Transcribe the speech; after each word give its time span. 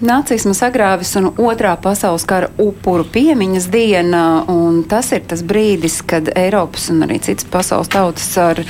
nacisma 0.00 0.54
sagrāvis 0.54 1.10
un 1.18 1.30
otrā 1.42 1.72
pasaules 1.80 2.24
kara 2.28 2.48
upuru 2.60 3.04
piemiņas 3.12 3.66
diena. 3.72 4.22
Tas 4.90 5.10
ir 5.16 5.24
tas 5.28 5.42
brīdis, 5.46 6.00
kad 6.06 6.30
Eiropas 6.38 6.88
un 6.92 7.02
arī 7.06 7.18
citas 7.24 7.48
pasaules 7.50 7.90
tautas 7.92 8.28
ar 8.40 8.62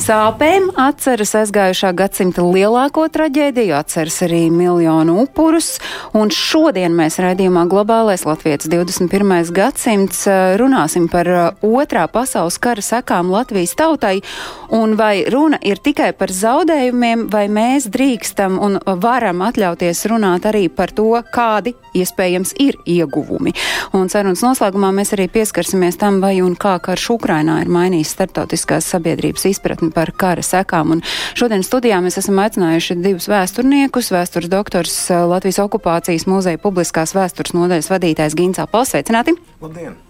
sāpēm 0.00 0.70
atceras 0.80 1.34
aizgājušā 1.42 1.92
gadsimta 1.96 2.44
lielāko 2.46 3.06
traģēdiju, 3.12 3.74
atceras 3.76 4.20
arī 4.26 4.46
miljonu 4.54 5.18
upurus. 5.24 5.76
Un 6.16 6.30
šodien 6.34 6.94
mēs 6.96 7.18
raidījumā 7.22 7.66
Globālais 7.70 8.26
Latvijas 8.28 8.68
21. 8.70 9.52
gadsimts 9.56 10.24
runāsim 10.60 11.10
par 11.12 11.30
otrā 11.66 12.06
pasaules 12.12 12.60
kara 12.62 12.84
sekām 12.84 13.32
Latvijas 13.34 13.74
tautai. 13.78 14.20
Un 14.76 14.96
vai 14.98 15.24
runa 15.30 15.58
ir 15.62 15.78
tikai 15.82 16.12
par 16.16 16.32
zaudējumiem, 16.34 17.26
vai 17.32 17.46
mēs 17.50 17.90
drīkstam 17.92 18.58
un 18.62 18.78
varam 19.02 19.42
atļauties 19.46 20.06
runāt 20.10 20.46
arī 20.48 20.66
par 20.76 20.92
to, 20.94 21.08
kādi 21.34 21.74
iespējams 21.96 22.54
ir 22.62 22.78
ieguvumi. 22.86 23.54
Un 23.96 24.10
sarunas 24.12 24.44
noslēgumā 24.44 24.92
mēs 24.96 25.14
arī 25.16 25.28
pieskarsimies 25.32 25.98
tam, 26.00 26.20
vai 26.24 26.38
un 26.44 26.56
kā 26.58 26.76
karš 26.82 27.08
Ukrainā 27.16 27.58
ir 27.64 27.72
mainījis 27.72 28.14
starptautiskās 28.16 28.88
sabiedrības 28.94 29.48
izpratni 29.50 29.90
par 29.94 30.12
kara 30.16 30.44
sekām. 30.46 30.96
Un 30.96 31.04
šodien 31.38 31.64
studijā 31.66 32.00
mēs 32.04 32.20
esam 32.22 32.40
aicinājuši 32.44 32.98
divus 33.02 33.30
vēsturniekus, 33.32 34.12
vēstures 34.14 34.52
doktors 34.52 34.98
Latvijas 35.10 35.62
okupācijas 35.66 36.28
muzeja 36.30 36.62
publiskās 36.62 37.16
vēstures 37.16 37.56
nodaļas 37.56 37.92
vadītājs 37.94 38.38
Gīns 38.38 38.62
Apels. 38.62 38.94
Sveicināti! 38.94 39.34
Labdien! 39.60 40.05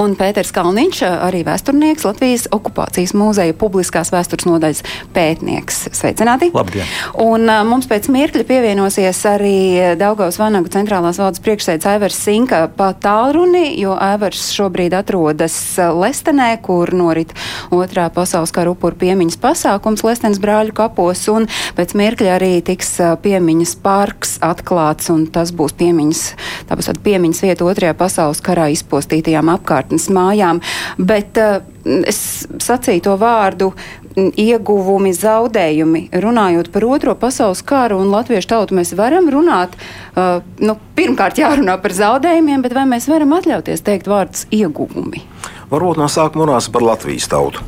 Un 0.00 0.16
Pēters 0.18 0.52
Kalniņš, 0.54 1.02
arī 1.26 1.44
vēsturnieks, 1.46 2.04
Latvijas 2.06 2.46
okupācijas 2.54 3.14
mūzeja 3.16 3.56
publiskās 3.58 4.12
vēstures 4.14 4.48
nodaļas 4.48 4.82
pētnieks. 5.14 5.88
Sveicināti! 5.94 6.50
Labdien! 6.54 6.88
Un 7.22 7.48
uh, 7.48 7.62
mums 7.66 7.88
pēc 7.90 8.08
mirkļa 8.12 8.46
pievienosies 8.48 9.20
arī 9.30 9.56
Daugaus 10.00 10.38
Vanagu 10.40 10.72
centrālās 10.72 11.20
valdes 11.22 11.42
priekšsēdētājs 11.44 11.94
Aivars 11.94 12.18
Sinka 12.24 12.64
pa 12.76 12.90
tālruni, 12.98 13.74
jo 13.80 13.94
Aivars 13.94 14.48
šobrīd 14.54 14.94
atrodas 14.96 15.56
Lestenē, 15.78 16.50
kur 16.64 16.92
norit 16.96 17.34
otrā 17.74 18.08
pasaules 18.14 18.52
kara 18.54 18.72
upuru 18.74 18.98
piemiņas 19.04 19.38
pasākums 19.42 20.04
Lestenes 20.06 20.40
brāļu 20.42 20.74
kapos, 20.76 21.26
un 21.32 21.48
pēc 21.76 21.94
mirkļa 21.98 22.34
arī 22.38 22.52
tiks 22.66 22.96
piemiņas 23.24 23.76
parks 23.84 24.36
atklāts, 24.44 25.10
un 25.14 25.26
tas 25.34 25.52
būs 25.54 25.76
piemiņas, 25.78 26.22
tā 26.68 26.78
būs 26.78 26.90
tāda 26.90 27.04
piemiņas 27.04 27.42
vieta 27.46 27.68
otrajā 27.68 27.96
pasaules 27.98 28.42
karā 28.44 28.70
izpostītajām 28.74 29.43
savām 29.44 29.52
apkārtnes 29.54 30.08
mājām. 30.10 30.60
Bet 30.98 31.38
uh, 31.38 31.62
es 32.06 32.46
sacīju 32.62 33.04
to 33.04 33.16
vārdu 33.18 33.72
ieguvumi, 34.14 35.10
zaudējumi. 35.12 36.08
Runājot 36.22 36.70
par 36.70 36.84
otro 36.86 37.14
pasaules 37.18 37.62
karu 37.66 37.98
un 37.98 38.12
latviešu 38.12 38.48
tautu, 38.48 38.76
mēs 38.78 38.94
varam 38.94 39.28
runāt, 39.28 39.74
uh, 40.14 40.40
nu, 40.62 40.76
pirmkārt 40.94 41.38
jārunā 41.38 41.80
par 41.82 41.92
zaudējumiem, 41.92 42.62
bet 42.62 42.74
vai 42.74 42.86
mēs 42.86 43.08
varam 43.10 43.34
atļauties 43.34 43.82
teikt 43.82 44.06
vārdus 44.06 44.46
ieguvumi? 44.54 45.24
Varbūt 45.70 45.98
no 45.98 46.06
sākuma 46.06 46.46
runāsim 46.46 46.72
par 46.72 46.86
Latvijas 46.86 47.26
tautu. 47.28 47.64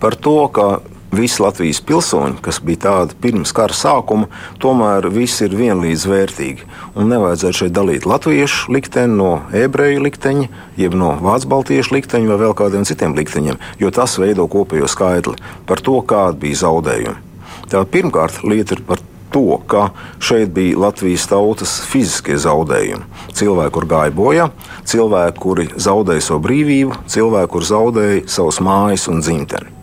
Par 0.00 0.16
to, 0.16 0.48
ka 0.52 0.80
visi 1.12 1.42
Latvijas 1.42 1.80
pilsoņi, 1.84 2.40
kas 2.44 2.58
bija 2.64 2.80
tādi 2.86 3.16
pirms 3.20 3.52
kara 3.56 3.76
sākuma, 3.76 4.28
tomēr 4.62 5.10
visi 5.12 5.44
ir 5.46 5.56
vienlīdz 5.58 6.06
vērtīgi. 6.08 6.66
Un 6.96 7.12
nevajadzētu 7.12 7.58
šeit 7.60 7.76
dalīt 7.76 8.08
latviešu 8.08 8.72
likteni 8.72 9.18
no 9.18 9.30
ebreju 9.56 10.02
likteņa, 10.06 10.48
jeb 10.80 10.96
no 10.98 11.12
vācu 11.22 11.50
baltiešu 11.52 11.96
likteņa 11.98 12.32
vai 12.32 12.40
vēl 12.46 12.56
kādiem 12.58 12.88
citiem 12.88 13.16
likteņiem, 13.18 13.60
jo 13.80 13.92
tas 13.94 14.16
veido 14.20 14.48
kopējo 14.50 14.88
skaitli 14.90 15.36
par 15.68 15.84
to, 15.84 16.00
kādi 16.00 16.46
bija 16.46 16.64
zaudējumi. 16.64 17.16
Tā 17.72 17.84
pirmkārt 17.88 18.42
lieta 18.44 18.76
ir 18.76 18.84
par 18.88 19.00
to, 19.32 19.58
ka 19.68 19.90
šeit 20.20 20.52
bija 20.56 20.78
Latvijas 20.78 21.26
tautas 21.30 21.78
fiziskie 21.88 22.36
zaudējumi. 22.40 23.04
Cilvēki, 23.36 23.74
kur 23.76 23.88
gāja 23.88 24.16
bojā, 24.16 24.48
cilvēki, 24.88 25.38
kuri 25.44 25.68
zaudēja 25.76 26.28
savu 26.28 26.44
brīvību, 26.48 27.04
cilvēki, 27.12 27.52
kur 27.54 27.68
zaudēja 27.68 28.26
savus 28.32 28.60
mājas 28.64 29.08
un 29.12 29.24
dzimteni. 29.24 29.81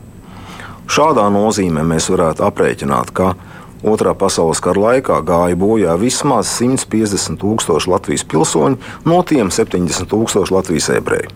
Šādā 0.89 1.27
nozīmē 1.29 1.83
mēs 1.85 2.09
varētu 2.09 2.45
aprēķināt, 2.47 3.13
ka 3.13 3.33
Otrā 3.79 4.11
pasaules 4.11 4.59
kara 4.59 4.81
laikā 4.83 5.21
gāja 5.23 5.55
bojā 5.55 5.93
vismaz 6.01 6.49
150 6.57 7.39
tūkstoši 7.39 7.87
Latvijas 7.87 8.25
pilsoņu, 8.27 8.75
no 9.07 9.19
tiem 9.23 9.53
70 9.55 10.09
tūkstoši 10.11 10.51
Latvijas 10.51 10.89
ebreju. 10.97 11.31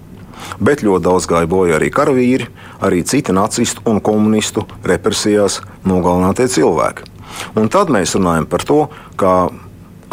Bet 0.60 0.84
ļoti 0.84 1.06
daudz 1.06 1.28
gāja 1.32 1.48
bojā 1.48 1.78
arī 1.78 1.88
karavīri, 1.94 2.50
arī 2.84 3.00
citi 3.08 3.32
nacistu 3.32 3.86
un 3.88 4.02
komunistu 4.04 4.66
represijās 4.84 5.62
nogalinātie 5.88 6.50
cilvēki. 6.52 7.08
Un 7.56 7.72
tad 7.72 7.94
mēs 7.94 8.18
runājam 8.18 8.50
par 8.52 8.68
to, 8.68 8.82
ka 9.16 9.48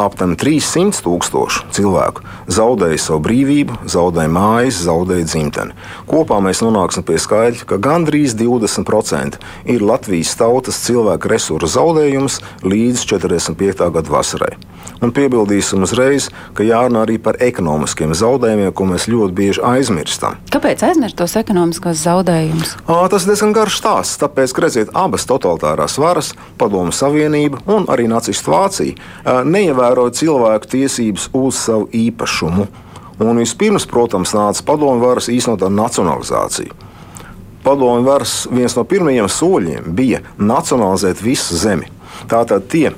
aptuveni 0.01 0.37
300 0.41 1.03
tūkstoši 1.05 1.67
cilvēku 1.77 2.25
zaudēja 2.51 2.99
savu 2.99 3.21
brīvību, 3.27 3.77
zaudēja 3.91 4.31
mājas, 4.31 4.81
zaudēja 4.85 5.27
dzimteni. 5.29 5.75
Kopā 6.09 6.41
mēs 6.43 6.63
nonāksim 6.65 7.05
pie 7.07 7.19
skaidra, 7.21 7.67
ka 7.69 7.79
gandrīz 7.81 8.35
20% 8.39 9.39
ir 9.71 9.85
Latvijas 9.85 10.33
tautas 10.39 10.81
cilvēku 10.85 11.31
resursu 11.31 11.69
zaudējums 11.77 12.41
līdz 12.65 13.05
45. 13.13 13.87
gada 13.95 14.13
vasarai. 14.17 14.55
Un 15.01 15.13
piebildīsim 15.13 15.81
uzreiz, 15.85 16.27
ka 16.57 16.65
jārunā 16.65 17.03
arī 17.05 17.17
par 17.21 17.37
ekonomiskiem 17.41 18.13
zaudējumiem, 18.17 18.71
ko 18.73 18.85
mēs 18.89 19.07
ļoti 19.09 19.35
bieži 19.37 19.63
aizmirstam. 19.65 20.37
Kāpēc 20.53 20.83
aizmirst 20.85 21.17
tos 21.21 21.37
ekonomiskos 21.39 22.01
zaudējumus? 22.01 22.75
Tas 22.85 23.25
ir 23.25 23.31
diezgan 23.31 23.53
garš 23.55 23.79
stāsts. 23.81 24.19
Tāpēc, 24.21 24.53
ka 24.53 24.65
redziet, 24.65 24.93
abas 24.97 25.25
totalitārās 25.29 25.97
varas, 26.01 26.33
Padomu 26.61 26.93
Savienība 26.93 27.61
un 27.69 27.87
arī 27.89 28.07
Nacistu 28.09 28.53
Vācija 28.53 29.41
neievēroja 29.91 30.15
cilvēku 30.15 30.69
tiesības 30.71 31.29
uz 31.33 31.55
savu 31.55 31.89
īpašumu. 31.91 32.67
Un 33.21 33.37
vispirms, 33.37 33.85
protams, 33.85 34.33
nāca 34.33 34.63
padomu 34.65 35.01
varas 35.01 35.29
īstenotā 35.29 35.69
nacionalizācija. 35.69 36.71
Padomu 37.63 38.01
varas 38.03 38.47
viens 38.49 38.75
no 38.75 38.83
pirmajiem 38.83 39.27
soļiem 39.29 39.91
bija 39.93 40.21
nacionalizēt 40.37 41.21
visu 41.21 41.55
zemi. 41.55 41.85
Tātad 42.27 42.65
tie 42.71 42.93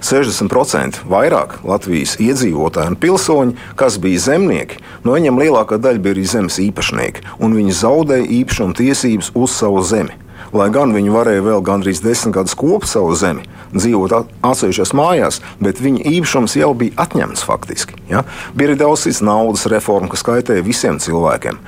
60% 0.00 1.04
vairāk 1.06 1.60
Latvijas 1.62 2.16
iedzīvotāju 2.18 2.90
un 2.90 2.96
pilsoņu, 2.96 3.54
kas 3.76 4.00
bija 4.00 4.18
zemnieki, 4.18 4.80
no 5.04 5.14
viņiem 5.14 5.38
lielākā 5.38 5.78
daļa 5.78 6.02
bija 6.02 6.16
arī 6.16 6.26
zemes 6.26 6.58
īpašnieki, 6.58 7.22
un 7.38 7.54
viņi 7.54 7.76
zaudēja 7.84 8.26
īpašuma 8.40 8.74
tiesības 8.80 9.30
uz 9.36 9.54
savu 9.54 9.84
zemi. 9.84 10.16
Lai 10.50 10.66
gan 10.74 10.90
viņi 10.90 11.12
varēja 11.14 11.44
vēl 11.46 11.60
gandrīz 11.62 12.00
desmit 12.02 12.34
gadus 12.34 12.56
kopt 12.58 12.88
savu 12.90 13.14
zemi, 13.14 13.44
dzīvot 13.70 14.14
atsevišķās 14.42 14.92
mājās, 14.98 15.38
bet 15.62 15.78
viņa 15.82 16.02
īpašums 16.10 16.56
jau 16.58 16.72
bija 16.74 16.96
atņemts 17.04 17.44
faktiski. 17.46 17.94
Ja? 18.10 18.24
Bija 18.58 18.72
arī 18.72 18.80
daudz 18.80 19.04
citas 19.06 19.22
naudas 19.22 19.68
reformu, 19.70 20.10
kas 20.10 20.26
kaitēja 20.26 20.66
visiem 20.66 20.98
cilvēkiem. 21.02 21.60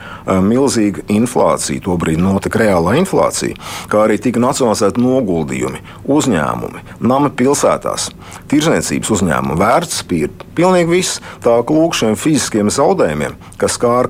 Milzīga 0.48 1.06
inflācija, 1.14 1.82
tobrīd 1.84 2.18
notika 2.22 2.64
reālā 2.64 2.96
inflācija, 2.98 3.54
kā 3.92 4.02
arī 4.06 4.18
tika 4.22 4.42
nacionalizēti 4.42 5.02
noguldījumi, 5.02 5.82
uzņēmumi, 6.10 6.86
nama 7.06 7.30
pilsētās, 7.38 8.10
tirzniecības 8.50 9.14
uzņēmumi, 9.18 9.60
vērtspapīri. 9.62 10.48
Pilnīgi 10.58 10.90
viss 10.90 11.22
tā 11.44 11.54
kā 11.62 11.76
lūk 11.76 11.94
šiem 11.96 12.18
fiziskiem 12.18 12.72
zaudējumiem, 12.72 13.38
kas 13.62 13.78
kā 13.80 14.02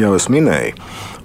jau 0.00 0.14
es 0.16 0.32
minēju 0.32 0.74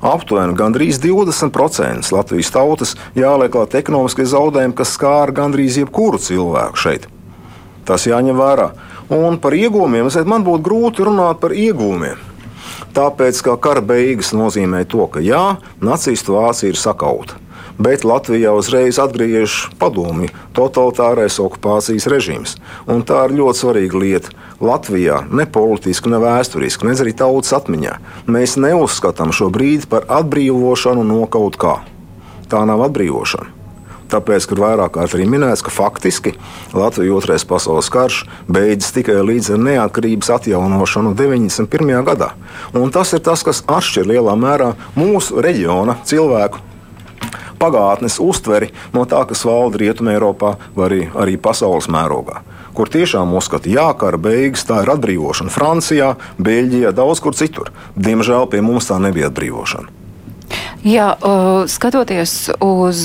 aptuveni 0.01 0.55
gandrīz 0.57 0.99
20% 1.03 2.13
Latvijas 2.15 2.53
tautas 2.53 2.95
jāliek 3.17 3.51
klāt 3.53 3.75
ekonomiskie 3.79 4.27
zaudējumi, 4.29 4.75
kas 4.77 4.95
skāra 4.95 5.35
gandrīz 5.41 5.79
jebkuru 5.81 6.21
cilvēku 6.21 6.79
šeit. 6.79 7.09
Tas 7.87 8.05
jāņem 8.07 8.37
vērā. 8.37 8.71
Un 9.09 9.39
par 9.41 9.57
iegūmiem 9.57 10.09
man 10.29 10.45
būtu 10.45 10.63
grūti 10.65 11.05
runāt 11.07 11.41
par 11.41 11.55
iegūmiem. 11.57 12.27
Tāpēc, 12.93 13.41
ka 13.45 13.57
kara 13.57 13.81
beigas 13.81 14.31
nozīmē 14.33 14.85
to, 14.89 15.05
ka 15.07 15.21
jā, 15.21 15.59
nacistu 15.81 16.37
Vācija 16.37 16.71
ir 16.71 16.79
sakauta 16.79 17.37
bet 17.79 18.03
Latvijā 18.03 18.51
uzreiz 18.53 18.99
atgriežas 18.99 19.69
padomju 19.79 20.29
totalitārais 20.55 21.39
okupācijas 21.41 22.07
režīms. 22.11 22.55
Un 22.91 23.05
tā 23.07 23.23
ir 23.27 23.37
ļoti 23.39 23.63
svarīga 23.63 24.01
lieta. 24.03 24.33
Latvijā 24.59 25.21
ne 25.31 25.47
politiski, 25.47 26.11
ne 26.11 26.19
vēsturiski, 26.19 26.85
ne 26.87 26.97
arī 26.99 27.15
tautas 27.15 27.55
atmiņā 27.55 27.95
mēs 28.27 28.57
neuzskatām 28.59 29.31
šo 29.35 29.47
brīdi 29.53 29.87
par 29.89 30.09
atbrīvošanu 30.19 31.07
no 31.07 31.23
kaut 31.31 31.55
kā. 31.59 31.79
Tā 32.51 32.65
nav 32.67 32.83
atbrīvošana. 32.89 33.55
Tāpēc, 34.09 34.47
kur 34.49 34.63
vairāk 34.63 34.95
kārt 34.95 35.13
arī 35.13 35.27
minēts, 35.29 35.61
ka 35.61 35.69
faktiski 35.69 36.33
Latvijas 36.73 37.19
otrais 37.19 37.45
pasaules 37.45 37.91
karš 37.93 38.23
beidzas 38.49 38.95
tikai 38.95 39.19
līdz 39.21 39.53
neatkarības 39.61 40.31
atjaunošanu 40.33 41.13
91. 41.17 41.93
gadā. 42.07 42.31
Un 42.73 42.89
tas 42.93 43.13
ir 43.13 43.21
tas, 43.25 43.45
kas 43.45 43.61
atšķir 43.69 44.09
lielā 44.09 44.33
mērā 44.33 44.71
mūsu 44.97 45.37
reģiona 45.45 45.99
cilvēku 46.09 46.65
pagātnes 47.59 48.19
uztveri 48.23 48.71
no 48.95 49.05
tā, 49.09 49.25
kas 49.29 49.45
valda 49.47 49.81
Rietumē, 49.81 50.15
Eiropā 50.17 50.55
vai 50.75 50.87
arī, 50.89 51.01
arī 51.13 51.37
pasaules 51.41 51.89
mērogā. 51.91 52.41
Kur 52.77 52.89
tiešām 52.91 53.33
uzskata, 53.35 53.69
ka 53.69 53.93
kara 54.05 54.19
beigas 54.21 54.63
tā 54.67 54.83
ir 54.85 54.93
atbrīvošana 54.95 55.51
Francijā, 55.51 56.13
Beļģijā, 56.39 56.93
daudz 56.95 57.19
kur 57.23 57.35
citur. 57.35 57.73
Diemžēl 57.99 58.47
pie 58.51 58.63
mums 58.63 58.87
tā 58.89 58.99
nebija 59.01 59.31
atbrīvošana. 59.33 59.99
Jā, 60.79 61.09
skatoties 61.67 62.33
uz 62.63 63.01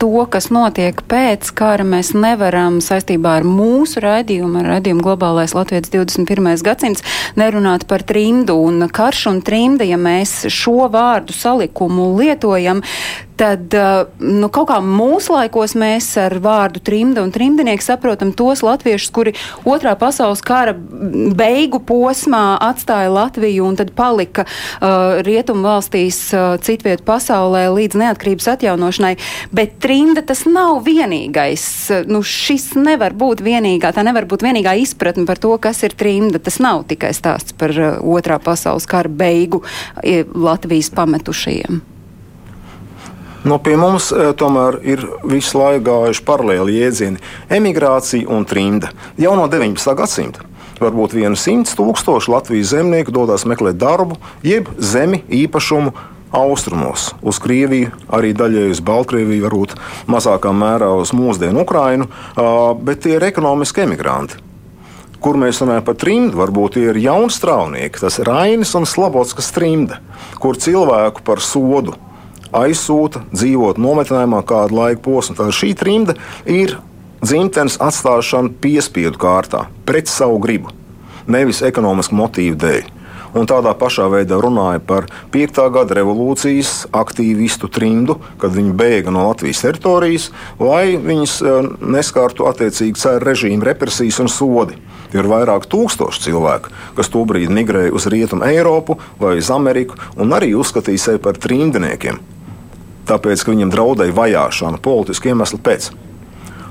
to, 0.00 0.22
kas 0.32 0.48
notiek 0.48 1.02
pēc 1.10 1.50
kara, 1.52 1.84
mēs 1.84 2.14
nevaram 2.16 2.78
saistībā 2.80 3.34
ar 3.42 3.44
mūsu 3.44 4.00
raidījumu, 4.00 4.62
ar 4.62 4.70
raidījumu 4.72 5.04
Globālais 5.04 5.52
Latvijas 5.52 5.92
21. 5.92 6.48
gadsimts, 6.64 7.04
nerunāt 7.36 7.84
par 7.90 8.06
trimdu 8.08 8.56
un 8.64 8.88
karš 8.88 9.26
un 9.34 9.42
trimda, 9.44 9.84
ja 9.84 10.00
mēs 10.00 10.46
šo 10.48 10.88
vārdu 10.88 11.36
salikumu 11.36 12.14
lietojam, 12.16 12.80
tad 13.38 13.74
nu, 14.18 14.48
kaut 14.52 14.68
kā 14.70 14.78
laikos 15.28 15.74
mēs 15.78 16.10
ar 16.20 16.34
vārdu 16.42 16.82
trimda 16.84 17.22
un 17.22 17.32
trimdinieki 17.34 17.84
saprotam 17.84 18.32
tos 18.36 18.62
latviešus, 18.66 19.10
kuri 19.14 19.34
otrā 19.68 19.94
pasaules 19.98 20.42
kara 20.44 20.74
beigu 20.74 21.80
posmā 21.80 22.58
atstāja 22.64 23.10
Latviju 23.12 23.66
un 23.68 23.78
tad 23.78 23.92
palika 23.96 24.44
uh, 24.44 25.20
rietumu 25.26 25.64
valstīs 25.66 26.20
uh, 26.34 26.56
citviet 26.62 27.04
pasaulē 27.06 27.66
līdz 27.74 27.98
neatkarības 28.02 28.50
atjaunošanai. 28.54 29.14
Bet 29.54 29.78
trimda 29.82 30.24
tas 30.26 30.44
nav 30.48 30.82
vienīgais. 30.86 31.66
Nu, 32.10 32.22
šis 32.26 32.72
nevar 32.78 33.16
būt 33.18 33.42
vienīgā, 33.44 33.92
tā 33.94 34.04
nevar 34.06 34.28
būt 34.30 34.46
vienīgā 34.46 34.76
izpratne 34.82 35.26
par 35.28 35.40
to, 35.42 35.54
kas 35.62 35.84
ir 35.86 35.96
trimda. 35.98 36.42
Tas 36.42 36.60
nav 36.62 36.86
tikai 36.90 37.14
stāsts 37.16 37.56
par 37.58 37.74
uh, 37.76 38.00
otrā 38.02 38.40
pasaules 38.42 38.88
kara 38.88 39.10
beigu 39.10 39.62
Latvijas 40.34 40.90
pametušajiem. 40.94 41.97
No 43.44 43.60
pie 43.62 43.76
mums 43.78 44.10
e, 44.10 44.32
tomēr 44.34 44.80
ir 44.82 45.04
visu 45.22 45.60
laiku 45.60 45.84
gājuši 45.86 46.24
paralēli 46.26 46.80
jēdzieni- 46.80 47.20
emigrācija 47.58 48.26
un 48.34 48.44
trimda 48.44 48.90
jau 49.16 49.36
no 49.38 49.46
19. 49.46 49.94
gadsimta. 49.94 50.40
Varbūt 50.80 51.14
vienu 51.14 51.36
simt 51.36 51.70
tūkstošu 51.70 52.32
Latvijas 52.34 52.72
zemnieku 52.74 53.12
dodas 53.12 53.44
meklēt 53.44 53.78
darbu, 53.78 54.16
jeb 54.42 54.68
zemi 54.78 55.22
īpašumu 55.30 55.92
austrumos, 56.32 57.14
uz 57.22 57.38
Krieviju, 57.38 57.90
arī 58.10 58.34
daļai 58.34 58.70
uz 58.70 58.80
Baltkrieviju, 58.80 59.46
varbūt 59.48 59.74
mazākā 60.06 60.52
mērā 60.52 60.90
uz 61.00 61.10
mūsdienu 61.12 61.62
Ukrainu, 61.62 62.08
bet 62.82 63.02
tie 63.02 63.16
ir 63.16 63.22
ekonomiski 63.22 63.86
emigranti. 63.86 64.34
Kur 65.20 65.34
mēs 65.34 65.58
runājam 65.62 65.84
par 65.84 65.94
trimdu, 65.94 66.38
varbūt 66.38 66.76
tie 66.76 66.90
ir 66.90 67.00
jauni 67.02 67.30
strāvnieki, 67.30 67.98
tas 67.98 68.18
ir 68.18 68.26
Rainis 68.26 68.74
un 68.78 68.86
Slabotskas 68.86 69.50
trimda, 69.50 69.98
kur 70.38 70.54
cilvēku 70.54 71.24
par 71.26 71.42
sodu 71.42 71.96
aizsūta 72.56 73.24
dzīvot 73.32 73.80
nometnējumā 73.82 74.42
kādu 74.48 74.78
laiku 74.78 75.04
posmu. 75.10 75.36
Tad 75.38 75.54
šī 75.56 75.72
trimda 75.78 76.16
ir 76.48 76.78
dzimtenes 77.22 77.78
atstāšana 77.82 78.54
piespiedu 78.62 79.18
kārtā, 79.20 79.66
pret 79.88 80.10
savu 80.10 80.38
gribu, 80.42 80.72
nevis 81.26 81.64
ekonomisku 81.66 82.16
motīvu 82.18 82.60
dēļ. 82.62 82.94
Un 83.36 83.44
tādā 83.44 83.74
pašā 83.76 84.06
veidā 84.08 84.38
runāja 84.40 84.80
par 84.80 85.08
5. 85.34 85.58
gada 85.74 85.98
revolūcijas 85.98 86.86
aktīvistu 86.96 87.68
trimdu, 87.68 88.16
kad 88.40 88.54
viņi 88.56 88.72
bēga 88.78 89.12
no 89.12 89.26
Latvijas 89.28 89.60
teritorijas, 89.66 90.30
lai 90.62 90.96
viņus 90.96 91.34
eh, 91.42 91.68
neskārtu 91.96 92.48
attiecīgi 92.48 92.96
cēra 92.96 93.20
režīmu 93.28 93.68
represijas 93.68 94.22
un 94.24 94.32
sodi. 94.32 94.80
Ir 95.12 95.28
vairāk 95.28 95.68
tūkstoši 95.72 96.24
cilvēku, 96.26 96.72
kas 96.96 97.12
tobrīd 97.12 97.52
migrēja 97.52 97.94
uz 97.96 98.08
Rietumu 98.12 98.48
Eiropu 98.48 98.98
vai 99.20 99.38
uz 99.40 99.52
Ameriku 99.52 100.00
un 100.16 100.32
arī 100.36 100.54
uzskatīja 100.56 101.04
sevi 101.08 101.24
par 101.24 101.40
trimdniekiem 101.40 102.37
tāpēc, 103.08 103.44
ka 103.44 103.54
viņam 103.54 103.72
draudēja 103.72 104.16
vajāšana 104.16 104.82
politiski 104.84 105.32
iemesli 105.32 105.60
pēc. 105.64 105.90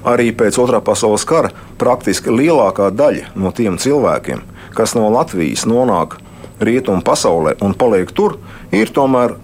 Arī 0.07 0.29
pēc 0.37 0.59
otrā 0.61 0.79
pasaules 0.83 1.25
kara 1.27 1.51
praktiski 1.81 2.31
lielākā 2.31 2.91
daļa 2.95 3.33
no 3.35 3.51
tiem 3.51 3.79
cilvēkiem, 3.81 4.43
kas 4.77 4.95
no 4.95 5.09
Latvijas 5.11 5.65
nonāk 5.67 6.19
rietumu 6.63 7.03
pasaulē 7.05 7.57
un 7.61 7.75
paliek 7.77 8.13
tur, 8.15 8.37
ir 8.71 8.93
tomēr 8.93 9.35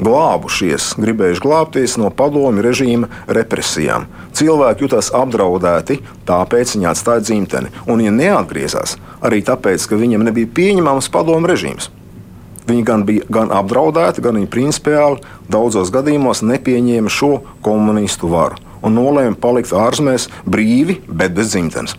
glābušies, 0.00 0.94
gribējuši 0.98 1.42
glābties 1.44 1.96
no 2.00 2.10
padomju 2.10 2.64
režīma 2.64 3.10
represijām. 3.38 4.08
Cilvēki 4.34 4.86
jutās 4.86 5.12
apdraudēti, 5.14 6.00
tāpēc 6.26 6.74
viņi 6.74 6.88
atstāja 6.90 7.22
dzimteni. 7.22 7.70
Un, 7.86 8.02
ja 8.02 8.14
neatgriezās, 8.14 8.96
arī 9.22 9.44
tāpēc, 9.46 9.86
ka 9.86 10.00
viņiem 10.00 10.26
nebija 10.26 10.50
pieņemams 10.56 11.10
padomju 11.14 11.50
režīms. 11.50 11.90
Viņi 12.68 12.84
gan 12.88 13.02
bija 13.04 13.26
gan 13.28 13.50
apdraudēti, 13.52 14.22
gan 14.24 14.38
viņi 14.38 14.48
principiāli 14.52 15.20
daudzos 15.52 15.92
gadījumos 15.92 16.40
nepieņēma 16.46 17.12
šo 17.12 17.34
komunistu 17.64 18.30
varu 18.32 18.60
un 18.84 18.96
nolēma 18.98 19.36
palikt 19.40 19.72
ārzemēs 19.72 20.28
brīvi, 20.48 21.00
bet 21.08 21.36
bez 21.36 21.52
dzimtenes. 21.52 21.96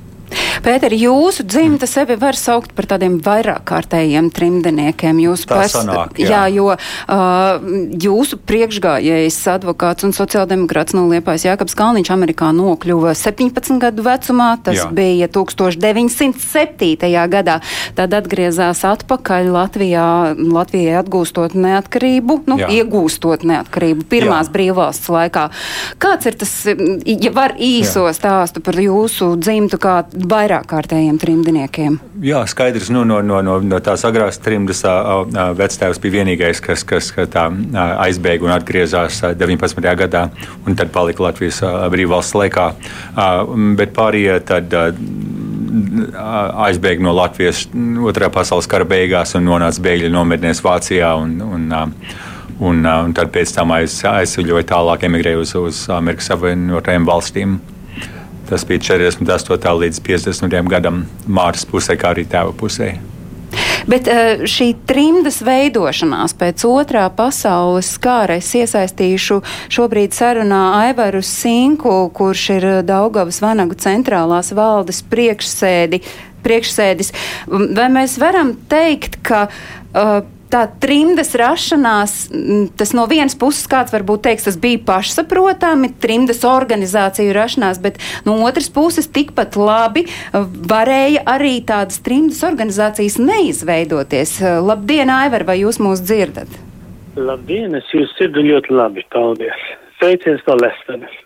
Pēter, 0.63 0.93
jūsu 0.95 1.43
dzimta 1.47 1.87
sevi 1.89 2.15
var 2.19 2.37
saukt 2.39 2.71
par 2.77 2.87
tādiem 2.89 3.17
vairāk 3.23 3.63
kārtējiem 3.67 4.29
trimdeniekiem. 4.35 5.19
Jūs 5.25 5.45
pers... 5.49 5.73
sanāk, 5.75 6.19
jā. 6.21 6.29
jā, 6.31 6.43
jo 6.55 6.69
uh, 6.71 7.65
jūsu 8.05 8.39
priekšgājējs 8.47 9.39
advokāts 9.55 10.07
un 10.07 10.15
sociāldemokrāts 10.15 10.95
no 10.95 11.07
Liepājas 11.09 11.47
Jākaps 11.49 11.75
Kalniņš 11.77 12.11
Amerikā 12.15 12.51
nokļuva 12.55 13.15
17 13.17 13.81
gadu 13.81 14.05
vecumā, 14.05 14.49
tas 14.63 14.79
jā. 14.79 14.87
bija 14.95 15.29
1907. 15.31 16.95
gadā. 17.31 17.59
Tad 17.97 18.15
atgriezās 18.15 18.83
atpakaļ 18.87 19.51
Latvijā, 19.55 20.07
Latvijai 20.37 20.99
atgūstot 21.01 21.55
neatkarību, 21.57 22.41
nu, 22.49 22.59
jā. 22.61 22.71
iegūstot 22.79 23.45
neatkarību 23.47 24.07
pirmās 24.11 24.49
jā. 24.49 24.55
brīvvalsts 24.55 25.11
laikā. 25.11 25.47
Kāds 26.01 26.29
ir 26.29 26.39
tas, 26.39 26.53
ja 27.05 27.33
var 27.35 27.55
īso 27.61 28.05
jā. 28.07 28.15
stāstu 28.17 28.63
par 28.65 28.79
jūsu 28.81 29.33
dzimtu, 29.39 29.79
kā 29.81 29.97
vairāk 30.45 30.67
kārtējiem 30.69 31.17
trimdiniekiem. 31.21 31.97
Jā, 32.23 32.43
skaidrs, 32.49 32.91
nu, 32.93 33.03
no, 33.07 33.21
no, 33.25 33.41
no, 33.45 33.57
no 33.65 33.79
tās 33.83 34.05
agrās 34.07 34.37
trimdas 34.43 34.83
vectēvs 35.57 36.01
bija 36.03 36.19
vienīgais, 36.19 36.61
kas, 36.63 36.85
kas 36.87 37.11
tā, 37.33 37.47
aizbēga 38.05 38.45
un 38.45 38.53
atgriezās 38.55 39.21
19. 39.25 39.89
gadā, 40.01 40.27
un 40.65 40.77
tad 40.77 40.93
palika 40.93 41.25
Latvijas 41.25 41.61
brīvvalsts 41.93 42.37
laikā. 42.37 42.69
Bet 43.79 43.95
pārējie 43.97 44.39
tad 44.45 44.77
aizbēga 46.65 47.03
no 47.03 47.15
Latvijas 47.17 47.65
otrā 48.05 48.29
pasaules 48.33 48.69
kara 48.69 48.87
beigās 48.87 49.35
un 49.37 49.47
nonāca 49.49 49.83
bēgļu 49.85 50.13
nometnēs 50.13 50.63
Vācijā. 50.65 51.13
Un, 51.21 51.37
un, 51.41 51.69
un, 52.59 52.85
un 52.85 53.15
tad 53.17 53.33
pēc 53.35 53.55
tam 53.57 53.73
aiz, 53.75 53.97
aizceļoja 54.07 54.69
tālāk, 54.75 55.07
emigrēja 55.09 55.41
uz, 55.41 55.55
uz 55.59 55.85
Amerikas 55.93 56.29
Savienotajām 56.31 57.07
valstīm. 57.09 57.57
Tas 58.49 58.65
bija 58.67 58.79
48. 58.79 59.75
līdz 59.81 59.99
50. 60.05 60.55
gadam 60.69 61.05
Māras 61.25 61.65
pusē, 61.65 61.97
kā 61.97 62.13
arī 62.13 62.27
tēva 62.29 62.53
pusē. 62.53 62.93
Bet 63.85 64.07
eh, 64.09 64.43
šī 64.49 64.71
trimdas 64.89 65.39
veidošanās 65.45 66.33
pēc 66.37 66.65
otrā 66.67 67.05
pasaules 67.13 67.91
kara 68.01 68.39
es 68.41 68.49
iesaistīšu 68.57 69.39
šobrīd 69.73 70.15
sarunā 70.15 70.61
Aivaru 70.87 71.21
Sinku, 71.25 71.93
kurš 72.13 72.45
ir 72.57 72.67
Daugavas 72.87 73.41
Vanagu 73.45 73.77
centrālās 73.77 74.51
valdes 74.57 75.03
priekšsēdi, 75.11 76.01
priekšsēdis. 76.45 77.13
Vai 77.49 77.89
mēs 77.93 78.17
varam 78.21 78.55
teikt, 78.69 79.19
ka 79.25 79.45
uh, 79.47 80.17
tā 80.53 80.65
trimdas 80.81 81.33
rašanās, 81.37 82.15
tas 82.77 82.93
no 82.97 83.05
vienas 83.09 83.35
puses 83.39 83.67
kāds 83.71 83.93
varbūt 83.93 84.25
teiks, 84.27 84.47
tas 84.47 84.57
bija 84.61 84.81
pašsaprotami, 84.87 85.91
trimdas 86.01 86.43
organizāciju 86.47 87.33
rašanās, 87.35 87.81
bet 87.83 87.99
no 88.27 88.37
otras 88.45 88.69
puses 88.73 89.09
tikpat 89.11 89.57
labi 89.59 90.05
varēja 90.33 91.25
arī 91.35 91.57
tādas 91.65 92.01
trimdas 92.05 92.43
organizācijas 92.45 93.17
neizveidoties. 93.21 94.37
Labdien, 94.65 95.11
Aivar, 95.13 95.47
vai 95.47 95.59
jūs 95.63 95.81
mūs 95.81 96.03
dzirdat? 96.05 96.51
Labdien, 97.15 97.77
es 97.77 97.87
jūs 97.95 98.11
dzirdu 98.17 98.43
ļoti 98.43 98.75
labi, 98.75 99.05
paldies. 99.13 99.69
Sveiciens 99.99 100.43
no 100.47 100.57
Lestenes. 100.59 101.21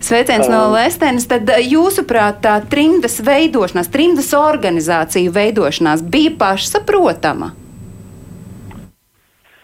Sveiciens 0.00 0.48
no 0.48 0.66
Lestenes. 0.72 1.26
Tad 1.28 1.48
jūsuprāt, 1.64 2.40
tā 2.44 2.58
trimdas 2.72 3.18
veidošanās, 3.24 3.88
trimdas 3.92 4.30
organizāciju 4.36 5.32
veidošanās 5.34 6.04
bija 6.04 6.32
pašsaprotama? 6.40 7.52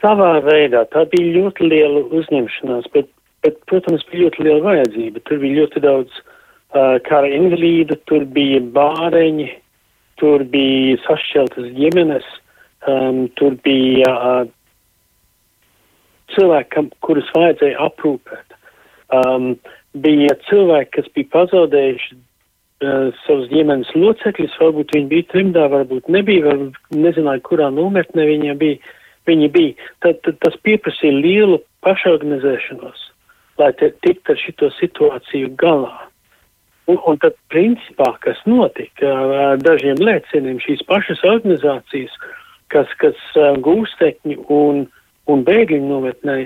Savā 0.07 0.39
veidā 0.47 0.85
tā 0.95 1.05
bija 1.11 1.35
ļoti 1.41 1.67
liela 1.67 2.03
uzņemšanās, 2.15 2.89
bet, 2.95 3.09
bet 3.43 3.59
protams, 3.71 4.05
bija 4.11 4.27
ļoti 4.27 4.45
liela 4.47 4.63
vajadzība. 4.71 5.23
Tur 5.27 5.41
bija 5.43 5.63
ļoti 5.63 5.83
daudz 5.83 6.19
uh, 6.21 6.99
kara 7.09 7.31
invalīdu, 7.35 7.99
tur 8.11 8.27
bija 8.37 8.61
bāreņi, 8.77 9.49
tur 10.21 10.45
bija 10.53 11.01
sašķeltas 11.07 11.73
ģimenes, 11.79 12.29
um, 12.87 13.25
tur 13.41 13.57
bija 13.67 14.13
uh, 14.13 14.45
cilvēki, 16.37 16.87
kurus 17.07 17.33
vajadzēja 17.35 17.81
aprūpēt. 17.89 18.55
Um, 19.17 19.57
bija 20.03 20.37
cilvēki, 20.47 20.93
kas 20.99 21.11
bija 21.17 21.33
pazaudējuši 21.35 22.13
uh, 22.15 23.11
savus 23.25 23.51
ģimenes 23.51 23.91
locekļus, 23.99 24.55
varbūt 24.63 24.95
viņi 24.95 25.11
bija 25.11 25.29
trimdā, 25.35 25.67
varbūt 25.73 26.13
nebija, 26.15 26.47
varbūt 26.47 26.95
nezināja, 26.95 27.43
kurā 27.49 27.73
nometnē 27.75 28.29
viņi 28.31 28.57
bija. 28.63 28.95
Viņi 29.27 29.49
bija. 29.51 29.89
Tad, 30.05 30.21
tad 30.27 30.39
tas 30.45 30.59
pieprasīja 30.67 31.15
lielu 31.19 31.61
pašorganizēšanos, 31.87 33.01
lai 33.59 33.73
tiktu 33.79 34.35
ar 34.35 34.43
šito 34.43 34.71
situāciju 34.79 35.55
galā. 35.59 36.07
Un, 36.87 37.01
un 37.11 37.19
tad, 37.19 37.35
principā, 37.51 38.13
kas 38.23 38.39
notika, 38.47 39.11
dažiem 39.59 39.99
lēcieniem 39.99 40.61
šīs 40.63 40.85
pašas 40.87 41.25
organizācijas, 41.27 42.15
kas, 42.71 42.93
kas 43.03 43.19
gūstekņi 43.67 44.39
un, 44.55 44.85
un 45.27 45.43
bēgļu 45.47 45.83
nometnē, 45.83 46.37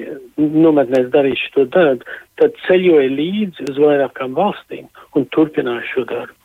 nometnēs 0.41 1.13
darīja 1.13 1.43
šo 1.45 1.69
darbu, 1.77 2.09
tad 2.41 2.57
ceļoja 2.65 3.13
līdzi 3.13 3.69
uz 3.69 3.81
vairākām 3.85 4.33
valstīm 4.39 4.89
un 5.13 5.29
turpināja 5.37 5.85
šo 5.93 6.09
darbu. 6.09 6.40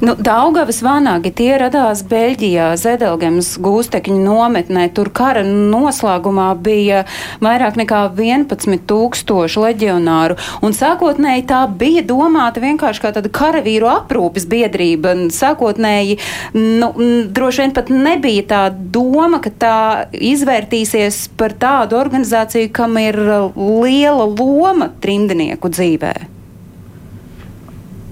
Nu, 0.00 0.14
Daugavas 0.16 0.78
vanagi 0.80 1.28
tie 1.36 1.58
radās 1.60 2.00
Beļģijā, 2.08 2.70
Zedelgemas 2.80 3.50
gūstekņu 3.60 4.22
nometnē. 4.22 4.86
Tur 4.96 5.10
kara 5.12 5.42
noslēgumā 5.44 6.46
bija 6.56 7.02
vairāk 7.44 7.76
nekā 7.76 8.06
11 8.16 8.86
tūkstoši 8.88 9.60
leģionāru. 9.60 10.38
Un 10.64 10.72
sākotnēji 10.78 11.44
tā 11.52 11.60
bija 11.82 12.06
domāta 12.08 12.64
vienkārši 12.64 13.04
kā 13.04 13.12
tāda 13.18 13.28
karavīru 13.28 13.92
aprūpes 13.92 14.48
biedrība. 14.48 15.12
Sākotnēji, 15.36 16.16
nu, 16.56 16.92
droši 17.28 17.66
vien 17.66 17.76
pat 17.76 17.92
nebija 17.92 18.48
tā 18.56 18.64
doma, 18.72 19.44
ka 19.44 19.52
tā 19.52 19.78
izvērtīsies 20.16 21.26
par 21.36 21.52
tādu 21.60 22.00
organizāciju, 22.00 22.72
kam 22.72 22.96
ir 23.04 23.20
liela 23.20 24.24
loma 24.32 24.94
trimdnieku 25.04 25.76
dzīvē. 25.76 26.39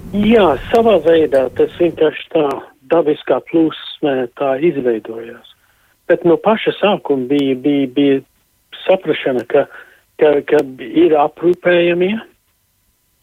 Jā, 0.08 0.54
savā 0.72 0.94
veidā 1.04 1.42
tas 1.52 1.74
vienkārši 1.76 2.30
tā 2.32 2.46
dabiskā 2.88 3.42
plūsmē 3.50 4.30
tā 4.40 4.54
izveidojās. 4.64 5.50
Bet 6.08 6.22
no 6.24 6.38
paša 6.40 6.72
sākuma 6.78 7.26
bija, 7.28 7.56
bija, 7.60 7.88
bija 7.92 8.20
saprašana, 8.86 9.44
ka, 9.50 9.66
ka, 10.16 10.30
ka 10.48 10.62
ir 10.80 11.12
aprūpējamie, 11.12 12.14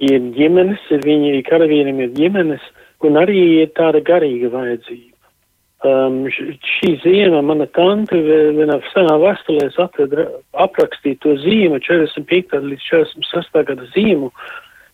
ir 0.06 0.27
ģimenes, 0.36 0.84
ir 0.94 1.01
viņi, 1.08 1.42
karavīriem 1.48 2.04
ir 2.06 2.12
ģimenes, 2.20 2.70
un 3.01 3.18
arī 3.18 3.39
ir 3.63 3.74
tāda 3.74 4.04
garīga 4.06 4.54
vajadzība. 4.54 5.12
Um, 5.89 6.22
šī 6.30 6.92
zīme, 7.01 7.42
mana 7.50 7.65
tante, 7.74 8.22
vienā 8.22 8.77
senā 8.92 9.18
vēstulē 9.25 9.72
atrada 9.74 10.27
aprakstīja 10.54 11.18
to 11.25 11.34
zīmu, 11.42 11.82
45. 11.82 12.62
līdz 12.70 12.88
46. 12.94 13.60
gada 13.74 13.89
zīmu, 13.98 14.30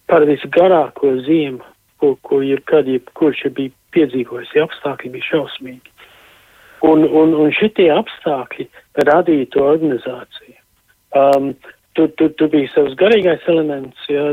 par 0.08 0.24
visgarāko 0.32 1.18
zīmu 1.28 1.68
ko, 2.02 2.16
ko 2.28 2.42
ir 2.46 2.64
kad 2.70 2.90
jebkurš 2.90 3.46
ja 3.46 3.54
bija 3.58 3.74
piedzīvojis, 3.96 4.56
apstākļi 4.66 5.14
bija 5.16 5.30
šausmīgi. 5.30 5.94
Un, 6.88 7.06
un, 7.06 7.36
un 7.38 7.54
šitie 7.54 7.92
apstākļi 7.94 8.66
radīja 9.06 9.52
to 9.54 9.68
organizāciju. 9.70 10.58
Um, 11.14 11.52
tur, 11.98 12.10
tur, 12.18 12.32
tur 12.40 12.50
bija 12.50 12.72
savs 12.74 12.98
garīgais 12.98 13.46
elements, 13.52 14.10
ja, 14.10 14.32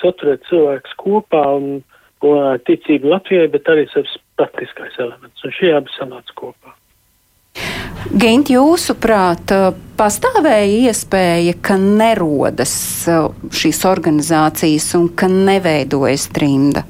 saturēt 0.00 0.42
cilvēkus 0.48 0.98
kopā 0.98 1.44
un, 1.60 1.82
un 2.26 2.62
ticību 2.66 3.12
Latvijai, 3.14 3.50
bet 3.52 3.70
arī 3.70 3.86
savs 3.92 4.16
praktiskais 4.40 4.98
elements. 4.98 5.44
Un 5.46 5.54
šie 5.54 5.74
abi 5.76 5.94
sanāca 5.94 6.38
kopā. 6.40 6.74
Gint, 8.10 8.50
jūsuprāt, 8.50 9.52
pastāvēja 9.98 10.90
iespēja, 10.90 11.54
ka 11.62 11.76
nerodas 11.78 12.72
šīs 13.54 13.82
organizācijas 13.86 14.88
un 14.98 15.06
ka 15.14 15.28
neveidojas 15.30 16.26
trimda? 16.34 16.82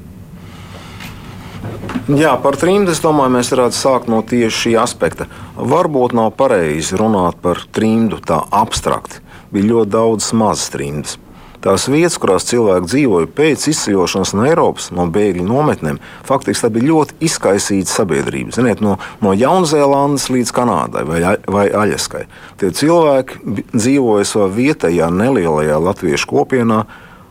Jā, 2.09 2.33
par 2.43 2.57
trimdu 2.59 2.91
es 2.91 2.99
domāju, 2.99 3.31
mēs 3.37 3.53
varētu 3.53 3.77
sākt 3.77 4.09
no 4.11 4.19
tieši 4.27 4.57
šī 4.65 4.73
aspekta. 4.81 5.29
Varbūt 5.55 6.17
nav 6.17 6.33
pareizi 6.35 6.97
runāt 6.99 7.37
par 7.45 7.61
trimdu 7.71 8.19
tā 8.19 8.41
abstrakti. 8.51 9.21
Bija 9.53 9.69
ļoti 9.69 9.93
daudz 9.93 10.33
mazas 10.35 10.73
trimdas. 10.73 11.19
Tās 11.63 11.85
vietas, 11.87 12.17
kurās 12.19 12.43
cilvēki 12.49 12.89
dzīvoja 12.91 13.29
pēc 13.37 13.69
izceļošanas 13.71 14.33
no 14.35 14.43
Eiropas, 14.49 14.89
no 14.91 15.05
bēgļu 15.13 15.45
nometnēm, 15.47 16.01
faktiski 16.27 16.71
bija 16.75 16.89
ļoti 16.89 17.15
izkaisīta 17.23 17.87
sabiedrība. 17.87 18.51
Ziniet, 18.57 18.83
no, 18.83 18.97
no 19.23 19.31
Jaunzēlandes 19.37 20.27
līdz 20.33 20.51
Kanādai 20.55 21.05
vai, 21.07 21.21
vai 21.47 21.65
Aļaskai. 21.71 22.25
Tie 22.59 22.73
cilvēki 22.75 23.63
dzīvoja 23.71 24.27
savā 24.27 24.49
vietējā 24.57 25.07
nelielajā 25.15 25.79
latviešu 25.87 26.31
kopienā, 26.33 26.83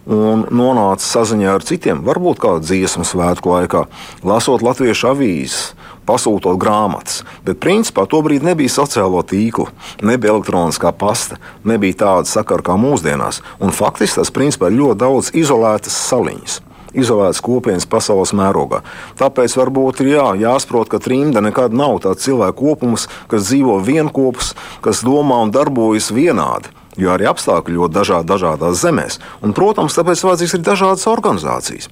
un 0.07 0.47
nonāca 0.51 1.05
saziņā 1.05 1.53
ar 1.55 1.65
citiem, 1.67 2.03
varbūt 2.07 2.41
kādu 2.43 2.67
dziesmu 2.67 3.07
svētku 3.07 3.53
laikā, 3.55 3.85
lasot 4.27 4.65
latviešu 4.65 5.13
avīzes, 5.13 5.61
pasūtot 6.09 6.59
grāmatas. 6.61 7.23
Bet 7.47 7.61
principā 7.63 8.07
tobrīd 8.11 8.45
nebija 8.47 8.73
sociālo 8.73 9.23
tīklu, 9.23 9.69
nebija 10.03 10.35
elektroniskā 10.35 10.93
pasta, 10.97 11.39
nebija 11.65 12.01
tāda 12.03 12.31
sakara 12.31 12.67
kā 12.67 12.77
mūsdienās. 12.81 13.43
Un 13.63 13.75
faktiski 13.75 14.21
tas 14.21 14.35
principā 14.35 14.71
ir 14.71 14.81
ļoti 14.81 15.03
daudz 15.05 15.33
izolētas 15.39 15.97
saliņas 16.11 16.61
izolētas 16.93 17.41
kopienas 17.41 17.87
pasaules 17.89 18.35
mērogā. 18.37 18.83
Tāpēc 19.17 19.55
varbūt 19.57 20.03
ir 20.05 20.11
jā, 20.13 20.27
jāsaprot, 20.43 20.91
ka 20.93 21.01
trimda 21.01 21.41
nekad 21.41 21.73
nav 21.73 22.03
tāds 22.05 22.27
cilvēku 22.27 22.69
kopums, 22.69 23.09
kas 23.33 23.49
dzīvo 23.49 23.79
vienopus, 23.81 24.53
kas 24.85 25.01
domā 25.07 25.41
un 25.47 25.55
darbojas 25.55 26.11
vienādi. 26.13 26.69
Jo 27.01 27.15
arī 27.15 27.29
apstākļi 27.31 27.79
ļoti 27.79 27.97
dažādi 27.97 28.29
dažādās 28.29 28.83
zemēs. 28.83 29.19
Un, 29.41 29.57
protams, 29.57 29.97
tāpēc 29.97 30.25
vajadzīgs 30.27 30.59
ir 30.59 30.65
dažādas 30.67 31.09
organizācijas. 31.09 31.89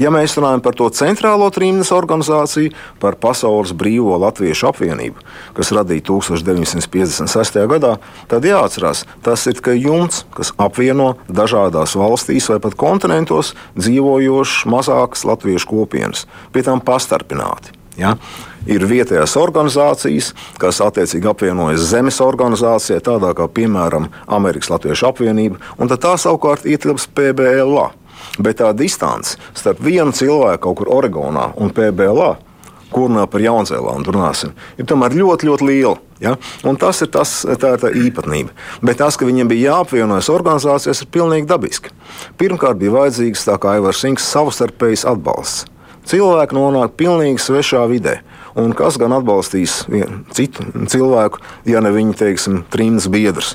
Ja 0.00 0.08
mēs 0.12 0.36
runājam 0.38 0.62
par 0.64 0.76
to 0.78 0.86
centrālo 0.94 1.48
trījus 1.52 1.92
organizāciju, 1.92 2.72
par 3.02 3.18
Pasaules 3.20 3.74
brīvo 3.76 4.16
latviešu 4.22 4.70
apvienību, 4.70 5.20
kas 5.56 5.72
radīta 5.76 6.14
1956. 6.14 7.60
gadā, 7.74 7.96
tad 8.30 8.48
jāatcerās, 8.48 9.04
tas 9.24 9.44
ir 9.50 9.58
tikai 9.60 9.76
jumts, 9.82 10.24
kas 10.32 10.54
apvieno 10.56 11.12
dažādās 11.28 11.96
valstīs 11.98 12.48
vai 12.52 12.58
pat 12.64 12.78
kontinentos 12.80 13.52
dzīvojošas 13.76 14.64
mazākas 14.72 15.28
latviešu 15.28 15.72
kopienas, 15.74 16.26
pie 16.56 16.64
tam 16.64 16.80
pastarpināti. 16.80 17.81
Ja? 17.98 18.16
Ir 18.70 18.84
vietējās 18.86 19.34
organizācijas, 19.40 20.30
kas 20.62 20.78
attiecīgi 20.84 21.28
apvienojas 21.28 21.88
zemes 21.90 22.20
organizācijā, 22.22 23.00
tādā 23.02 23.32
kā 23.36 23.48
piemēram 23.50 24.06
Amerikas 24.30 24.70
Latviešu 24.72 25.10
apvienība, 25.10 25.58
un 25.78 25.90
tā 25.90 26.14
savukārt 26.20 26.68
ietilps 26.68 27.08
PBLA. 27.10 27.90
Bet 28.38 28.60
tā 28.62 28.70
distance 28.76 29.34
starp 29.52 29.82
vienu 29.82 30.14
cilvēku 30.14 30.62
kaut 30.68 30.78
kur 30.78 30.92
Oregonā 30.94 31.50
un 31.60 31.72
PBLA, 31.74 32.36
kur 32.92 33.08
runā 33.08 33.26
par 33.28 33.42
Jaunzēlandu, 33.42 34.12
runāsim, 34.14 34.52
ir 34.78 34.86
tomēr 34.88 35.16
ļoti, 35.16 35.48
ļoti 35.48 35.68
liela. 35.68 35.96
Ja? 36.22 36.36
Un 36.68 36.78
tas 36.78 37.00
ir 37.02 37.10
tas, 37.12 37.32
tā 37.58 37.74
ir 37.74 37.82
tā 37.82 37.90
īpatnība. 37.98 38.54
Bet 38.84 39.00
tas, 39.02 39.18
ka 39.18 39.26
viņiem 39.26 39.50
bija 39.50 39.72
jāapvienojas 39.72 40.30
organizācijas, 40.32 41.02
ir 41.02 41.10
pilnīgi 41.12 41.50
dabiski. 41.50 41.92
Pirmkārt, 42.38 42.78
bija 42.78 42.94
vajadzīgs, 42.94 43.48
kā 43.58 43.76
Aivars 43.76 44.04
Sinks, 44.04 44.28
savstarpējs 44.30 45.06
atbalsts. 45.08 45.66
Cilvēki 46.08 46.56
nonāk 46.58 46.96
pilnīgi 46.98 47.42
svešā 47.42 47.84
vidē. 47.90 48.20
Un 48.58 48.74
kas 48.76 48.98
gan 49.00 49.14
atbalstīs 49.16 49.82
citu 50.36 50.66
cilvēku, 50.92 51.40
ja 51.68 51.80
ne 51.84 51.92
viņa, 51.94 52.16
teiksim, 52.20 52.62
trījus 52.72 53.08
biedrs? 53.12 53.54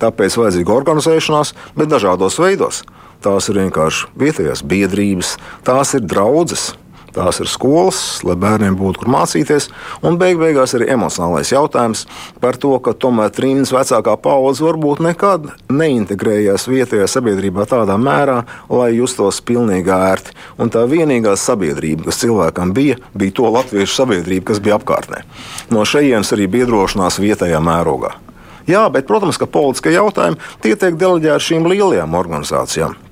Tāpēc 0.00 0.36
vajadzīga 0.38 0.74
organizēšanās, 0.74 1.52
bet 1.78 1.90
dažādos 1.90 2.38
veidos. 2.42 2.82
Tās 3.24 3.48
ir 3.48 3.60
vienkārši 3.62 4.10
vietējās 4.20 4.62
biedrības, 4.68 5.36
tās 5.66 5.94
ir 5.96 6.04
draudzes, 6.04 6.74
tās 7.16 7.40
ir 7.42 7.48
skolas, 7.50 8.00
lai 8.26 8.36
bērniem 8.40 8.76
būtu 8.78 9.02
kur 9.02 9.10
mācīties. 9.14 9.70
Un 10.06 10.18
beig 10.20 10.38
beigās 10.40 10.76
arī 10.76 10.90
emocionālais 10.94 11.52
jautājums 11.54 12.04
par 12.42 12.58
to, 12.60 12.74
ka 12.82 12.94
tomēr 12.96 13.32
trījus 13.34 13.72
vecākā 13.74 14.16
paudze 14.22 14.64
varbūt 14.66 15.02
nekad 15.06 15.48
neintegrējās 15.72 16.68
vietējā 16.70 17.08
sabiedrībā 17.10 17.66
tādā 17.70 17.96
mērā, 18.00 18.42
lai 18.72 18.90
justos 18.96 19.40
pilnīgi 19.46 19.92
ērti. 19.96 20.36
Un 20.60 20.72
tā 20.72 20.84
vienīgā 20.90 21.36
sabiedrība, 21.40 22.10
kas 22.10 22.20
cilvēkam 22.24 22.74
bija, 22.76 23.00
bija 23.16 23.38
to 23.40 23.50
latviešu 23.56 24.02
sabiedrība, 24.02 24.50
kas 24.52 24.62
bija 24.62 24.78
apkārtnē. 24.80 25.24
No 25.72 25.86
šejienes 25.88 26.32
arī 26.36 26.50
biedrošanās 26.58 27.20
vietējā 27.22 27.62
mērogā. 27.64 28.16
Jā, 28.66 28.88
bet, 28.90 29.06
protams, 29.06 29.38
ka 29.38 29.46
politiskie 29.46 29.94
jautājumi 29.94 30.40
tiek 30.64 30.98
deleģēti 30.98 31.52
šīm 31.52 31.68
lielajām 31.70 32.18
organizācijām. 32.18 33.05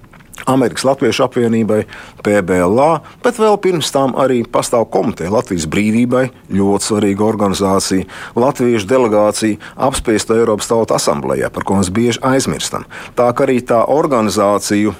Amerikas 0.50 0.85
Latviešu 0.85 1.25
apvienībai, 1.29 1.85
PBLA, 2.26 2.91
bet 3.25 3.38
vēl 3.41 3.57
pirms 3.62 3.91
tam 3.95 4.17
arī 4.21 4.43
pastāv 4.45 4.88
komiteja 4.93 5.33
Latvijas 5.33 5.69
brīvībai, 5.71 6.26
ļoti 6.53 6.88
svarīga 6.91 7.25
organizācija, 7.26 8.09
Latviešu 8.37 8.91
delegācija 8.91 9.73
apspiesta 9.88 10.37
Eiropas 10.37 10.69
Tautu 10.71 10.97
asamblējā, 10.99 11.53
par 11.55 11.67
ko 11.67 11.79
mēs 11.79 11.93
bieži 11.95 12.23
aizmirstam. 12.26 12.85
Tā 13.17 13.31
kā 13.33 13.47
arī 13.47 13.61
tā 13.64 13.85
organizāciju 13.95 14.95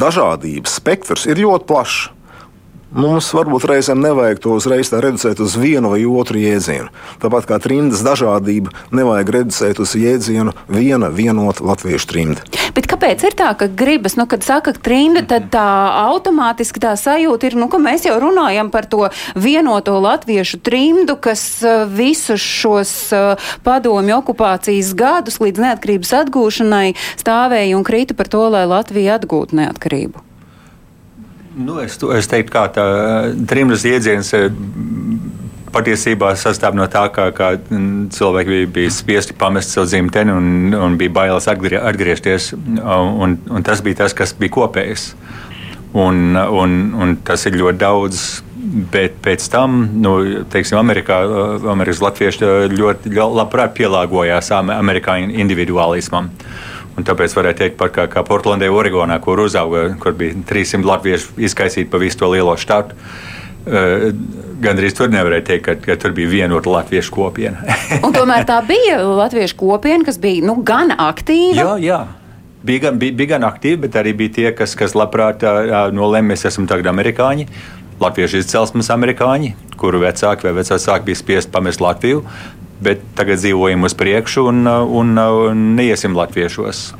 dažādības 0.00 0.78
spektrs 0.80 1.26
ir 1.28 1.42
ļoti 1.42 1.68
plašs. 1.68 2.08
Mums 2.90 3.28
varbūt 3.30 3.68
reizēm 3.70 4.00
nevajag 4.02 4.40
to 4.42 4.56
uzreiz 4.58 4.88
reducēt 4.90 5.38
uz 5.38 5.52
vienu 5.54 5.92
vai 5.92 6.00
otru 6.10 6.40
jēdzienu. 6.42 6.88
Tāpat 7.22 7.44
kā 7.46 7.60
trimdas 7.62 8.00
dažādība, 8.02 8.72
nevajag 8.90 9.28
reducēt 9.36 9.78
uz 9.78 9.92
jēdzienu 9.94 10.50
viena 10.66 11.06
vienota 11.14 11.62
latviešu. 11.68 12.00
Bet 12.74 12.88
kāpēc 12.90 13.22
ir 13.28 13.36
tā, 13.38 13.52
ka 13.54 13.68
gribas, 13.70 14.16
nu, 14.18 14.24
kad 14.26 14.42
saka 14.42 14.72
trimda, 14.74 15.22
tad 15.22 15.46
tā 15.52 15.66
automātiski 16.10 16.82
tā 16.82 16.96
sajūta 16.98 17.46
ir, 17.46 17.56
nu, 17.60 17.68
ka 17.70 17.78
mēs 17.78 18.08
jau 18.08 18.16
runājam 18.18 18.72
par 18.74 18.88
to 18.90 19.06
vienoto 19.38 19.94
latviešu 20.02 20.58
trimdu, 20.66 21.14
kas 21.14 21.44
uh, 21.62 21.84
visus 21.86 22.42
šos 22.42 22.94
uh, 23.14 23.52
padomju 23.66 24.16
okupācijas 24.18 24.90
gadus 24.98 25.38
līdz 25.38 25.62
neatkarības 25.66 26.16
atgūšanai 26.24 26.88
stāvēja 27.20 27.78
un 27.78 27.86
krita 27.86 28.18
par 28.18 28.32
to, 28.32 28.42
lai 28.50 28.64
Latvija 28.66 29.20
atgūtu 29.20 29.60
neatkarību. 29.60 30.29
Nu, 31.56 31.80
es, 31.82 31.96
es 32.14 32.28
teiktu, 32.30 32.52
ka 32.54 32.68
tā 32.70 32.84
trimdas 33.50 33.82
jēdziens 33.82 34.28
eh, 34.38 34.46
patiesībā 35.74 36.30
sastāv 36.38 36.76
no 36.78 36.86
tā, 36.90 37.08
ka, 37.14 37.30
ka 37.34 37.50
cilvēki 38.14 38.50
bija, 38.50 38.68
bija 38.76 38.92
spiesti 38.94 39.34
pamest 39.38 39.74
savu 39.74 39.88
dzimteni 39.90 40.34
un, 40.34 40.74
un 40.78 40.98
bija 41.00 41.14
bailes 41.16 41.48
atgrie, 41.50 41.78
atgriezties. 41.78 42.52
Un, 42.54 43.38
un 43.50 43.66
tas 43.66 43.82
bija 43.82 44.04
tas, 44.04 44.14
kas 44.14 44.34
bija 44.38 44.54
kopējs. 44.60 45.10
Un, 45.98 46.38
un, 46.38 46.78
un 47.02 47.16
tas 47.26 47.46
ir 47.50 47.58
ļoti 47.58 47.82
daudz. 47.82 48.24
Bet 48.70 49.16
pēc 49.24 49.46
tam, 49.50 49.80
nu, 50.02 50.14
teiksim, 50.52 50.78
Amerikā, 50.78 51.16
Amerikas 51.72 52.02
Latvieši 52.04 52.50
ļoti 52.70 53.12
labprāt 53.18 53.74
pielāgojās 53.78 54.52
amerikāņu 54.54 55.34
individuālismam. 55.42 56.30
Un 56.98 57.06
tāpēc 57.06 57.34
varētu 57.34 57.62
teikt, 57.64 57.76
par 57.80 57.90
kā, 57.94 58.04
kā 58.10 58.22
Portlandē, 58.26 58.68
Oregonā, 58.70 59.16
kur 59.24 59.40
uzauga, 59.42 59.88
kur 60.02 60.14
bija 60.18 60.36
300 60.46 60.86
latviešu 60.86 61.38
izkaisīti 61.48 61.90
pa 61.90 62.00
visu 62.02 62.20
to 62.20 62.30
lielo 62.34 62.56
štatu. 62.60 62.98
Uh, 62.98 63.40
Gan 64.60 64.78
arī 64.80 64.88
tur 64.96 65.10
nevarēja 65.12 65.44
teikt, 65.50 65.64
ka, 65.66 65.74
ka 65.84 65.96
tur 66.00 66.14
bija 66.16 66.30
vienota 66.32 66.72
latviešu 66.72 67.12
kopiena. 67.12 67.60
tomēr 68.16 68.46
tā 68.48 68.60
bija 68.64 68.98
latviešu 69.04 69.56
kopiena, 69.60 70.04
kas 70.06 70.20
bija 70.20 70.44
nu, 70.48 70.56
gan 70.64 70.94
aktīva. 70.96 71.60
Jā, 71.60 71.74
jā. 71.84 72.00
Bija 72.64 72.86
gan, 72.86 72.98
bija, 73.00 73.16
bija 73.16 73.34
gan 73.34 73.46
aktīvi, 73.48 73.78
bet 73.86 73.96
arī 73.96 74.12
bija 74.16 74.34
tie, 74.36 74.46
kas, 74.56 74.74
kas 74.76 74.92
labprāt 74.96 75.44
nolēma, 75.96 76.32
mēs 76.32 76.44
esam 76.48 76.66
tagad 76.68 76.90
amerikāņi, 76.92 77.46
latviešu 78.00 78.40
izcelsmes 78.40 78.90
amerikāņi, 78.92 79.54
kuru 79.80 80.00
vecāki 80.02 80.48
vai 80.48 80.56
vecāki 80.60 81.06
bija 81.06 81.20
spiest 81.20 81.52
pamest 81.52 81.84
Latviju 81.84 82.24
bet 82.80 83.02
tagad 83.16 83.40
dzīvojam 83.40 83.84
uz 83.84 83.94
priekšu 83.96 84.46
un, 84.50 84.64
un, 84.66 85.12
un 85.20 85.64
neiesim 85.76 86.16
latviešos. 86.16 86.90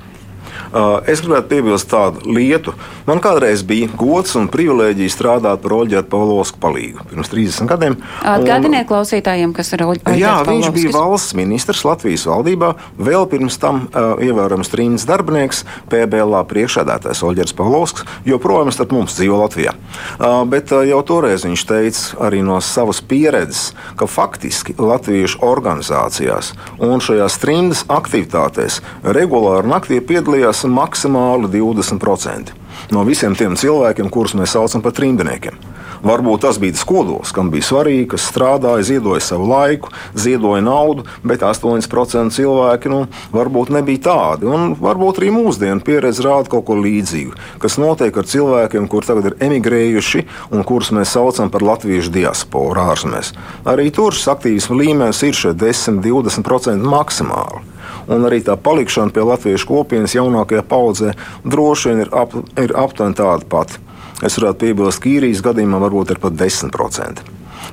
Es 1.10 1.18
gribētu 1.24 1.48
piebilst 1.50 1.88
tādu 1.90 2.22
lietu. 2.30 2.74
Man 3.08 3.18
kādreiz 3.22 3.64
bija 3.66 3.88
gods 3.98 4.36
un 4.38 4.46
privilēģija 4.52 5.10
strādāt 5.10 5.64
par 5.64 5.74
Oļģertu 5.80 6.10
Pavlovsku 6.12 6.60
palīgu 6.62 7.06
pirms 7.10 7.30
30 7.32 7.70
gadiem. 7.70 7.96
Atgādiniet 8.22 8.86
klausītājiem, 8.86 9.50
kas 9.56 9.72
ir 9.74 9.82
Oļģerts. 9.88 10.20
Jā, 10.20 10.36
viņš 10.46 10.70
bija 10.76 10.92
valsts 10.94 11.34
ministrs 11.38 11.82
Latvijas 11.86 12.28
valdībā, 12.30 12.72
vēl 13.02 13.26
pirms 13.32 13.58
tam 13.62 13.82
uh, 13.88 14.14
ievērojams 14.22 14.70
trīnis 14.70 15.06
darbinieks, 15.10 15.64
PBLā 15.90 16.44
priekšādātais 16.52 17.24
Oļģerts 17.26 17.56
Pavlovsks, 17.58 18.06
joprojām 18.28 18.70
starp 18.74 18.94
mums 18.94 19.18
dzīvo 19.18 19.40
Latvijā. 19.42 19.74
Uh, 19.74 20.44
bet 20.50 20.70
uh, 20.70 20.84
jau 20.86 21.02
toreiz 21.06 21.48
viņš 21.48 21.66
teica 21.66 22.22
arī 22.28 22.44
no 22.46 22.60
savas 22.62 23.02
pieredzes, 23.02 23.72
ka 23.98 24.06
faktiski 24.06 24.76
latviešu 24.78 25.42
organizācijās 25.46 26.54
un 26.78 27.02
šajās 27.02 27.40
trījus 27.42 27.82
aktivitātēs 27.90 28.78
regulāri 29.02 29.66
naktī 29.70 29.98
piedalījās 30.04 30.59
esam 30.60 30.76
maksimāli 30.76 31.48
20% 31.48 32.52
no 32.92 33.04
visiem 33.08 33.36
tiem 33.38 33.56
cilvēkiem, 33.56 34.10
kurus 34.12 34.36
mēs 34.36 34.52
saucam 34.56 34.82
par 34.84 34.92
trimdniekiem. 34.96 35.56
Varbūt 36.00 36.46
tas 36.46 36.58
bija 36.60 36.72
tas 36.76 36.86
kodols, 36.88 37.32
kam 37.36 37.50
bija 37.52 37.66
svarīgi, 37.66 38.06
kas 38.14 38.24
strādāja, 38.30 38.86
ziedoja 38.88 39.20
savu 39.24 39.48
laiku, 39.50 39.90
ziedoja 40.16 40.62
naudu, 40.64 41.04
bet 41.26 41.44
8% 41.44 42.32
cilvēki 42.36 42.92
nu, 42.92 43.02
varbūt 43.34 43.72
nebija 43.76 44.04
tādi. 44.08 44.48
Un 44.48 44.74
varbūt 44.80 45.20
arī 45.20 45.32
mūsdienu 45.34 45.84
pieredze 45.84 46.24
rāda 46.24 46.48
kaut 46.52 46.66
ko 46.70 46.78
līdzīgu, 46.80 47.36
kas 47.60 47.76
notiek 47.82 48.16
ar 48.16 48.28
cilvēkiem, 48.30 48.88
kuriem 48.88 49.08
tagad 49.10 49.30
ir 49.30 49.38
emigrējuši 49.48 50.24
un 50.54 50.64
kurus 50.68 50.92
mēs 50.96 51.12
saucam 51.16 51.52
par 51.52 51.64
latviešu 51.66 52.12
diasporu 52.14 52.80
ārzemēs. 52.90 53.34
Arī 53.68 53.90
tur 53.94 54.16
šis 54.16 54.30
aktīvisma 54.32 54.80
līmenis 54.80 55.22
ir 55.28 55.36
10, 55.60 56.00
20% 56.04 56.90
maksimāli 56.96 57.68
un 58.10 58.26
arī 58.26 58.40
tā 58.44 58.56
palikšana 58.60 59.14
pie 59.14 59.24
latviešu 59.26 59.68
kopienas 59.68 60.16
jaunākajā 60.16 60.64
paudzē 60.68 61.14
droši 61.44 61.90
vien 61.90 62.04
ir, 62.04 62.10
ap, 62.16 62.34
ir 62.60 62.74
aptuveni 62.76 63.18
tāda 63.18 63.46
pati. 63.50 63.80
Es 64.24 64.36
varētu 64.38 64.60
piebilst, 64.64 65.00
ka 65.02 65.10
īrijas 65.10 65.42
gadījumā 65.44 65.80
varbūt 65.82 66.14
ir 66.14 66.20
pat 66.22 66.36
10%. 66.38 67.24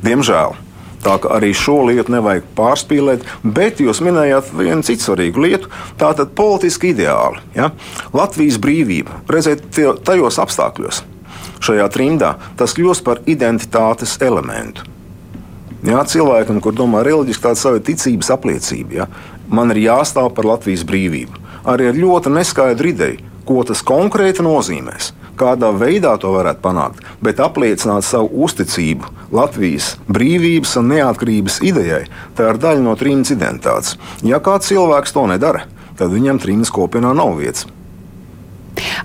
Diemžēl. 0.06 0.56
Tā 1.06 1.14
kā 1.22 1.30
arī 1.38 1.52
šo 1.56 1.78
lietu 1.88 2.12
nevajag 2.16 2.48
pārspīlēt, 2.58 3.24
bet 3.44 3.80
jūs 3.84 4.02
minējāt 4.04 4.50
vienu 4.58 4.84
citu 4.84 5.06
svarīgu 5.06 5.44
lietu. 5.44 5.72
Tā 6.00 6.10
tad 6.18 6.34
politiski 6.36 6.92
ideāli. 6.96 7.44
Ja? 7.56 7.70
Latvijas 8.18 8.58
brīvība, 8.60 9.22
redziet, 9.32 9.68
tajos 9.78 10.40
apstākļos, 10.42 11.04
šajā 11.64 11.88
trimdā, 11.94 12.34
tas 12.60 12.74
kļūst 12.76 13.06
par 13.06 13.22
identitātes 13.30 14.18
elementu. 14.26 14.90
Jā, 15.86 16.02
cilvēkam, 16.10 16.58
kur 16.66 16.74
domā 16.74 17.04
reliģiski, 17.06 17.44
tāda 17.46 17.62
sava 17.62 17.84
ticības 17.86 18.34
apliecība. 18.34 19.04
Ja? 19.04 19.06
man 19.48 19.72
ir 19.72 19.84
jāstāv 19.88 20.32
par 20.36 20.48
Latvijas 20.48 20.86
brīvību. 20.88 21.44
Arī 21.68 21.90
ar 21.92 22.00
ļoti 22.00 22.32
neskaidru 22.36 22.92
ideju, 22.92 23.24
ko 23.48 23.64
tas 23.68 23.84
konkrēti 23.86 24.44
nozīmēs, 24.46 25.12
kādā 25.38 25.72
veidā 25.78 26.16
to 26.22 26.34
varētu 26.34 26.64
panākt, 26.64 27.06
bet 27.24 27.42
apliecināt 27.44 28.06
savu 28.08 28.44
uzticību 28.48 29.14
Latvijas 29.38 29.94
brīvības 30.10 30.78
un 30.82 30.92
neatkarības 30.96 31.62
idejai, 31.68 32.04
tā 32.38 32.52
ir 32.52 32.62
daļa 32.64 32.86
no 32.86 32.98
trījus 33.00 33.36
identitātes. 33.38 33.98
Ja 34.26 34.42
kāds 34.44 34.72
cilvēks 34.72 35.16
to 35.16 35.28
nedara, 35.30 35.66
tad 35.98 36.14
viņam 36.14 36.42
trījus 36.44 36.74
kopienā 36.74 37.14
nav 37.18 37.38
vietas. 37.40 37.68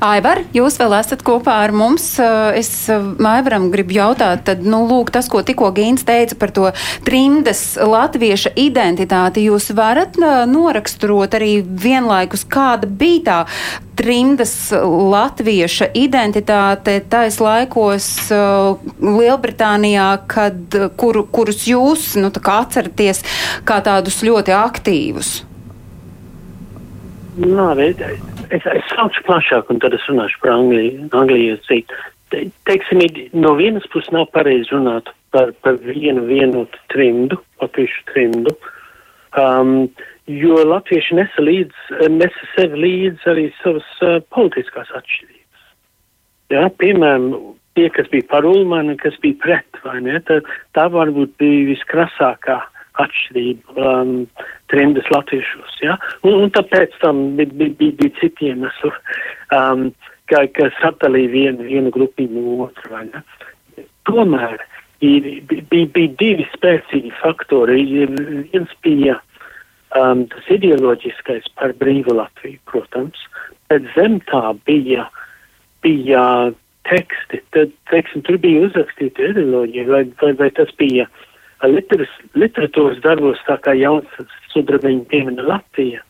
Aivar, 0.03 0.43
jūs 0.55 0.79
vēl 0.81 0.97
esat 0.99 1.23
kopā 1.27 1.59
ar 1.67 1.75
mums. 1.77 2.07
Es 2.59 2.73
Aivaram 2.91 3.71
gribu 3.73 3.97
jautāt, 3.97 4.45
tad, 4.49 4.65
nu, 4.67 4.83
lūk, 4.89 5.13
tas, 5.15 5.29
ko 5.33 5.43
tikko 5.47 5.71
Gīns 5.77 6.07
teica 6.09 6.37
par 6.39 6.53
to 6.55 6.71
trimdas 7.07 7.63
latvieša 7.77 8.55
identitāti, 8.61 9.47
jūs 9.49 9.71
varat 9.77 10.19
noraksturot 10.19 11.39
arī 11.39 11.55
vienlaikus, 11.63 12.45
kāda 12.49 12.89
bija 12.89 13.23
tā 13.23 13.39
trimdas 13.97 14.73
latvieša 15.13 15.91
identitāte 15.99 16.97
tais 17.13 17.39
laikos 17.43 18.09
Lielbritānijā, 19.03 20.09
kad, 20.31 20.79
kur, 20.99 21.23
kurus 21.33 21.67
jūs 21.69 22.13
nu, 22.21 22.33
atceraties 22.33 23.23
kā 23.69 23.81
tādus 23.85 24.23
ļoti 24.27 24.57
aktīvus? 24.57 25.35
Labi, 27.43 27.95
es, 28.57 28.67
es 28.67 28.93
sākšu 28.93 29.25
plašāk, 29.29 29.71
un 29.73 29.81
tad 29.83 29.97
es 29.97 30.05
runāšu 30.11 30.41
par 30.43 30.57
Angliju. 30.57 31.09
Angliju 31.17 31.59
Te, 32.33 32.47
teiksim, 32.65 33.03
no 33.37 33.51
vienas 33.59 33.85
puses 33.93 34.09
nav 34.15 34.31
pareizi 34.33 34.73
runāt 34.73 35.11
par, 35.37 35.51
par 35.61 35.77
vienu 35.85 36.25
vienotu 36.25 36.79
trimdu, 36.89 37.37
latviešu 37.61 38.07
trimdu, 38.09 38.55
um, 39.37 39.75
jo 40.33 40.63
latvieši 40.65 41.19
nesa, 41.19 41.45
līdz, 41.45 41.91
nesa 42.15 42.49
sev 42.55 42.79
līdz 42.81 43.29
arī 43.35 43.51
savas 43.59 43.91
uh, 44.01 44.17
politiskās 44.33 44.89
atšķirības. 44.97 45.67
Jā, 46.57 46.65
piemēram, 46.81 47.29
tie, 47.77 47.91
kas 47.93 48.09
bija 48.13 48.31
par 48.33 48.49
Ulmanu, 48.49 48.97
kas 49.01 49.21
bija 49.21 49.37
pret, 49.45 49.83
vai 49.85 49.99
ne, 50.05 50.17
tā, 50.25 50.41
tā 50.73 50.89
varbūt 50.93 51.37
bija 51.41 51.69
viskrasākā 51.75 52.63
atšķirība 53.01 53.87
um, 53.89 54.13
trimdas 54.73 55.09
latviešos. 55.13 55.79
Ja? 55.85 55.97
Un, 56.27 56.37
un 56.45 56.53
tāpēc 56.55 56.95
tam 57.03 57.23
bija, 57.39 57.53
bija, 57.53 57.77
bija, 57.79 57.97
bija 58.01 58.15
citi 58.21 58.51
iemesli, 58.51 58.93
um, 59.57 59.89
ka, 60.31 60.45
kas 60.59 60.79
atdalīja 60.89 61.33
vienu, 61.33 61.69
vienu 61.69 61.93
grupiņu 61.95 62.45
no 62.45 62.69
otru. 62.69 63.03
Tomēr 64.09 64.59
ir, 65.05 65.29
bija, 65.49 65.89
bija 65.97 66.15
divi 66.21 66.49
spēcīgi 66.53 67.15
faktori. 67.23 67.85
Viens 68.53 68.77
bija 68.85 69.19
um, 69.97 70.27
tas 70.33 70.53
ideoloģiskais 70.53 71.49
par 71.59 71.77
brīvu 71.81 72.19
Latviju, 72.19 72.61
protams, 72.71 73.25
bet 73.73 73.89
zem 73.97 74.21
tā 74.29 74.53
bija, 74.69 75.09
bija 75.85 76.53
teksti, 76.89 77.39
tad, 77.55 77.71
teiksim, 77.89 78.25
tur 78.27 78.37
bija 78.43 78.67
uzrakstīta 78.67 79.31
ideoloģija, 79.31 79.85
vai, 79.89 80.03
vai, 80.21 80.33
vai 80.41 80.49
tas 80.57 80.73
bija 80.81 81.07
uh, 81.07 81.29
literas, 81.71 82.11
literatūras 82.39 83.03
darbos, 83.05 83.41
tā 83.47 83.59
kā 83.63 83.75
jauns 83.79 84.09
sudrabiņi 84.53 85.07
piemina 85.11 85.47
Latviju, 85.47 86.03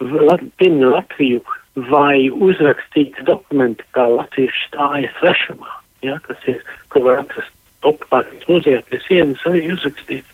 la, 0.00 0.38
piemina 0.60 0.92
Latviju, 0.96 1.42
vai 1.88 2.28
uzrakstīts 2.28 3.24
dokumenti, 3.24 3.84
kā 3.96 4.04
latvieši 4.10 4.68
stāja 4.68 5.10
svešumā, 5.18 5.70
ja, 6.04 6.18
kas 6.26 6.40
ir, 6.50 6.60
ko 6.92 7.04
var 7.06 7.22
atrast 7.22 7.52
okupācijas 7.88 8.48
muzejā 8.50 8.82
pie 8.90 9.00
sienas, 9.06 9.42
arī 9.48 9.64
uzrakstīts. 9.72 10.28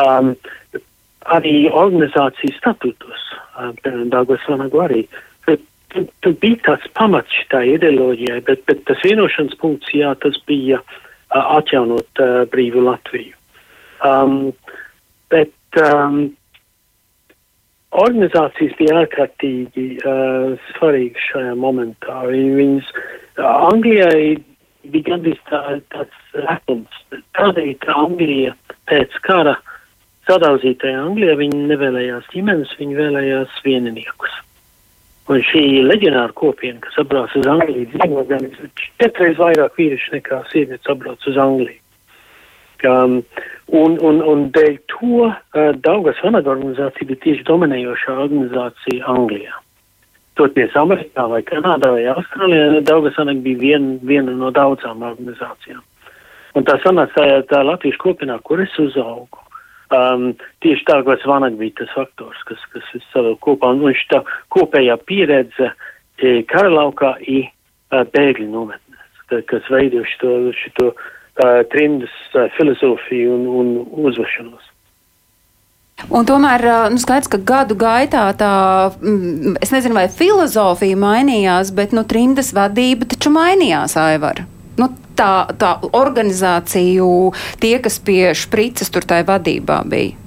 Um, 0.00 0.32
arī 1.34 1.68
organizācijas 1.70 2.58
statūtos, 2.60 3.28
um, 3.58 3.74
piemēram, 3.82 4.10
Dāngos 4.14 4.46
Vanagu 4.50 4.82
arī. 4.84 5.04
Tur, 5.46 6.08
tur 6.26 6.34
bija 6.42 6.58
tāds 6.70 6.90
pamats 6.98 7.34
šitai 7.42 7.76
ideoloģijai, 7.76 8.40
bet, 8.48 8.64
bet 8.70 8.82
tas 8.88 9.02
vienošanas 9.06 9.58
punkts, 9.60 9.92
jā, 9.94 10.14
tas 10.22 10.38
bija 10.48 10.80
uh, 10.82 11.56
atjaunot 11.58 12.22
uh, 12.22 12.42
brīvu 12.50 12.82
Latviju. 12.88 13.34
Um, 14.02 14.52
bet 15.30 15.54
um, 15.80 16.32
organizācijas 17.94 18.74
bija 18.78 19.02
ārkārtīgi 19.04 19.86
uh, 20.02 20.56
svarīgas 20.72 21.28
šajā 21.30 21.54
momentā. 21.60 22.24
Viņas 22.30 22.90
uh, 22.94 23.46
Anglijai 23.70 24.36
bija 24.90 25.10
gandrīz 25.12 25.38
tā, 25.50 25.62
tāds 25.94 26.40
retums. 26.46 26.98
Tādēļ, 27.38 27.70
ka 27.84 27.96
Anglija 28.04 28.54
pēc 28.90 29.14
kara 29.26 29.54
sadauzītajā 30.28 31.04
Anglijā 31.04 31.36
viņi 31.40 31.68
nevēlējās 31.70 32.28
ģimenes, 32.32 32.74
viņi 32.80 32.98
vēlējās 32.98 33.62
vieniniekus. 33.64 34.40
Un 35.32 35.40
šī 35.40 35.62
leģionāra 35.86 36.34
kopiena, 36.36 36.82
kas 36.84 36.98
atbrauc 37.00 37.32
uz 37.38 37.46
Angliju, 37.48 37.86
dzīvo 37.94 38.26
gan 38.28 38.44
četreiz 39.00 39.38
vairāk 39.40 39.78
vīriešu 39.78 40.18
nekā 40.18 40.42
sievietes 40.50 40.90
atbrauc 40.92 41.24
uz 41.30 41.38
Angliju. 41.40 41.80
Um, 42.84 43.20
un, 43.72 43.94
un, 44.04 44.20
un 44.20 44.48
dēļ 44.52 44.74
to 44.92 45.28
uh, 45.28 45.36
Daugas 45.84 46.18
vanaga 46.24 46.52
organizācija 46.52 47.08
bija 47.08 47.22
tieši 47.22 47.46
dominējošā 47.48 48.16
organizācija 48.26 49.06
Anglijā. 49.08 49.54
Toties 50.34 50.74
Amerikā 50.76 51.28
vai 51.30 51.40
Kanādā 51.46 51.92
vai 51.94 52.04
Austrālijā 52.12 52.82
Daugas 52.84 53.16
vanaga 53.20 53.40
bija 53.46 53.62
vien, 53.62 53.88
viena 54.02 54.34
no 54.34 54.50
daudzām 54.54 55.06
organizācijām. 55.06 55.80
Un 56.54 56.66
tā 56.66 56.76
sanāca 56.82 57.14
tā, 57.16 57.40
tā 57.50 57.62
Latvijas 57.66 57.98
kopienā, 58.02 58.38
kur 58.46 58.62
es 58.62 58.74
uzaugu. 58.78 59.40
Um, 59.94 60.32
tieši 60.64 60.84
kas 60.86 61.24
Vanaga 61.28 61.56
bija 61.56 61.74
tas 61.82 61.90
faktors, 61.94 62.40
kas, 62.48 62.62
kas 62.72 62.86
viss 62.94 63.10
savēl 63.12 63.36
kopā, 63.44 63.74
un 63.74 63.82
viņš 63.84 64.04
tā 64.10 64.22
kopējā 64.54 64.96
pieredze 65.06 65.68
e, 65.70 66.40
karalaukā 66.50 67.14
i 67.20 67.42
uh, 67.44 68.02
bēgļu 68.14 68.48
nometnēs, 68.50 69.44
kas 69.50 69.68
veido 69.70 70.02
šito, 70.08 70.32
šito 70.56 70.88
trimdas 71.72 72.14
filozofiju 72.56 73.34
un, 73.34 73.74
un 73.90 74.06
uzvešanos. 74.10 74.70
Un 76.10 76.26
tomēr 76.26 76.64
nu, 76.90 76.98
skaidrs, 77.00 77.30
ka 77.30 77.38
gadu 77.38 77.76
gaitā 77.78 78.24
tā, 78.36 78.50
mm, 78.98 79.54
es 79.62 79.70
nezinu, 79.72 79.94
vai 79.96 80.08
filozofija 80.10 80.98
mainījās, 80.98 81.70
bet 81.74 81.94
nu, 81.94 82.02
trimdas 82.04 82.50
vadība 82.56 83.06
taču 83.08 83.30
mainījās, 83.34 83.94
Aivar. 84.00 84.42
Nu, 84.80 84.90
tā, 85.16 85.46
tā 85.60 85.76
organizāciju, 85.94 87.08
tie, 87.62 87.78
kas 87.82 88.00
pie 88.02 88.34
šprices 88.34 88.90
tur 88.90 89.06
tai 89.06 89.22
vadībā 89.26 89.80
bija? 89.86 90.18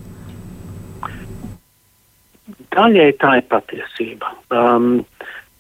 Daļai 2.78 3.12
tā 3.20 3.38
ir 3.42 3.46
patiesība. 3.52 4.32
Um, 4.54 4.90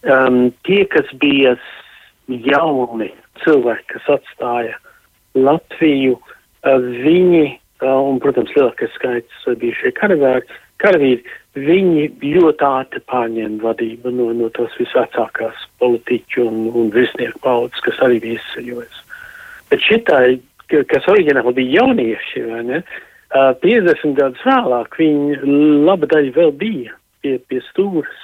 um, 0.05 0.41
tie, 0.67 0.83
kas 0.91 1.09
bija 1.19 1.55
jauni 2.27 3.09
cilvēki, 3.43 3.87
kas 3.95 4.11
atstāja 4.19 4.77
Latviju, 5.45 6.17
viņi, 7.05 7.43
un, 7.85 8.21
protams, 8.23 8.53
lielākais 8.57 8.93
skaits 8.97 9.49
bija 9.61 9.77
šie 9.81 9.93
karavīri, 9.97 11.21
viņi 11.57 12.07
ļoti 12.21 12.67
ātri 12.67 13.01
pārņēma 13.09 13.63
vadību 13.63 14.13
no, 14.13 14.29
no 14.37 14.49
tos 14.53 14.73
visvecākās 14.77 15.67
politiķu 15.81 16.45
un, 16.45 16.63
un 16.77 16.91
virsnieku 16.93 17.41
paudzes, 17.45 17.81
kas 17.85 18.01
arī 18.05 18.21
bija 18.23 18.41
izceļojusi. 18.41 19.03
Bet 19.71 19.83
šitā, 19.83 20.21
kas 20.91 21.09
oriģināli 21.11 21.55
bija 21.57 21.81
jaunieši, 21.81 22.43
vai 22.51 22.63
ne, 22.67 22.81
uh, 22.83 23.07
50 23.35 24.15
gadus 24.15 24.43
vēlāk 24.45 24.97
viņi 24.99 25.39
laba 25.87 26.07
daļa 26.07 26.31
vēl 26.35 26.51
bija 26.51 26.93
pie, 27.21 27.37
pie 27.39 27.61
stūras. 27.71 28.23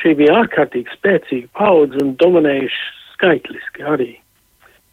Šī 0.00 0.14
bija 0.16 0.40
ārkārtīgi 0.42 0.90
spēcīga 0.96 1.48
paudze 1.58 2.00
un 2.02 2.16
dominējuši 2.16 2.82
skaitliski 3.14 3.84
arī. 3.84 4.12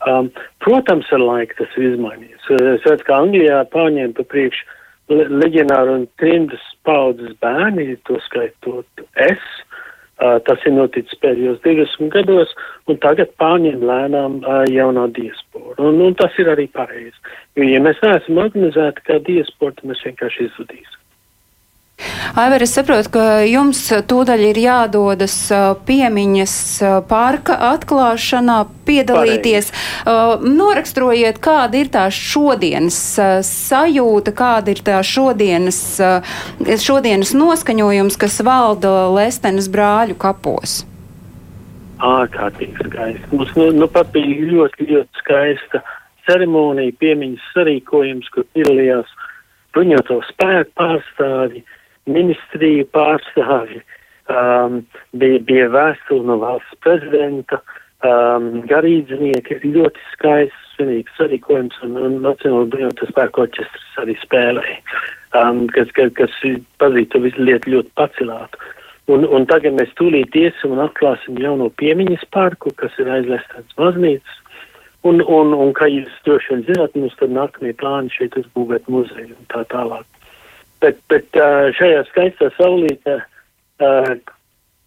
Um, 0.06 0.30
protams, 0.62 1.08
ar 1.12 1.24
laiku 1.24 1.58
tas 1.58 1.78
ir 1.78 1.94
izmainījies. 1.94 2.50
Es 2.54 2.86
redzu, 2.86 3.06
ka 3.08 3.22
Anglijā 3.24 3.64
pārņēma 3.74 4.14
pa 4.20 4.28
priekš 4.30 4.60
le 5.10 5.26
leģionāru 5.42 5.96
un 6.02 6.04
trimdas 6.22 6.64
paudzes 6.86 7.34
bērni, 7.42 7.96
to 8.06 8.20
skaitot 8.28 9.08
es, 9.26 9.46
Uh, 10.18 10.40
tas 10.50 10.58
ir 10.66 10.74
noticis 10.74 11.14
pēdējos 11.22 11.60
20 11.62 12.08
gados, 12.10 12.50
un 12.90 12.98
tagad 13.04 13.30
pārņem 13.38 13.84
lēnām 13.86 14.40
uh, 14.40 14.64
jaunā 14.74 15.04
diaspora. 15.14 15.76
Un, 15.78 16.00
un 16.02 16.16
tas 16.18 16.34
ir 16.42 16.50
arī 16.50 16.66
pareizi. 16.74 17.14
Jo, 17.54 17.68
ja 17.70 17.82
mēs 17.86 18.02
neesam 18.02 18.40
organizēti 18.42 19.04
kā 19.06 19.20
diaspora, 19.28 19.76
tad 19.78 19.92
mēs 19.92 20.02
vienkārši 20.08 20.48
izzudīsim. 20.48 20.98
Aivar, 22.36 22.62
es 22.62 22.74
saprotu, 22.76 23.12
ka 23.14 23.24
jums 23.48 23.80
tūdaļ 24.10 24.42
ir 24.50 24.60
jādodas 24.60 25.36
piemiņas 25.88 26.56
parka 27.08 27.56
atklāšanā, 27.72 28.58
piedalīties. 28.88 29.70
Pareizi. 29.72 30.52
Noraksturojiet, 30.58 31.40
kāda 31.44 31.80
ir 31.80 31.92
tā 31.94 32.08
šodienas 32.14 32.98
sajūta, 33.48 34.34
kāda 34.36 34.74
ir 34.76 34.84
tā 34.86 35.00
šodienas, 35.06 35.80
šodienas 36.84 37.34
noskaņojums, 37.38 38.20
kas 38.20 38.40
valda 38.44 39.08
Lestenes 39.16 39.72
brāļu 39.72 40.18
kapos. 40.20 40.82
Ārkārtīgi 42.04 42.78
skaisti. 42.78 43.32
Mums 43.32 43.56
nu, 43.58 43.72
nu 43.74 43.88
pat 43.90 44.12
bija 44.14 44.52
ļoti, 44.52 44.92
ļoti 44.92 45.24
skaista 45.24 45.82
ceremonija, 46.28 46.94
piemiņas 47.00 47.50
sarīkojums, 47.56 48.30
kur 48.36 48.46
piedalījās 48.54 49.10
bruņoto 49.74 50.20
spēku 50.28 50.76
pārstāvji. 50.78 51.64
Uh, 51.64 51.77
ministriju 52.12 52.88
pārstāvji, 52.96 53.82
um, 54.32 54.82
bija, 55.18 55.42
bija 55.50 55.68
vēstule 55.74 56.28
no 56.30 56.40
valsts 56.42 56.80
prezidenta, 56.86 57.62
um, 58.06 58.64
garīdznieki, 58.70 59.62
ļoti 59.66 60.08
skaists, 60.14 60.64
svinīgs 60.78 61.14
sarīkojums, 61.18 61.78
un, 61.86 61.96
un 61.98 62.18
Nacionāla 62.26 62.70
bruņotas 62.74 63.10
spēku 63.14 63.46
orķestris 63.48 64.02
arī 64.04 64.18
spēlēja, 64.22 64.80
um, 65.40 65.64
kas, 65.74 65.94
kas, 65.98 66.12
kas 66.20 66.42
pazīst 66.82 67.14
to 67.14 67.24
visu 67.24 67.48
lietu 67.48 67.78
ļoti 67.78 67.96
pacilātu. 67.98 68.62
Un, 69.08 69.24
un 69.24 69.46
tagad 69.48 69.78
mēs 69.78 69.94
tūlīt 69.96 70.36
iesim 70.36 70.74
un 70.76 70.84
atklāsim 70.84 71.38
jauno 71.40 71.70
piemiņas 71.80 72.26
parku, 72.36 72.74
kas 72.76 72.92
ir 73.00 73.08
aizlēstāts 73.08 73.78
baznīcas. 73.80 74.44
Un, 75.08 75.22
un, 75.24 75.54
un, 75.56 75.72
kā 75.78 75.88
jūs 75.88 76.12
droši 76.26 76.52
vien 76.52 76.64
zināt, 76.68 76.96
mums 77.00 77.16
tad 77.20 77.32
nākamie 77.32 77.72
plāni 77.80 78.12
šeit 78.12 78.36
uzbūvēt 78.36 78.90
muzeju 78.92 79.32
un 79.32 79.50
tā 79.54 79.64
tālāk. 79.72 80.04
Bet, 80.84 81.00
bet 81.10 81.40
šajā 81.78 82.04
skaistā 82.12 82.52
saulītē, 82.58 83.18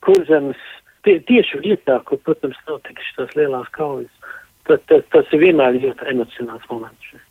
kurzemes 0.06 0.60
tie, 1.06 1.18
tieši 1.26 1.62
vietā, 1.64 1.98
kur, 2.06 2.20
protams, 2.26 2.60
notika 2.68 3.02
šīs 3.08 3.34
lielās 3.38 3.70
kaujas, 3.74 4.36
tad, 4.68 4.84
tas, 4.90 5.02
tas 5.14 5.34
ir 5.34 5.44
vienmēr 5.46 5.80
ļoti 5.82 6.12
emocionāls 6.14 6.70
moments. 6.70 7.10
Šeit. 7.10 7.29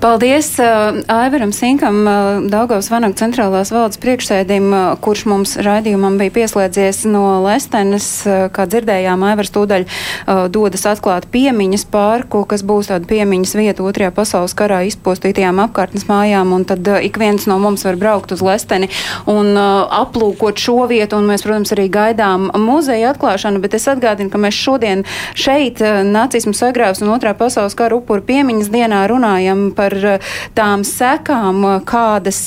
Paldies 0.00 0.58
uh, 0.58 0.64
Aivaram 1.06 1.52
Sinkam, 1.52 2.06
uh, 2.06 2.48
Daugavas 2.48 2.86
Vanagu 2.88 3.12
centrālās 3.20 3.68
valdes 3.68 4.00
priekšsēdim, 4.00 4.70
uh, 4.72 4.84
kurš 5.04 5.26
mums 5.28 5.50
raidījumam 5.60 6.16
bija 6.16 6.32
pieslēdzies 6.38 7.02
no 7.04 7.42
Lestenes. 7.44 8.06
Uh, 8.24 8.46
kā 8.48 8.64
dzirdējām, 8.64 9.20
Aivars 9.28 9.52
tūdaļ 9.52 9.84
uh, 9.84 10.46
dodas 10.48 10.86
atklāt 10.88 11.26
piemiņas 11.34 11.84
pārku, 11.92 12.46
kas 12.48 12.64
būs 12.64 12.88
tāda 12.88 13.04
piemiņas 13.10 13.52
vieta 13.60 13.84
otrajā 13.84 14.14
pasaules 14.16 14.56
karā 14.56 14.78
izpostītajām 14.88 15.60
apkārtnes 15.66 16.08
mājām, 16.08 16.56
un 16.56 16.64
tad 16.64 16.88
uh, 16.88 16.96
ik 17.04 17.20
viens 17.20 17.44
no 17.44 17.58
mums 17.60 17.84
var 17.84 18.00
braukt 18.00 18.32
uz 18.32 18.40
Lesteni 18.40 18.88
un 19.28 19.52
aplūkot 19.52 20.56
šo 20.56 20.86
vietu, 20.88 21.20
un 21.20 21.28
mēs, 21.28 21.44
protams, 21.44 21.74
arī 21.76 21.90
gaidām 21.92 22.48
muzeja 22.56 23.12
atklāšanu, 23.12 23.60
bet 23.60 23.76
es 23.76 23.84
atgādinu, 23.92 24.32
ka 24.32 24.40
mēs 24.40 24.56
šodien 24.56 25.04
šeit 25.36 25.84
nacismu 26.08 26.56
sagrāvs 26.56 27.04
un 27.04 27.12
otrā 27.12 27.36
pasaules 27.36 27.76
kara 27.76 28.00
upuru 28.00 28.24
piemiņas 28.24 28.72
dienā 28.72 29.04
runājam 29.10 29.49
par 29.76 29.90
par 29.90 29.96
eh, 30.04 30.32
tām 30.56 30.84
sekām, 30.86 31.64
eh, 31.64 31.80
kādas 31.88 32.40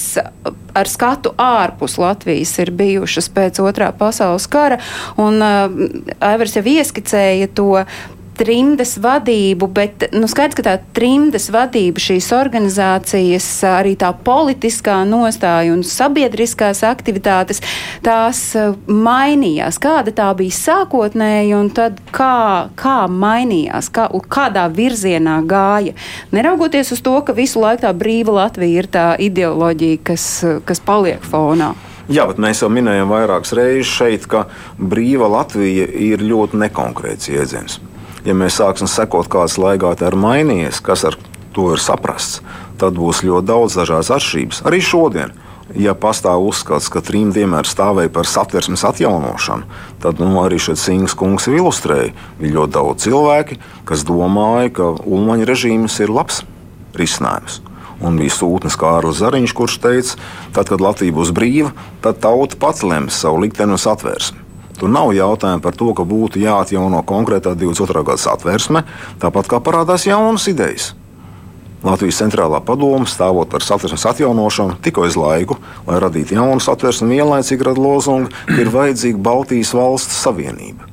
ar 0.74 0.90
skatu 0.90 1.34
ārpus 1.38 2.00
Latvijas 2.02 2.56
ir 2.62 2.74
bijušas 2.74 3.30
pēc 3.34 3.62
otrā 3.62 3.92
pasaules 3.94 4.48
kara. 4.50 4.80
Un 5.22 5.38
uh, 5.38 5.70
Aivars 6.18 6.56
jau 6.58 6.64
ieskicēja 6.66 7.52
to 7.54 7.84
trimdas 8.38 8.96
vadību, 9.02 9.68
bet 9.74 10.08
nu, 10.16 10.28
skaidrs, 10.30 10.58
ka 10.58 10.66
tā 10.66 10.74
trimdas 10.96 11.50
vadība, 11.54 12.02
šīs 12.02 12.30
organizācijas, 12.36 13.48
arī 13.70 13.94
tā 14.00 14.12
politiskā 14.26 15.02
nostāja 15.08 15.74
un 15.76 15.84
sabiedriskās 15.88 16.84
aktivitātes, 16.88 17.62
tās 18.06 18.42
uh, 18.60 18.74
mainījās. 18.88 19.80
Kāda 19.84 20.16
tā 20.16 20.30
bija 20.38 20.58
sākotnēji 20.58 21.56
un 21.58 21.72
tad 21.76 22.02
kā, 22.16 22.70
kā 22.80 22.98
mainījās, 23.12 23.92
kā, 23.94 24.10
kādā 24.34 24.68
virzienā 24.74 25.40
gāja. 25.50 25.96
Neraugoties 26.34 26.94
uz 26.96 27.04
to, 27.06 27.16
ka 27.26 27.38
visu 27.38 27.62
laiku 27.64 27.86
tā 27.86 27.94
brīva 27.98 28.40
Latvija 28.44 28.84
ir 28.84 28.92
tā 28.92 29.08
ideoloģija, 29.22 30.04
kas, 30.12 30.28
kas 30.68 30.84
paliek 30.84 31.24
fonā. 31.26 31.74
Jā, 32.12 32.26
bet 32.28 32.40
mēs 32.42 32.60
jau 32.60 32.68
minējām 32.74 33.08
vairākas 33.08 33.54
reizes 33.56 33.94
šeit, 33.94 34.28
ka 34.28 34.50
brīva 34.76 35.30
Latvija 35.32 35.88
ir 35.88 36.26
ļoti 36.26 36.60
nekonkrēts 36.66 37.32
jēdziens 37.32 37.80
ja 38.26 38.36
mēs 38.38 38.60
sāksim 38.60 38.90
sekot, 38.90 39.30
kāds 39.32 39.60
laigātāji 39.62 40.14
ir 40.14 40.20
mainījies, 40.20 40.84
kas 40.84 41.06
ar 41.10 41.18
to 41.54 41.72
ir 41.76 41.82
saprasts, 41.82 42.42
tad 42.82 42.98
būs 42.98 43.24
ļoti 43.26 43.50
daudz 43.50 43.78
dažādas 43.78 44.14
atšķirības. 44.16 44.64
Arī 44.68 44.82
šodien 44.84 45.36
ja 45.76 45.94
pastāv 45.98 46.44
uzskats, 46.46 46.90
ka 46.92 47.02
trim 47.06 47.32
vienmēr 47.34 47.68
stāvēja 47.68 48.12
par 48.14 48.30
satversmes 48.30 48.84
atjaunošanu, 48.88 49.68
tad 50.04 50.22
nu, 50.22 50.30
arī 50.44 50.60
šeit 50.62 50.82
Sings 50.82 51.16
kungs 51.18 51.48
ir 51.50 51.60
ilustrēja. 51.62 52.14
Bija 52.40 52.60
ļoti 52.60 52.76
daudz 52.78 53.08
cilvēki, 53.08 53.60
kas 53.90 54.06
domāja, 54.08 54.74
ka 54.80 54.90
Ulmaņa 55.04 55.48
režīms 55.50 56.00
ir 56.04 56.14
labs 56.14 56.44
risinājums. 57.00 57.62
Un 58.04 58.18
bija 58.20 58.36
sūtnis 58.36 58.76
Kārlis 58.80 59.22
Zariņš, 59.22 59.56
kurš 59.56 59.80
teica, 59.84 60.18
tad, 60.56 60.68
kad 60.68 60.84
Latvija 60.84 61.16
būs 61.16 61.32
brīva, 61.36 61.72
tad 62.04 62.20
tauta 62.24 62.60
pats 62.60 62.84
lems 62.84 63.16
savu 63.24 63.46
likteni 63.46 63.78
un 63.78 63.82
satversmi. 63.82 64.43
Tur 64.80 64.90
nav 64.90 65.14
jautājumu 65.14 65.62
par 65.64 65.78
to, 65.78 65.92
ka 65.94 66.06
būtu 66.08 66.42
jāatjauno 66.42 67.04
konkrētā 67.08 67.54
22. 67.58 68.04
gada 68.04 68.22
satversme, 68.22 68.84
tāpat 69.22 69.50
kā 69.52 69.62
parādās 69.64 70.08
jaunas 70.10 70.48
idejas. 70.50 70.94
Latvijas 71.84 72.22
centrālā 72.22 72.62
padome 72.64 73.10
stāvot 73.12 73.50
par 73.52 73.64
satversmes 73.64 74.06
atjaunošanu 74.08 74.80
tikai 74.86 75.10
uz 75.10 75.18
laiku, 75.20 75.58
lai 75.88 76.00
radītu 76.00 76.38
jaunu 76.38 76.64
satversmi, 76.64 77.12
vienlaicīgi 77.18 77.68
rada 77.68 77.84
lozungu, 77.84 78.32
ka 78.48 78.56
ir 78.64 78.72
vajadzīga 78.72 79.20
Baltijas 79.20 79.74
valsts 79.76 80.24
savienība. 80.24 80.88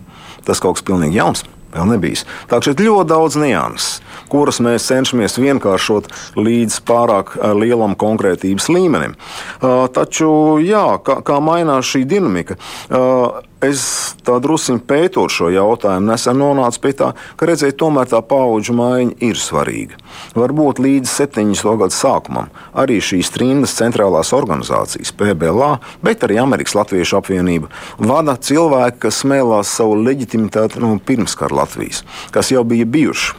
Tas 0.44 0.58
kaut 0.58 0.80
kas 0.80 0.86
pilnīgi 0.88 1.20
jauns 1.20 1.44
vēl 1.70 1.86
nebijis. 1.92 2.24
Tā 2.50 2.58
kā 2.58 2.66
šeit 2.66 2.82
ļoti 2.82 3.10
daudz 3.12 3.36
nianses, 3.38 4.00
kuras 4.30 4.58
mēs 4.64 4.88
cenšamies 4.90 5.38
vienkāršot 5.38 6.10
līdz 6.38 6.80
pārāk 6.88 7.36
eh, 7.36 7.54
lielam 7.54 7.94
konkrētības 7.98 8.66
līmenim. 8.72 9.14
Uh, 9.60 9.86
taču, 9.94 10.58
jā, 10.64 10.98
kā, 11.06 11.20
kā 11.26 11.38
mainās 11.44 11.86
šī 11.90 12.02
dinamika? 12.10 12.58
Uh, 12.90 13.40
es 13.64 13.82
tā 14.24 14.38
druskuļi 14.42 14.82
pētot 14.88 15.32
šo 15.32 15.50
jautājumu, 15.52 16.08
nesen 16.10 16.38
nonācu 16.40 16.82
pie 16.84 16.92
tā, 16.96 17.10
ka 17.36 17.48
redzēt, 17.48 17.76
tomēr 17.80 18.08
tā 18.10 18.20
paudžu 18.24 18.74
maiņa 18.78 19.16
ir 19.26 19.40
svarīga. 19.40 19.98
Varbūt 20.38 20.80
līdz 20.82 21.10
70. 21.10 21.74
gadu 21.82 21.96
sākumam 21.96 22.50
arī 22.72 23.00
šīs 23.04 23.32
trindas 23.34 23.76
centrālās 23.78 24.32
organizācijas, 24.36 25.12
PBLA, 25.16 25.74
bet 26.04 26.24
arī 26.26 26.40
Amerikas 26.42 26.76
Latviešu 26.78 27.20
apvienība, 27.20 27.70
vada 27.98 28.36
cilvēki, 28.40 29.02
kas 29.06 29.22
smēlās 29.24 29.76
savu 29.76 29.98
leģitimitāti 30.00 30.82
no 30.82 30.96
pirmskara 31.04 31.62
Latvijas, 31.62 32.04
kas 32.34 32.52
jau 32.54 32.64
bija 32.64 32.88
bijuši 32.88 33.38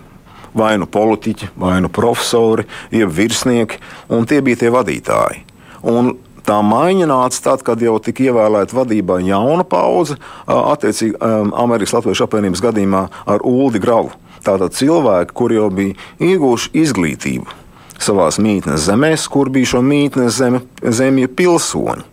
vai 0.57 0.73
nu 0.75 0.83
politiķi, 0.91 1.53
vai 1.55 1.77
nu 1.79 1.87
profesori, 1.93 2.65
jeb 2.91 3.13
virsnieki, 3.15 3.79
un 4.11 4.27
tie 4.27 4.41
bija 4.43 4.65
tie 4.65 4.71
vadītāji. 4.73 5.45
Un 5.87 6.11
Tā 6.47 6.57
maiņa 6.65 7.07
nāca 7.11 7.43
tad, 7.45 7.63
kad 7.65 7.81
jau 7.83 7.99
tika 8.01 8.25
ievēlēta 8.29 8.75
vadībā 8.75 9.19
jauna 9.25 9.65
paudze, 9.67 10.17
attiecīgi 10.49 11.19
Amerikas 11.21 11.93
Latvijas 11.97 12.23
apvienības 12.25 12.63
gadījumā 12.65 13.05
ar 13.29 13.45
Uldi 13.45 13.81
Gravu. 13.83 14.13
Tātad 14.41 14.73
cilvēki, 14.73 15.35
kuri 15.37 15.59
jau 15.59 15.67
bija 15.69 15.97
ieguvuši 16.17 16.71
izglītību 16.81 17.59
savā 18.01 18.31
mītnes 18.41 18.87
zemēs, 18.87 19.27
kur 19.29 19.51
bija 19.53 19.75
šo 19.75 19.83
mītnes 19.85 20.39
zeme, 20.39 20.63
zemju 20.81 21.29
pilsoņi. 21.37 22.07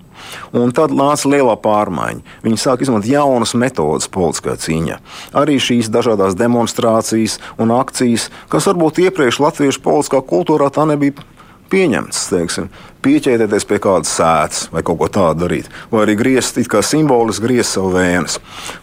Un 0.52 0.74
tad 0.76 0.92
nāca 0.92 1.30
lielā 1.32 1.54
pārmaiņa. 1.62 2.20
Viņi 2.44 2.60
sāka 2.60 2.84
izmantot 2.84 3.08
jaunas 3.08 3.54
metodes 3.56 4.10
politiskā 4.12 4.58
cīņā. 4.60 4.98
Arī 5.40 5.56
šīs 5.62 5.88
dažādas 5.92 6.36
demonstrācijas 6.36 7.38
un 7.56 7.72
akcijas, 7.72 8.28
kas 8.52 8.68
varbūt 8.68 9.00
iepriekš 9.06 9.40
latviešu 9.40 9.80
politiskā 9.84 10.20
kultūrā 10.20 10.68
tā 10.74 10.84
nebija 10.90 11.16
pieņemts, 11.72 12.28
teiksim, 12.33 12.68
pieķēdēties 13.04 13.66
pie 13.68 13.78
kādas 13.83 14.11
sēdes 14.18 14.64
vai 14.72 14.83
kaut 14.87 14.98
ko 15.00 15.09
tādu 15.12 15.44
darīt. 15.44 15.68
Vai 15.92 16.04
arī 16.04 16.16
griezt, 16.18 16.59
kā 16.70 16.81
simboliski 16.85 17.46
griezt 17.46 17.76
savu 17.76 17.92
vēnes, 17.94 18.38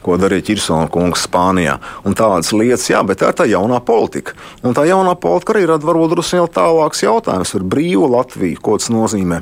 ko 0.06 0.18
darīja 0.22 0.48
Čirsona 0.50 0.88
kungs 0.92 1.26
Spānijā. 1.28 1.78
Un 2.08 2.16
tādas 2.18 2.54
lietas, 2.56 2.88
jā, 2.92 3.02
bet 3.08 3.22
tā 3.22 3.32
ir 3.32 3.38
tā 3.38 3.48
jaunā 3.50 3.82
politika. 3.86 4.36
Un 4.64 4.76
tā 4.78 4.86
jaunā 4.88 5.16
politika 5.20 5.56
arī 5.56 5.66
rada 5.72 5.88
varbūt 5.88 6.16
drusku 6.16 6.40
vēl 6.40 6.52
tālāks 6.56 7.04
jautājums 7.04 7.56
par 7.56 7.68
brīvu 7.76 8.10
Latviju, 8.14 8.62
ko 8.64 8.78
tas 8.82 8.92
nozīmē. 8.94 9.42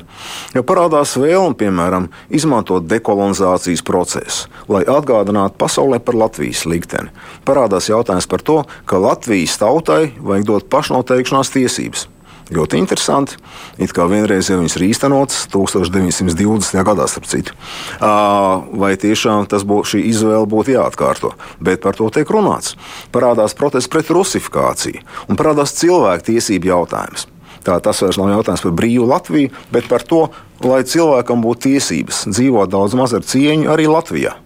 Jo 0.56 0.64
parādās 0.66 1.14
vēlme, 1.20 1.56
piemēram, 1.60 2.08
izmantot 2.34 2.88
dekolonizācijas 2.90 3.84
procesu, 3.86 4.50
lai 4.68 4.82
atgādinātu 4.88 5.58
pasaulē 5.60 6.00
par 6.04 6.18
Latvijas 6.18 6.64
likteni. 6.68 7.14
Parādās 7.46 7.90
jautājums 7.92 8.28
par 8.30 8.42
to, 8.42 8.62
ka 8.90 9.00
Latvijas 9.00 9.60
tautai 9.62 10.14
vajag 10.18 10.50
dot 10.50 10.68
pašnoteikšanās 10.72 11.54
tiesības. 11.54 12.08
Ļoti 12.52 12.76
interesanti. 12.76 13.38
It 13.80 13.94
kā 13.96 14.04
vienreiz 14.10 14.50
jau 14.50 14.58
viņas 14.60 14.76
ir 14.76 14.84
īstenotas 14.90 15.46
1920. 15.52 16.82
gadā, 16.84 17.06
starp 17.08 17.28
citu. 17.30 17.56
Vai 18.00 18.92
tiešām 19.00 19.48
būtu 19.48 19.94
šī 19.94 20.02
izvēle 20.10 20.44
būtu 20.52 20.74
jāatkārto? 20.76 21.32
Bet 21.64 21.80
par 21.80 21.96
to 21.96 22.10
tiek 22.12 22.28
runāts. 22.28 22.76
Parādās 23.14 23.56
protests 23.56 23.88
pret 23.88 24.12
rusifikāciju 24.12 25.00
un 25.28 25.40
parādās 25.40 25.72
cilvēku 25.80 26.34
tiesību 26.34 26.68
jautājums. 26.74 27.30
Tā, 27.64 27.78
tas 27.80 28.02
vairs 28.04 28.20
nav 28.20 28.28
jautājums 28.28 28.60
par 28.66 28.76
brīvu 28.76 29.08
Latviju, 29.08 29.52
bet 29.72 29.88
par 29.88 30.04
to, 30.04 30.26
lai 30.60 30.82
cilvēkam 30.84 31.40
būtu 31.40 31.70
tiesības 31.70 32.26
dzīvot 32.28 32.68
daudz 32.68 32.92
maz 32.98 33.16
ar 33.16 33.24
cieņu 33.24 33.72
arī 33.72 33.88
Latvijā 33.88 34.36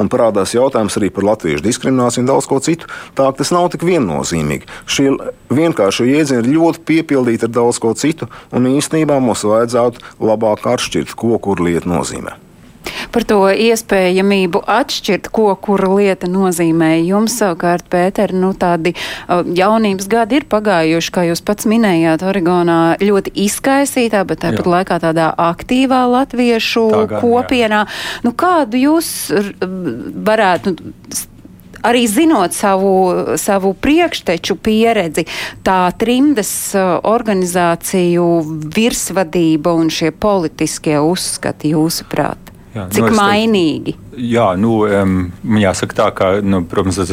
un 0.00 0.10
parādās 0.12 0.54
jautājums 0.56 0.96
arī 0.98 1.12
par 1.14 1.28
latviešu 1.28 1.64
diskrimināciju 1.66 2.24
un 2.24 2.30
daudz 2.32 2.48
ko 2.50 2.60
citu. 2.64 2.90
Tā 3.18 3.28
tas 3.36 3.52
nav 3.54 3.70
tik 3.74 3.86
viennozīmīgi. 3.86 4.68
Šie 4.90 5.08
vienkāršie 5.52 6.10
jēdzieni 6.10 6.44
ir 6.44 6.52
ļoti 6.56 6.84
piepildīti 6.90 7.48
ar 7.48 7.56
daudz 7.60 7.80
ko 7.82 7.94
citu, 7.94 8.30
un 8.52 8.70
īstenībā 8.74 9.20
mums 9.22 9.46
vajadzētu 9.46 10.22
labāk 10.24 10.66
atšķirt, 10.74 11.16
ko 11.18 11.38
kur 11.42 11.62
lieta 11.64 11.90
nozīmē 11.90 12.49
par 13.12 13.26
to 13.28 13.40
iespējamību 13.50 14.62
atšķirt, 14.70 15.30
ko 15.34 15.50
kura 15.60 15.90
lieta 15.96 16.30
nozīmē. 16.30 16.92
Jums 17.06 17.38
savukārt, 17.40 17.86
Pēter, 17.90 18.34
nu 18.36 18.52
tādi 18.58 18.94
uh, 18.94 19.42
jaunības 19.44 20.08
gadi 20.10 20.40
ir 20.40 20.46
pagājuši, 20.50 21.14
kā 21.14 21.26
jūs 21.30 21.44
pats 21.46 21.68
minējāt, 21.70 22.24
Oregonā 22.26 22.80
ļoti 23.02 23.34
izkaisītā, 23.46 24.22
bet 24.28 24.44
tāpat 24.44 24.66
jā. 24.66 24.74
laikā 24.76 25.00
tādā 25.02 25.30
aktīvā 25.50 26.04
latviešu 26.10 26.86
Tā 26.92 27.02
gan, 27.10 27.24
kopienā. 27.24 27.82
Jā. 27.86 28.22
Nu, 28.26 28.34
kādu 28.36 28.80
jūs 28.80 29.10
varētu 30.30 30.76
arī 31.82 32.04
zinot 32.08 32.52
savu, 32.52 33.36
savu 33.40 33.72
priekšteču 33.74 34.56
pieredzi, 34.60 35.26
tā 35.64 35.80
trimdas 36.00 36.52
organizāciju 36.76 38.28
virsvadība 38.76 39.74
un 39.76 39.92
šie 39.92 40.12
politiskie 40.12 40.98
uzskati 41.00 41.74
jūsuprāt? 41.74 42.49
Jā, 42.70 42.84
Cik 42.94 43.08
nu, 43.08 43.14
mainīgi? 43.18 43.94
Teiktu, 43.96 44.24
jā, 44.30 44.46
nu, 44.60 44.74
um, 44.86 45.14
jāsaka 45.58 45.96
tā, 45.98 46.08
ka, 46.14 46.28
nu, 46.46 46.62
protams, 46.70 47.00
tas, 47.00 47.10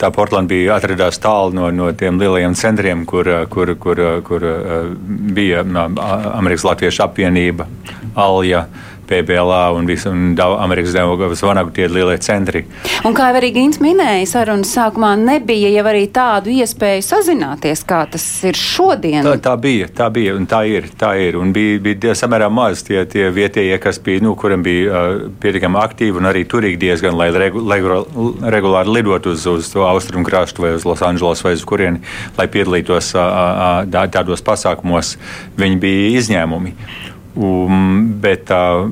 tā 0.00 0.10
Portlanda 0.12 0.52
bija 0.52 0.76
atradās 0.76 1.16
tālu 1.24 1.56
no, 1.56 1.70
no 1.72 1.88
tiem 1.96 2.20
lielajiem 2.20 2.56
centriem, 2.58 3.06
kur, 3.08 3.30
kur, 3.52 3.72
kur, 3.80 4.02
kur 4.26 4.44
uh, 4.50 4.90
bija 5.36 5.64
Amerikas 5.64 6.66
Latviešu 6.68 7.06
apvienība, 7.06 7.68
Alja. 8.14 8.66
Uh, 8.68 8.93
PBLA 9.08 9.62
un 9.76 9.86
visu 9.88 10.10
un 10.10 10.34
Amerikas 10.38 10.94
Demokrātijas 10.96 11.44
vanagu 11.46 11.72
tie 11.74 11.88
lielie 11.90 12.16
centri. 12.22 12.64
Un 13.04 13.14
kā 13.16 13.28
jau 13.30 13.38
arī 13.40 13.50
Gins 13.54 13.80
minēja, 13.82 14.26
sarunas 14.30 14.72
sākumā 14.74 15.14
nebija 15.20 15.70
jau 15.74 15.84
arī 15.90 16.06
tādu 16.14 16.52
iespēju 16.54 17.04
sazināties, 17.04 17.84
kā 17.88 18.02
tas 18.10 18.24
ir 18.48 18.58
šodien. 18.58 19.26
Tā, 19.26 19.36
tā 19.48 19.54
bija, 19.60 19.88
tā 19.92 20.08
bija 20.14 20.34
un 20.38 20.48
tā 20.50 20.64
ir. 20.70 20.88
Tā 20.98 21.14
ir. 21.20 21.38
Un 21.40 21.52
bija, 21.54 21.80
bija 21.84 22.14
samērā 22.18 22.48
maz 22.52 22.84
tie, 22.86 23.02
tie 23.10 23.28
vietējie, 23.34 23.78
kas 23.82 24.00
bija, 24.04 24.24
nu, 24.24 24.34
kuriem 24.38 24.64
bija 24.64 24.90
uh, 24.90 25.24
pietiekami 25.42 25.80
aktīvi 25.80 26.20
un 26.20 26.30
arī 26.30 26.44
turīgi 26.50 26.80
diezgan, 26.86 27.16
lai 27.18 27.30
regu, 27.34 27.62
regu, 27.70 28.00
regulāri 28.54 28.98
lidot 28.98 29.30
uz, 29.30 29.46
uz 29.50 29.70
to 29.72 29.86
austrumu 29.88 30.26
krastu 30.26 30.66
vai 30.66 30.74
uz 30.78 30.86
Losandželos 30.88 31.44
vai 31.44 31.54
uz 31.58 31.64
kurieni, 31.68 32.02
lai 32.38 32.48
piedalītos 32.50 33.14
uh, 33.18 33.42
uh, 33.84 34.06
tādos 34.14 34.44
pasākumos. 34.44 35.16
Viņi 35.60 35.82
bija 35.82 36.14
izņēmumi. 36.20 36.76
Um, 37.34 38.12
bet 38.22 38.46
uh, 38.54 38.86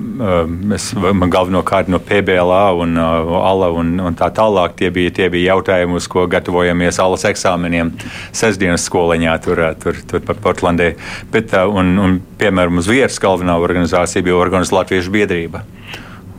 es, 0.74 0.88
man 0.98 1.30
galvenokārt 1.30 1.86
no 1.92 2.00
PBLA 2.02 2.72
un 2.74 2.96
uh, 2.98 3.34
ALA 3.38 3.68
un, 3.78 3.92
un 4.02 4.16
tā 4.18 4.32
tālāk 4.34 4.74
tie 4.80 4.88
bija, 4.90 5.12
tie 5.14 5.28
bija 5.30 5.52
jautājumi, 5.52 5.94
uz 6.00 6.08
ko 6.10 6.24
gatavojamies 6.26 6.98
ALAS 6.98 7.22
eksāmeniem 7.30 7.92
sestdienas 8.34 8.82
skoliņā 8.88 9.36
tur, 9.44 9.62
tur, 9.78 10.00
tur 10.10 10.24
par 10.26 10.40
Portlandē. 10.42 10.88
Bet, 11.30 11.54
uh, 11.54 11.70
un, 11.70 11.94
un, 12.02 12.16
piemēram, 12.40 12.82
uz 12.82 12.90
vietas 12.90 13.20
galvenā 13.22 13.54
organizācija 13.62 14.26
bija 14.26 14.40
Organizācijas 14.42 14.74
Latviešu 14.80 15.14
biedrība. 15.14 15.62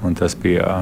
Un 0.03 0.19
tas 0.19 0.35
bija 0.35 0.81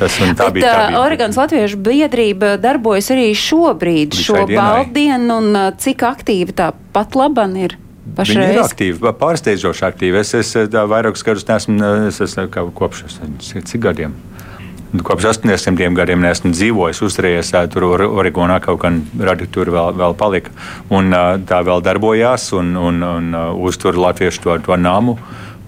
tas, 0.00 0.18
un 0.18 0.34
tā 0.34 0.48
Bet, 0.48 0.56
bija. 0.56 0.66
Tā 0.66 0.88
bija. 0.88 1.04
Oregonas 1.04 1.38
Latviešu 1.38 1.78
biedrība 1.78 2.56
darbojas 2.58 3.12
arī 3.14 3.30
šobrīd, 3.38 4.18
šo 4.18 4.48
baldienu, 4.50 5.38
un 5.38 5.62
cik 5.78 6.02
aktīvi 6.10 6.58
tā 6.58 6.72
pat 6.90 7.14
laban 7.14 7.54
ir? 7.68 7.78
Pašreiz. 8.02 8.36
Viņi 8.36 8.56
ir 8.56 8.60
aktīvi, 8.64 9.12
pārsteidzoši 9.20 9.84
aktīvi. 9.86 10.20
Es, 10.24 10.34
es 10.34 10.50
vairākus 10.74 11.22
gadus 11.26 11.46
nesmu, 11.46 11.78
es 12.08 12.18
esmu 12.24 12.48
kopš 12.74 13.04
cik 13.38 13.82
gadiem. 13.84 14.16
Kopš 14.92 15.30
80 15.30 15.94
gadiem 15.96 16.20
neesmu 16.20 16.50
dzīvojis, 16.52 16.98
uzturējies 17.06 17.54
tur 17.72 17.86
Oregonā, 18.10 18.58
kaut 18.60 18.82
kā 18.82 18.90
radi 19.24 19.46
tur 19.48 19.70
vēl, 19.72 19.94
vēl 19.96 20.16
palika. 20.20 20.52
Un 20.92 21.14
tā 21.48 21.62
vēl 21.64 21.80
darbojās 21.86 22.50
un, 22.58 22.74
un, 22.76 23.00
un 23.06 23.38
uztur 23.64 23.96
latviešu 23.96 24.44
to, 24.44 24.58
to 24.66 24.76
namu. 24.76 25.16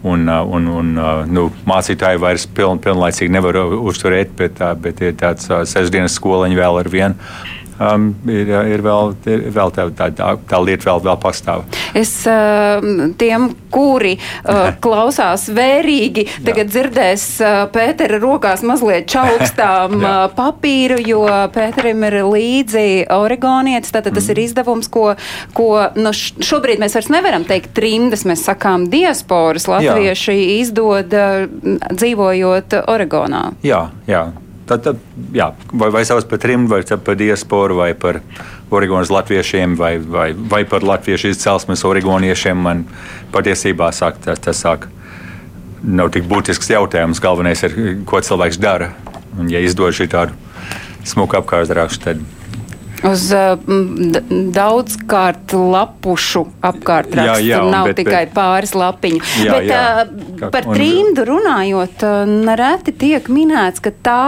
Un, 0.05 0.29
un, 0.29 0.67
un 0.69 0.91
nu, 1.33 1.47
mācītāji 1.65 2.21
vairs 2.21 2.45
piln, 2.53 2.77
pilnlaicīgi 2.85 3.33
nevar 3.33 3.57
uzturēt, 3.65 4.35
bet, 4.37 4.61
bet 4.85 5.01
ir 5.01 5.15
tāds 5.17 5.49
sestdienas 5.71 6.19
skoliņš 6.19 6.61
vēl 6.61 6.81
ar 6.83 6.91
vienu. 6.93 7.31
Um, 7.79 8.11
ir, 8.31 8.51
ir 8.75 8.85
vēl, 8.85 9.15
ir 9.31 9.47
vēl 9.55 9.73
tā, 9.75 9.87
tā, 9.97 10.09
tā, 10.15 10.31
tā 10.51 10.61
lieta 10.63 10.91
vēl, 10.91 11.03
vēl 11.09 11.19
pastāv. 11.23 11.65
Es 11.97 12.13
uh, 12.31 12.85
tiem, 13.21 13.49
kuri 13.75 14.15
uh, 14.19 14.73
klausās 14.85 15.47
vērīgi, 15.55 16.27
tagad 16.47 16.71
dzirdēs 16.73 17.27
uh, 17.43 17.57
Pētera 17.75 18.21
rokās 18.23 18.65
mazliet 18.67 19.09
čaukstām 19.13 19.99
uh, 20.03 20.13
papīru, 20.37 21.01
jo 21.03 21.25
Pēterim 21.55 22.07
ir 22.09 22.21
līdzi 22.29 22.87
Oregonietis, 23.15 23.95
tātad 23.95 24.15
tas 24.15 24.29
mm. 24.29 24.35
ir 24.35 24.43
izdevums, 24.45 24.91
ko, 24.93 25.07
ko 25.57 25.71
nu, 25.99 26.15
šobrīd 26.15 26.83
mēs 26.83 26.97
vairs 26.99 27.11
nevaram 27.15 27.47
teikt 27.49 27.75
trimdas, 27.77 28.27
mēs 28.29 28.47
sakām 28.47 28.89
diasporas, 28.93 29.69
latvieši 29.71 30.39
jā. 30.39 30.49
izdod 30.63 31.19
uh, 31.19 31.45
dzīvojot 31.91 32.81
Oregonā. 32.85 33.45
Jā, 33.67 33.87
jā. 34.11 34.29
Tad, 34.65 34.81
tad 34.81 35.01
jā, 35.37 35.51
vai, 35.77 35.91
vai 35.93 36.03
sauc 36.09 36.25
par 36.31 36.41
trim, 36.41 36.65
vai 36.71 36.81
par 36.85 37.19
diasporu, 37.21 37.77
vai 37.83 37.93
par 37.95 38.23
Oregonas 38.75 39.13
latviešiem, 39.13 39.77
vai, 39.77 39.99
vai, 39.99 40.33
vai 40.33 40.63
par 40.65 40.87
latviešu 40.87 41.35
izcelsmes 41.35 41.85
oregoniešiem. 41.85 42.63
Man 42.65 42.87
patiesībā 43.35 43.91
sāk, 43.93 44.23
tas, 44.25 44.41
tas 44.41 44.63
sāk, 44.65 44.89
nav 45.85 46.15
tik 46.15 46.25
būtisks 46.31 46.73
jautājums. 46.73 47.21
Galvenais 47.21 47.63
ir, 47.69 47.77
ko 48.09 48.23
cilvēks 48.25 48.61
dara. 48.63 48.95
Un, 49.39 49.51
ja 49.53 49.61
izdod 49.61 49.93
šī 49.97 50.09
tādu 50.11 50.33
smuku 51.05 51.37
apkārtrakstu, 51.37 52.09
tad 52.09 52.25
Uz 53.05 53.25
uh, 53.37 53.59
daudzkārt 54.55 55.53
lapušu 55.53 56.45
apkārtrakstu. 56.65 57.45
Jā, 57.45 57.59
jā, 57.59 57.63
nav 57.73 57.91
bet, 57.91 57.99
tikai 58.01 58.25
bet, 58.27 58.35
pāris 58.37 58.75
lapiņu. 58.79 59.23
Jā, 59.45 59.57
bet 59.57 59.71
jā, 59.71 59.81
uh, 60.05 60.51
par 60.55 60.69
un, 60.69 60.77
trījumdu 60.79 61.27
runājot, 61.29 62.05
uh, 62.07 62.37
nereti 62.49 62.95
tiek 63.05 63.29
minēts, 63.33 63.83
ka 63.85 63.93
tā 64.05 64.21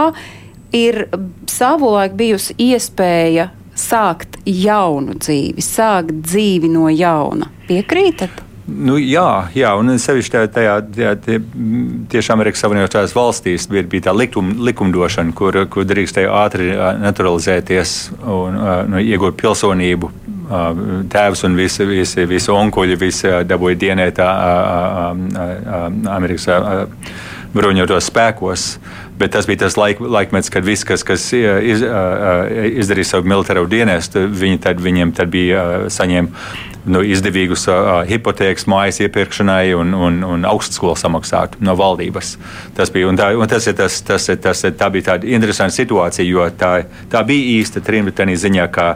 ir 0.75 1.07
savulaik 1.49 2.17
bijusi 2.19 2.57
iespēja 2.67 3.49
sākt 3.77 4.39
jaunu 4.45 5.15
dzīvi, 5.21 5.63
sākt 5.63 6.13
dzīvi 6.25 6.69
no 6.73 6.89
jauna. 6.91 7.49
Piekrītat? 7.69 8.46
Nu, 8.67 8.97
jā, 8.99 9.47
jā, 9.55 9.69
un 9.79 9.93
sevišķi 9.95 10.33
tajā, 10.33 10.47
tajā, 10.51 10.73
tajā 10.91 11.11
tie, 11.23 11.37
tieši 12.11 12.33
Amerikas 12.33 12.59
Savienotās 12.65 13.13
valstīs 13.15 13.69
bija, 13.71 13.85
bija 13.87 14.09
tā 14.09 14.13
likum, 14.15 14.49
likumdošana, 14.67 15.31
kur, 15.37 15.55
kur 15.71 15.87
drīkstēja 15.87 16.33
ātri 16.35 16.73
naturalizēties 16.99 17.95
un 18.27 18.59
nu, 18.91 18.99
iegūt 18.99 19.39
pilsonību. 19.39 20.11
Tēvs 21.11 21.43
un 21.47 21.55
visi, 21.59 21.87
visi, 21.87 22.27
visi 22.27 22.51
onkuļi 22.51 22.99
visi 22.99 23.31
dabūja 23.47 23.79
dienēt 23.87 24.19
Amerikas 26.11 26.47
bruņotos 27.55 28.11
spēkos. 28.11 28.69
Bet 29.17 29.31
tas 29.33 29.47
bija 29.49 29.63
tas 29.63 29.79
laik, 29.79 30.03
laikmets, 30.03 30.51
kad 30.53 30.67
viss, 30.67 30.85
kas, 30.85 31.07
kas 31.07 31.23
iz, 31.33 31.81
izdarīja 32.83 33.15
savu 33.15 33.31
militāro 33.31 33.63
dienestu, 33.71 34.27
viņi 34.27 34.59
tad, 34.67 34.83
viņiem 34.83 35.15
tad 35.17 35.31
bija 35.33 35.87
saņēma 35.89 36.75
nu, 36.91 37.01
izdevīgus 37.05 37.67
uh, 37.71 38.01
hipotēkas 38.07 38.67
mājas 38.69 39.01
iepirkšanai 39.05 39.73
un, 39.77 39.93
un, 39.93 40.19
un 40.25 40.47
augstskolu 40.47 40.95
samaksāt 40.99 41.57
no 41.63 41.75
valdības. 41.79 42.35
Tas 42.77 42.91
bija, 42.93 43.09
un 43.11 43.19
tā, 43.19 43.31
un 43.37 43.49
tas, 43.51 43.67
ir, 43.69 43.77
tas, 43.77 43.99
tas, 44.07 44.29
tas, 44.43 44.65
tā 44.79 44.91
bija 44.93 45.11
tāda 45.13 45.29
interesanta 45.29 45.75
situācija, 45.75 46.27
jo 46.27 46.47
tā, 46.57 46.73
tā 47.11 47.23
bija 47.27 47.59
īsta 47.59 47.83
trimta 47.83 48.15
tenī 48.21 48.37
ziņā, 48.39 48.69
ka 48.73 48.93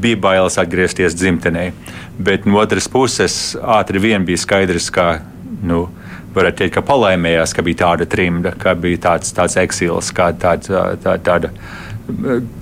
bija 0.00 0.20
bailes 0.20 0.58
atgriezties 0.60 1.16
dzimtenē. 1.16 1.70
Bet 2.20 2.46
no 2.48 2.60
otras 2.60 2.88
puses 2.88 3.56
ātri 3.60 4.02
vien 4.02 4.26
bija 4.28 4.40
skaidrs, 4.46 4.92
ka. 4.94 5.12
Nu, 5.60 5.88
Varētu 6.30 6.60
teikt, 6.60 6.76
ka 6.76 6.82
palaimējās, 6.86 7.50
ka 7.56 7.62
bija 7.66 7.80
tāda 7.80 8.06
trimda, 8.06 8.52
ka 8.54 8.76
bija 8.78 9.00
tāds, 9.02 9.32
tāds 9.34 9.56
eksils, 9.58 10.12
kā 10.14 10.28
tāda, 10.38 10.92
tā, 11.02 11.16
tāda 11.26 11.50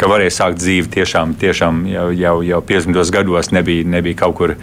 ka 0.01 0.09
varēja 0.11 0.35
sākt 0.39 0.61
dzīvi 0.63 0.91
tiešām, 0.99 1.35
tiešām 1.41 1.85
jau, 1.91 2.09
jau, 2.17 2.35
jau 2.47 2.61
50 2.71 3.15
gados. 3.15 3.53
Nebija, 3.55 3.87
nebija 3.89 4.23
kaut 4.25 4.37
kur 4.41 4.55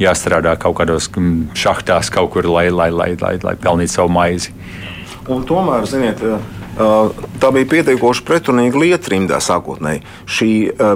jāstrādā 0.00 0.56
kaut 0.60 0.78
kādos 0.80 1.10
mm, 1.12 1.50
šachtās, 1.58 2.12
kaut 2.14 2.32
kur, 2.34 2.48
lai, 2.50 2.68
lai, 2.70 2.90
lai, 2.94 3.12
lai, 3.20 3.34
lai 3.42 3.56
pelnītu 3.60 3.96
savu 3.96 4.12
maizi. 4.14 4.54
Un 5.30 5.44
tomēr, 5.46 5.86
ziniet, 5.86 6.22
tā 6.76 7.50
bija 7.54 7.68
pietiekoši 7.70 8.24
pretrunīga 8.28 8.78
lieta 8.80 9.10
rimdā 9.12 9.40
sākotnēji. 9.42 10.02
Šī 10.30 10.50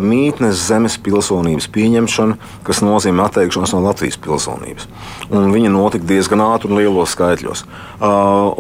mītnes 0.05 0.61
zemes 0.69 0.97
pilsonības 1.03 1.67
pieņemšana, 1.75 2.39
kas 2.67 2.83
nozīmē 2.85 3.27
atteikšanos 3.29 3.75
no 3.75 3.83
Latvijas 3.85 4.21
pilsonības. 4.23 4.87
Un 5.35 5.51
viņa 5.55 5.73
notika 5.75 6.07
diezgan 6.09 6.45
ātri 6.47 6.71
un 6.71 6.79
lielos 6.79 7.17
skaitļos. 7.17 7.65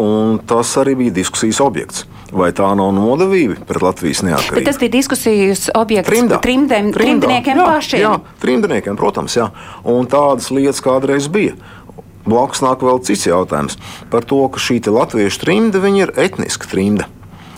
Un 0.00 0.40
tas 0.48 0.74
arī 0.83 0.96
bija 1.05 1.16
diskusijas 1.22 1.62
objekts. 1.64 2.05
Vai 2.35 2.48
tā 2.57 2.66
nav 2.74 2.90
nodevība 2.96 3.61
pret 3.68 3.85
Latvijas 3.85 4.24
neatkarību? 4.27 4.59
Bet 4.59 4.66
tas 4.66 4.81
bija 4.81 4.90
diskusijas 4.96 5.68
objekts 5.79 6.11
Trimdā. 6.11 6.40
trimdēm, 6.42 6.90
Trimdā. 6.90 7.29
trimdniekiem 7.29 7.61
jā, 7.61 7.66
pašiem. 7.68 8.00
Jā, 8.03 8.14
trimdniekiem, 8.42 8.96
protams, 8.98 9.37
jā. 9.38 9.50
Un 9.87 10.09
tādas 10.11 10.50
lietas 10.50 10.83
kādreiz 10.83 11.29
bija. 11.31 11.55
Blakus 12.24 12.62
nāk 12.64 12.84
vēl 12.84 13.02
cits 13.04 13.26
jautājums 13.28 13.76
par 14.12 14.24
to, 14.24 14.40
ka 14.48 14.62
šī 14.62 14.80
latviešu 14.88 15.44
trimda 15.44 15.82
ir 15.92 16.14
etniska 16.16 16.70
trimda. 16.70 17.10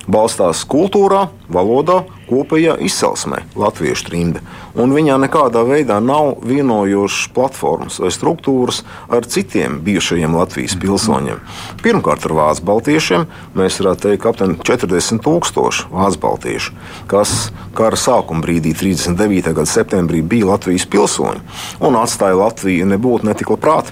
Balstās 0.06 0.60
kultūrā, 0.70 1.24
valodā, 1.50 2.04
kopējā 2.28 2.76
izcelsmē, 2.86 3.40
latviešu 3.58 4.06
trimda. 4.06 4.42
Un 4.78 4.94
viņā 4.94 5.16
nekādā 5.18 5.64
veidā 5.66 5.96
nav 5.98 6.44
vienojošas 6.46 7.32
platformas 7.34 7.98
vai 7.98 8.12
struktūras 8.14 8.84
ar 9.10 9.26
citiem 9.26 9.80
bijušajiem 9.86 10.38
Latvijas 10.38 10.78
pilsoņiem. 10.78 11.42
Pirmkārt, 11.82 12.22
ar 12.30 12.36
vācu 12.38 12.66
baltiešiem 12.70 13.26
mēs 13.58 13.80
varētu 13.82 14.06
teikt, 14.06 14.22
ka 14.22 14.30
aptuveni 14.30 14.62
40 14.62 15.26
tūkstoši 15.26 15.90
vācu 15.90 16.22
baltiešu, 16.22 16.78
kas 17.10 17.36
kara 17.74 17.98
sākuma 17.98 18.46
brīdī, 18.46 18.78
39. 18.78 19.50
gada 19.50 19.70
septembrī, 19.74 20.22
bija 20.22 20.52
Latvijas 20.54 20.86
pilsoņi 20.86 21.42
un 21.82 21.98
atstāja 21.98 22.38
Latviju 22.46 22.86
nebūtu 22.94 23.26
netik 23.26 23.50
labprāt. 23.50 23.90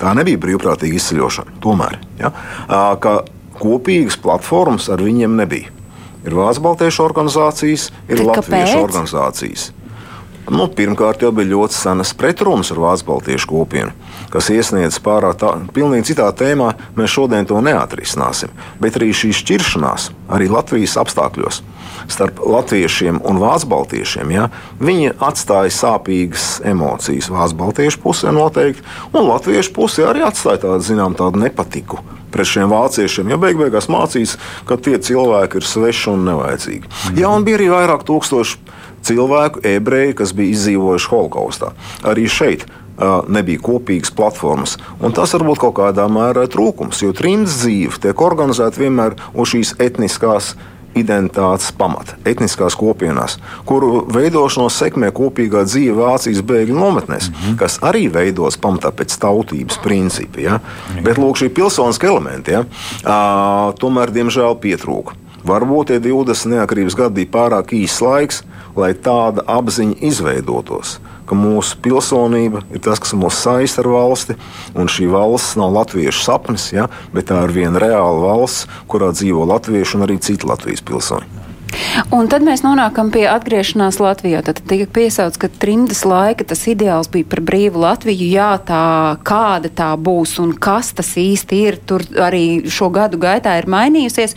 Tā 0.00 0.14
nebija 0.18 0.40
brīvprātīga 0.42 0.98
izceļošana. 0.98 1.58
Tomēr 1.62 1.98
ja, 2.20 2.32
kopīgas 3.60 4.18
platformas 4.22 4.88
ar 4.92 5.02
viņiem 5.04 5.36
nebija. 5.38 5.70
Ir 6.22 6.36
Vācu 6.38 6.62
Baltiešu 6.62 7.02
organizācijas, 7.02 7.88
ir 8.08 8.22
Latviešu 8.22 8.78
organizācijas. 8.84 9.70
Nu, 10.50 10.66
pirmkārt, 10.70 11.22
jau 11.22 11.30
bija 11.34 11.52
ļoti 11.52 11.76
senas 11.76 12.12
pretrunas 12.18 12.70
ar 12.74 12.80
Vācu 12.82 13.08
Baltiešu 13.10 13.50
kopienu, 13.50 13.94
kas 14.32 14.48
iesniedz 14.52 14.98
pārāk 15.04 15.38
tā, 15.40 15.52
pilnīgi 15.76 16.12
citā 16.12 16.30
tēmā. 16.36 16.72
Mēs 16.96 17.12
šodien 17.12 17.48
to 17.48 17.60
neatrisināsim. 17.64 18.52
Bet 18.82 18.96
arī 19.00 19.12
šī 19.16 19.32
šķiršanās, 19.42 20.10
arī 20.32 20.48
Latvijas 20.52 20.96
apstākļos 21.00 21.62
starp 22.10 22.40
latviešiem 22.46 23.20
un 23.28 23.38
vācu 23.42 23.68
baltiešiem, 23.70 24.32
ja, 24.34 24.48
viņi 24.82 25.12
atstāja 25.22 25.70
sāpīgas 25.76 26.46
emocijas. 26.66 27.30
Vācu 27.32 27.58
baltiešu 27.60 28.00
pusē 28.02 28.32
noteikti, 28.34 28.82
un 29.12 29.28
latviešu 29.28 29.74
pusē 29.76 30.08
arī 30.10 30.24
atstāja 30.26 30.64
tādu, 30.66 30.82
zinām, 30.86 31.16
tādu 31.18 31.42
nepatiku 31.44 32.02
pret 32.32 32.48
šiem 32.48 32.70
vāciešiem. 32.72 33.32
Ja 33.32 33.38
beig 33.40 33.60
beigās 33.60 33.90
mācīs, 33.92 34.38
ka 34.68 34.78
tie 34.80 34.96
cilvēki 34.96 35.60
ir 35.60 35.68
sveši 35.68 36.08
un 36.14 36.24
nevajadzīgi. 36.30 36.88
Mm. 36.88 37.18
Jā, 37.20 37.32
un 37.32 37.44
bija 37.44 37.60
arī 37.60 37.68
vairāk 37.74 38.06
tūkstoši 38.08 38.78
cilvēku, 39.04 39.62
ebreju, 39.68 40.16
kas 40.22 40.32
bija 40.36 40.54
izdzīvojuši 40.56 41.10
holokaustā. 41.12 41.72
Arī 42.08 42.24
šeit 42.30 42.64
nebija 43.28 43.62
kopīgas 43.62 44.12
platformas. 44.14 44.76
Un 45.00 45.14
tas 45.16 45.32
var 45.36 45.46
būt 45.48 45.62
kaut 45.62 45.78
kādā 45.80 46.08
mērā 46.10 46.46
trūkums, 46.50 47.02
jo 47.02 47.14
trījus 47.16 47.62
dzīve 47.62 48.02
tiek 48.02 48.26
organizēta 48.26 48.82
vienmēr 48.82 49.16
uz 49.34 49.54
šīs 49.54 49.74
etniskās 49.82 50.54
identitātes 50.98 51.70
pamata, 51.76 52.16
etniskās 52.28 52.76
kopienās, 52.76 53.38
kuru 53.68 54.02
veidošanos 54.12 54.76
sekmē 54.76 55.08
kopīgā 55.16 55.64
dzīve 55.68 55.96
Vācijas 56.02 56.42
bēgļu 56.44 56.76
nometnēs, 56.76 57.30
mm 57.30 57.38
-hmm. 57.38 57.56
kas 57.60 57.78
arī 57.80 58.08
veidos 58.12 58.58
pamatā 58.60 58.92
pēc 58.92 59.16
tautības 59.20 59.78
principa. 59.82 60.40
Ja? 60.40 60.58
Mm 60.58 60.96
-hmm. 60.96 61.04
Bet 61.04 61.18
lūk, 61.18 61.40
šī 61.40 61.48
pilsoniska 61.48 62.06
elementa 62.06 62.50
ja? 62.50 62.60
uh, 62.60 63.74
tomēr, 63.80 64.12
diemžēl, 64.12 64.56
pietrūka. 64.60 65.16
Varbūt 65.48 65.90
tie 65.90 66.00
20 66.02 66.54
neatkarības 66.54 66.98
gadi 66.98 67.22
bija 67.22 67.32
pārāk 67.34 67.74
īss 67.74 68.02
laiks, 68.04 68.42
lai 68.78 68.92
tāda 68.94 69.44
apziņa 69.58 69.98
izveidotos 70.10 71.00
ka 71.32 71.38
mūsu 71.38 71.78
pilsonība 71.80 72.60
ir 72.74 72.82
tas, 72.84 73.00
kas 73.00 73.14
mūs 73.16 73.38
saista 73.44 73.80
ar 73.80 73.88
valsti, 73.92 74.36
un 74.76 74.90
šī 74.90 75.08
valsts 75.12 75.56
nav 75.60 75.72
latviešu 75.78 76.26
sapnis, 76.26 76.68
ja, 76.74 76.88
bet 77.14 77.30
tā 77.30 77.40
ir 77.46 77.54
viena 77.56 77.80
reāla 77.80 78.20
valsts, 78.26 78.66
kurā 78.90 79.12
dzīvo 79.14 79.46
latvieši 79.48 79.96
un 79.96 80.06
arī 80.08 80.18
citi 80.20 80.48
Latvijas 80.48 80.84
pilsoņi. 80.84 81.40
Un 82.12 82.28
tad 82.28 82.44
mēs 82.44 82.60
nonākam 82.60 83.08
pie 83.14 83.24
atgriešanās 83.32 83.96
Latvijā. 84.02 84.42
Tad 84.44 84.60
tika 84.68 84.84
piesauts, 84.92 85.40
ka 85.40 85.48
trimdas 85.48 86.02
laika 86.04 86.44
tas 86.44 86.66
ideāls 86.68 87.08
bija 87.12 87.24
par 87.32 87.40
brīvu 87.48 87.80
Latviju. 87.80 88.28
Jā, 88.28 88.50
tā 88.60 88.82
kāda 89.24 89.70
tā 89.72 89.88
būs 89.96 90.36
un 90.42 90.52
kas 90.52 90.92
tas 90.98 91.14
īsti 91.16 91.62
ir, 91.64 91.80
tur 91.80 92.04
arī 92.20 92.68
šo 92.68 92.90
gadu 92.92 93.20
gaitā 93.22 93.56
ir 93.56 93.70
mainījusies. 93.72 94.36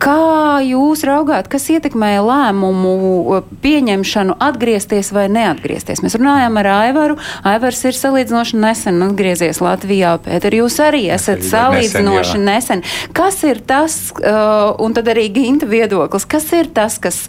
Kā 0.00 0.60
jūs 0.64 1.02
raugāt, 1.04 1.50
kas 1.52 1.66
ietekmēja 1.74 2.22
lēmumu 2.24 3.40
pieņemšanu 3.60 4.38
atgriezties 4.40 5.10
vai 5.12 5.26
neatgriezties? 5.32 6.00
Mēs 6.00 6.16
runājām 6.16 6.56
ar 6.62 6.68
Aivaru. 6.72 7.18
Aivars 7.44 7.82
ir 7.84 7.98
salīdzinoši 7.98 8.60
nesen 8.62 9.02
atgriezies 9.04 9.60
Latvijā. 9.60 10.14
Pēter, 10.24 10.56
jūs 10.56 10.78
arī 10.80 11.02
esat 11.12 11.44
salīdzinoši 11.44 12.40
nesen. 12.40 12.80
nesen. 12.80 13.12
Kas 13.16 13.42
ir 13.44 13.60
tas, 13.60 13.98
uh, 14.16 14.72
un 14.80 14.96
tad 14.96 15.10
arī 15.12 15.26
Ginta 15.34 15.68
viedoklis, 15.68 16.24
kas 16.24 16.48
ir 16.56 16.70
tas, 16.72 16.96
kas 17.02 17.20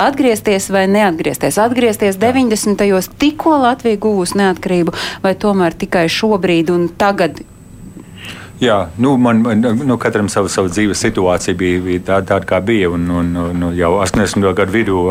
atgriezties 0.00 0.70
vai 0.72 0.86
neatgriezties? 0.88 1.60
Atgriezties 1.60 2.16
90. 2.22 2.80
gados, 2.80 3.10
tikko 3.20 3.58
Latvija 3.66 4.00
guvusi 4.00 4.40
neatkarību, 4.40 4.96
vai 5.20 5.34
tomēr 5.36 5.76
tikai 5.84 6.06
šobrīd 6.12 6.72
un 6.72 6.88
tagad 6.96 7.44
Jā, 8.56 8.76
nu, 8.96 9.12
man, 9.20 9.42
nu, 9.44 9.96
katram 10.00 10.30
sava, 10.32 10.48
sava 10.48 10.70
dzīves 10.72 11.02
situācija 11.04 11.56
bija, 11.60 11.80
bija 11.84 12.02
tāda, 12.06 12.26
tāda, 12.30 12.48
kā 12.48 12.60
bija. 12.64 12.88
Un, 12.96 13.04
un, 13.12 13.28
un 13.36 13.66
jau 13.76 13.90
80. 14.00 14.46
gadu 14.56 14.72
vidū 14.72 15.02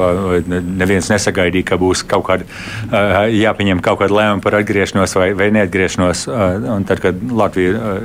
neviens 0.65 1.11
nesagaidīja, 1.13 1.67
ka 1.69 1.77
būs 1.81 2.01
kaut 2.09 2.25
kāda 2.25 3.27
jāpieņem 3.29 3.83
kaut 3.85 4.01
kāda 4.01 4.17
lēmuma 4.17 4.41
par 4.41 4.57
atgriešanos 4.61 5.13
vai, 5.19 5.29
vai 5.37 5.51
neatgriešanos. 5.59 6.25
Un 6.73 6.87
tad, 6.89 7.03
kad 7.05 7.21
Latvija 7.21 7.95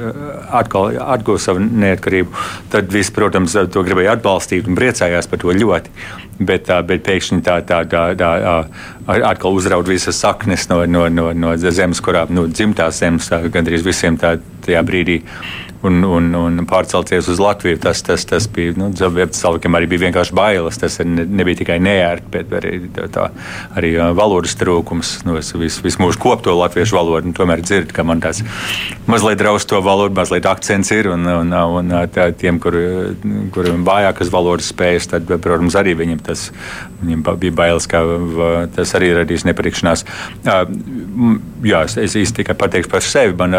atkal 0.61 1.01
atgūs 1.16 1.49
savu 1.49 1.64
neatkarību, 1.64 2.49
tad 2.74 2.93
viss, 2.93 3.14
protams, 3.14 3.57
to 3.72 3.86
gribēja 3.86 4.18
atbalstīt 4.18 4.68
un 4.68 4.76
priecājās 4.76 5.30
par 5.30 5.41
to 5.41 5.57
ļoti. 5.57 6.28
Bet, 6.41 6.70
bet 6.88 7.03
pēkšņi 7.05 7.43
tā, 7.45 7.59
tā, 7.68 7.82
tā, 7.84 8.05
tā 8.16 8.30
atkal 9.28 9.53
uzraud 9.59 9.88
visas 9.91 10.16
saknes 10.22 10.70
no, 10.70 10.78
no, 10.88 11.03
no, 11.12 11.26
no 11.36 11.51
zemes, 11.61 12.01
kurā 12.01 12.22
nu, 12.32 12.47
dzimtās 12.49 13.03
zemes 13.03 13.28
gandrīz 13.53 13.84
visiem 13.84 14.16
tā, 14.20 14.38
tajā 14.64 14.80
brīdī 14.88 15.18
un, 15.86 16.02
un, 16.04 16.28
un 16.36 16.60
pārcelties 16.68 17.28
uz 17.32 17.40
Latviju. 17.40 17.78
Tas, 17.82 18.02
tas, 18.04 18.24
tas 18.28 18.46
bija 18.52 18.74
nu, 18.78 18.90
cilvēkiem 18.94 19.76
arī 19.76 19.88
bija 19.90 20.04
vienkārši 20.06 20.36
bailes. 20.36 20.78
Tas 20.80 20.98
ne, 21.04 21.24
nebija 21.24 21.62
tikai 21.62 21.78
neērti, 21.82 22.28
bet 22.34 22.52
arī, 22.60 22.74
tā, 23.14 23.28
arī 23.78 23.94
valodas 24.16 24.56
trūkums. 24.60 25.14
Nu, 25.28 25.38
es 25.40 25.52
visu, 25.56 25.84
visu 25.86 26.02
mūžu 26.02 26.20
kopu 26.22 26.48
to 26.48 26.56
latviešu 26.58 26.98
valodu, 26.98 27.30
un 27.30 27.36
tomēr 27.36 27.64
dzirdu, 27.64 27.94
ka 27.96 28.04
man 28.06 28.22
tāds 28.24 28.42
mazliet 29.10 29.40
draus 29.40 29.66
to 29.68 29.80
valodu, 29.84 30.14
mazliet 30.18 30.48
akcents 30.50 30.92
ir. 30.96 31.10
Un, 31.14 31.26
un, 31.40 31.54
un 31.80 31.96
tā, 32.12 32.30
tiem, 32.36 32.60
kur, 32.62 32.76
kuriem 33.54 33.86
vājākas 33.88 34.32
valodas 34.32 34.70
spējas, 34.74 35.10
tad, 35.14 35.32
protams, 35.40 35.78
arī 35.80 35.96
viņiem 35.98 36.20
tas 36.24 36.50
viņiem 37.00 37.24
bija 37.40 37.56
bailes, 37.56 37.88
ka 37.88 38.02
tas 38.76 38.92
arī 38.98 39.14
radīs 39.16 39.46
nepatikšanās. 39.48 40.04
Jā, 40.44 41.84
es, 41.86 41.96
es 42.00 42.16
īsti 42.20 42.42
tikai 42.42 42.56
pateikšu 42.60 42.92
par 42.92 43.04
sevi. 43.04 43.36
Man, 43.40 43.56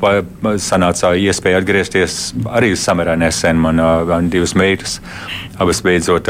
sanāca 0.00 1.12
iespēja 1.18 1.60
atgriezties 1.60 2.18
arī 2.48 2.72
samērā 2.78 3.16
nesen. 3.20 3.60
Man 3.60 3.80
ir 3.80 4.30
divas 4.32 4.54
meitas, 4.58 4.98
abas 5.60 5.82
beidzot 5.84 6.28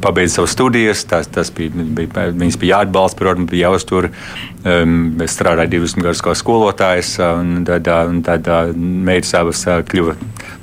pabeidza 0.00 0.34
savas 0.34 0.54
studijas. 0.54 1.04
Tas, 1.08 1.28
tas 1.32 1.50
bija, 1.54 1.70
bija, 1.72 2.28
viņas 2.30 2.58
bija 2.60 2.78
jāatbalsta, 2.78 3.18
protams, 3.18 3.50
bija 3.50 3.68
jāuztur. 3.68 4.10
Um, 4.68 5.14
es 5.24 5.36
strādāju 5.38 5.72
divus 5.76 5.94
gadus 5.96 6.20
kā 6.24 6.34
skolotājs, 6.36 7.14
un 7.22 7.64
tad, 7.66 7.88
un 8.10 8.20
tad 8.26 8.48
meitas 8.76 9.32
abas 9.38 9.62
kļuva 9.88 10.16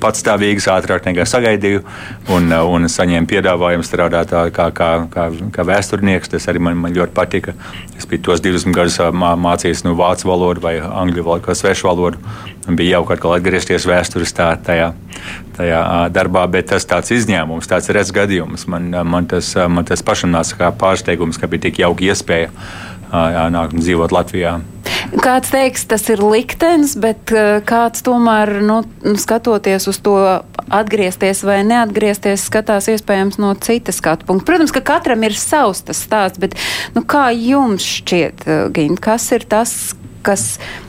patstāvīgas 0.03 0.67
ātrāk 0.69 1.07
nekā 1.07 1.25
sagaidīju, 1.29 1.81
un, 2.35 2.51
un 2.51 2.89
saņēma 2.91 3.29
piedāvājumu 3.31 3.85
strādāt 3.87 4.33
kā, 4.55 4.67
kā, 4.75 4.89
kā, 5.11 5.29
kā 5.55 5.67
vēsturnieks. 5.71 6.33
Tas 6.35 6.49
arī 6.51 6.61
man, 6.67 6.77
man 6.83 6.95
ļoti 6.95 7.15
patika. 7.15 7.55
Es 7.97 8.07
biju 8.09 8.27
tos 8.29 8.43
divus 8.43 8.67
gadus 8.75 8.99
mācījies 8.99 9.85
no 9.87 9.95
vācu 9.99 10.29
valodu 10.29 10.63
vai 10.65 10.77
angļu 10.83 11.25
valodu, 11.25 11.47
kā 11.47 11.57
svešu 11.57 11.89
valodu. 11.89 12.21
Bija 12.65 12.97
jauki 12.97 13.13
atkal 13.13 13.35
atgriezties 13.35 13.85
vēstures 13.85 14.33
tā, 14.33 14.47
tajā, 14.65 14.91
tajā 15.57 15.81
darbā, 16.15 16.47
bet 16.49 16.71
tas 16.71 16.87
tāds 16.89 17.13
izņēmums, 17.13 17.69
tāds 17.69 17.91
redzes 17.93 18.15
gadījums. 18.15 18.65
Man, 18.71 18.89
man, 19.05 19.27
tas, 19.29 19.51
man 19.69 19.85
tas 19.85 20.01
pašam 20.05 20.33
nāca 20.33 20.57
kā 20.63 20.71
pārsteigums, 20.73 21.37
ka 21.37 21.49
bija 21.51 21.67
tik 21.67 21.83
jauka 21.83 22.07
iespēja 22.07 22.49
nākt 23.53 23.75
un 23.77 23.83
dzīvot 23.85 24.15
Latvijā. 24.15 24.57
Kāds 25.21 25.51
teiks, 25.53 25.83
tas 25.85 26.01
ir 26.09 26.21
liktenis, 26.25 26.95
bet 26.97 27.29
kāds 27.69 28.01
tomēr, 28.05 28.57
nu, 28.65 28.79
skatoties 29.21 29.85
uz 29.91 29.99
to, 30.03 30.17
atgriezties 30.73 31.43
vai 31.45 31.59
neatgriezties, 31.67 32.47
skatās 32.49 32.89
iespējams 32.89 33.37
no 33.41 33.51
citas 33.61 34.01
skatu 34.01 34.25
punkta. 34.25 34.47
Protams, 34.49 34.73
ka 34.73 34.81
katram 34.85 35.21
ir 35.27 35.37
savs 35.37 35.83
tas 35.85 36.01
stāsts, 36.01 36.41
bet 36.41 36.57
nu, 36.97 37.05
kā 37.05 37.27
jums 37.37 37.85
šķiet, 37.99 38.47
Gint, 38.73 39.01
kas 39.03 39.29
ir 39.37 39.45
tas, 39.49 39.93
kas 40.25 40.45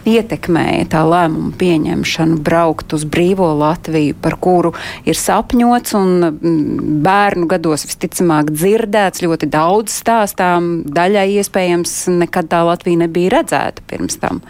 ietekmēja 0.09 0.89
tā 0.95 1.03
lēmuma 1.07 1.53
pieņemšanu 1.61 2.39
braukt 2.47 2.95
uz 2.97 3.05
brīvo 3.09 3.51
Latviju, 3.61 4.17
par 4.23 4.39
kuru 4.41 4.73
ir 5.09 5.19
sapņots 5.19 5.97
un 5.99 6.15
mm, 6.31 7.03
bērnu 7.05 7.49
gados 7.51 7.87
visticamāk 7.89 8.53
dzirdēts 8.55 9.25
ļoti 9.27 9.51
daudz 9.53 9.95
stāstām. 10.01 10.81
Daļai 10.87 11.29
iespējams 11.41 11.99
nekad 12.23 12.51
tā 12.53 12.63
Latvija 12.67 13.05
nebija 13.05 13.37
redzēta 13.39 13.85
pirms 13.91 14.19
tam. 14.23 14.43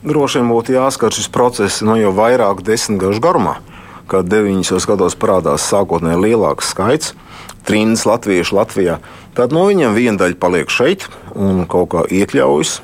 Droši 0.00 0.40
vien 0.40 0.48
būtu 0.48 0.72
jāskat 0.72 1.16
šis 1.16 1.28
process 1.32 1.82
no 1.84 1.96
jau 2.00 2.12
vairāku 2.16 2.64
desmitgažu 2.64 3.20
garumā, 3.20 3.58
kad 4.08 4.28
90. 4.32 4.86
gados 4.88 5.16
parādās 5.20 5.66
sākotnēji 5.68 6.22
lielāks 6.24 6.72
skaits. 6.72 7.12
Trīnas 7.68 8.06
latviešu 8.08 8.56
Latvijā. 8.56 8.94
Tad 9.36 9.52
no 9.52 9.66
viņiem 9.68 9.92
viena 9.92 10.16
daļa 10.22 10.38
paliek 10.40 10.72
šeit 10.72 11.04
un 11.36 11.66
kaut 11.68 11.90
kā 11.92 12.06
iekļaujas 12.08 12.78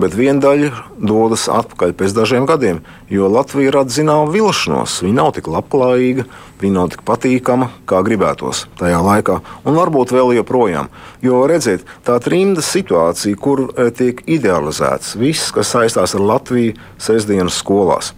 bet 0.00 0.14
viena 0.16 0.40
daļa 0.42 0.70
dodas 0.96 1.46
atpakaļ 1.52 1.92
pēc 1.98 2.14
dažiem 2.16 2.46
gadiem, 2.48 2.80
jo 3.12 3.28
Latvija 3.30 3.74
rada 3.76 3.92
zināmu 3.92 4.32
vilšanos. 4.34 5.00
Viņa 5.04 5.16
nav 5.16 5.32
tik 5.36 5.50
labklājīga, 5.52 6.26
viņa 6.62 6.76
nav 6.76 6.90
tik 6.94 7.04
patīkama, 7.08 7.70
kā 7.88 8.00
gribētos 8.06 8.64
tajā 8.80 9.00
laikā, 9.04 9.40
un 9.64 9.78
varbūt 9.78 10.14
vēl 10.16 10.34
joprojām. 10.40 10.90
Jo 11.24 11.44
redziet, 11.50 11.84
tā 12.06 12.18
trimda 12.22 12.64
situācija, 12.64 13.36
kur 13.40 13.68
e, 13.70 13.90
tiek 13.94 14.24
idealizēts 14.30 15.16
viss, 15.20 15.52
kas 15.54 15.74
saistās 15.74 16.16
ar 16.16 16.24
Latviju 16.32 16.76
sestdienas 17.00 17.60
skolās. 17.60 18.14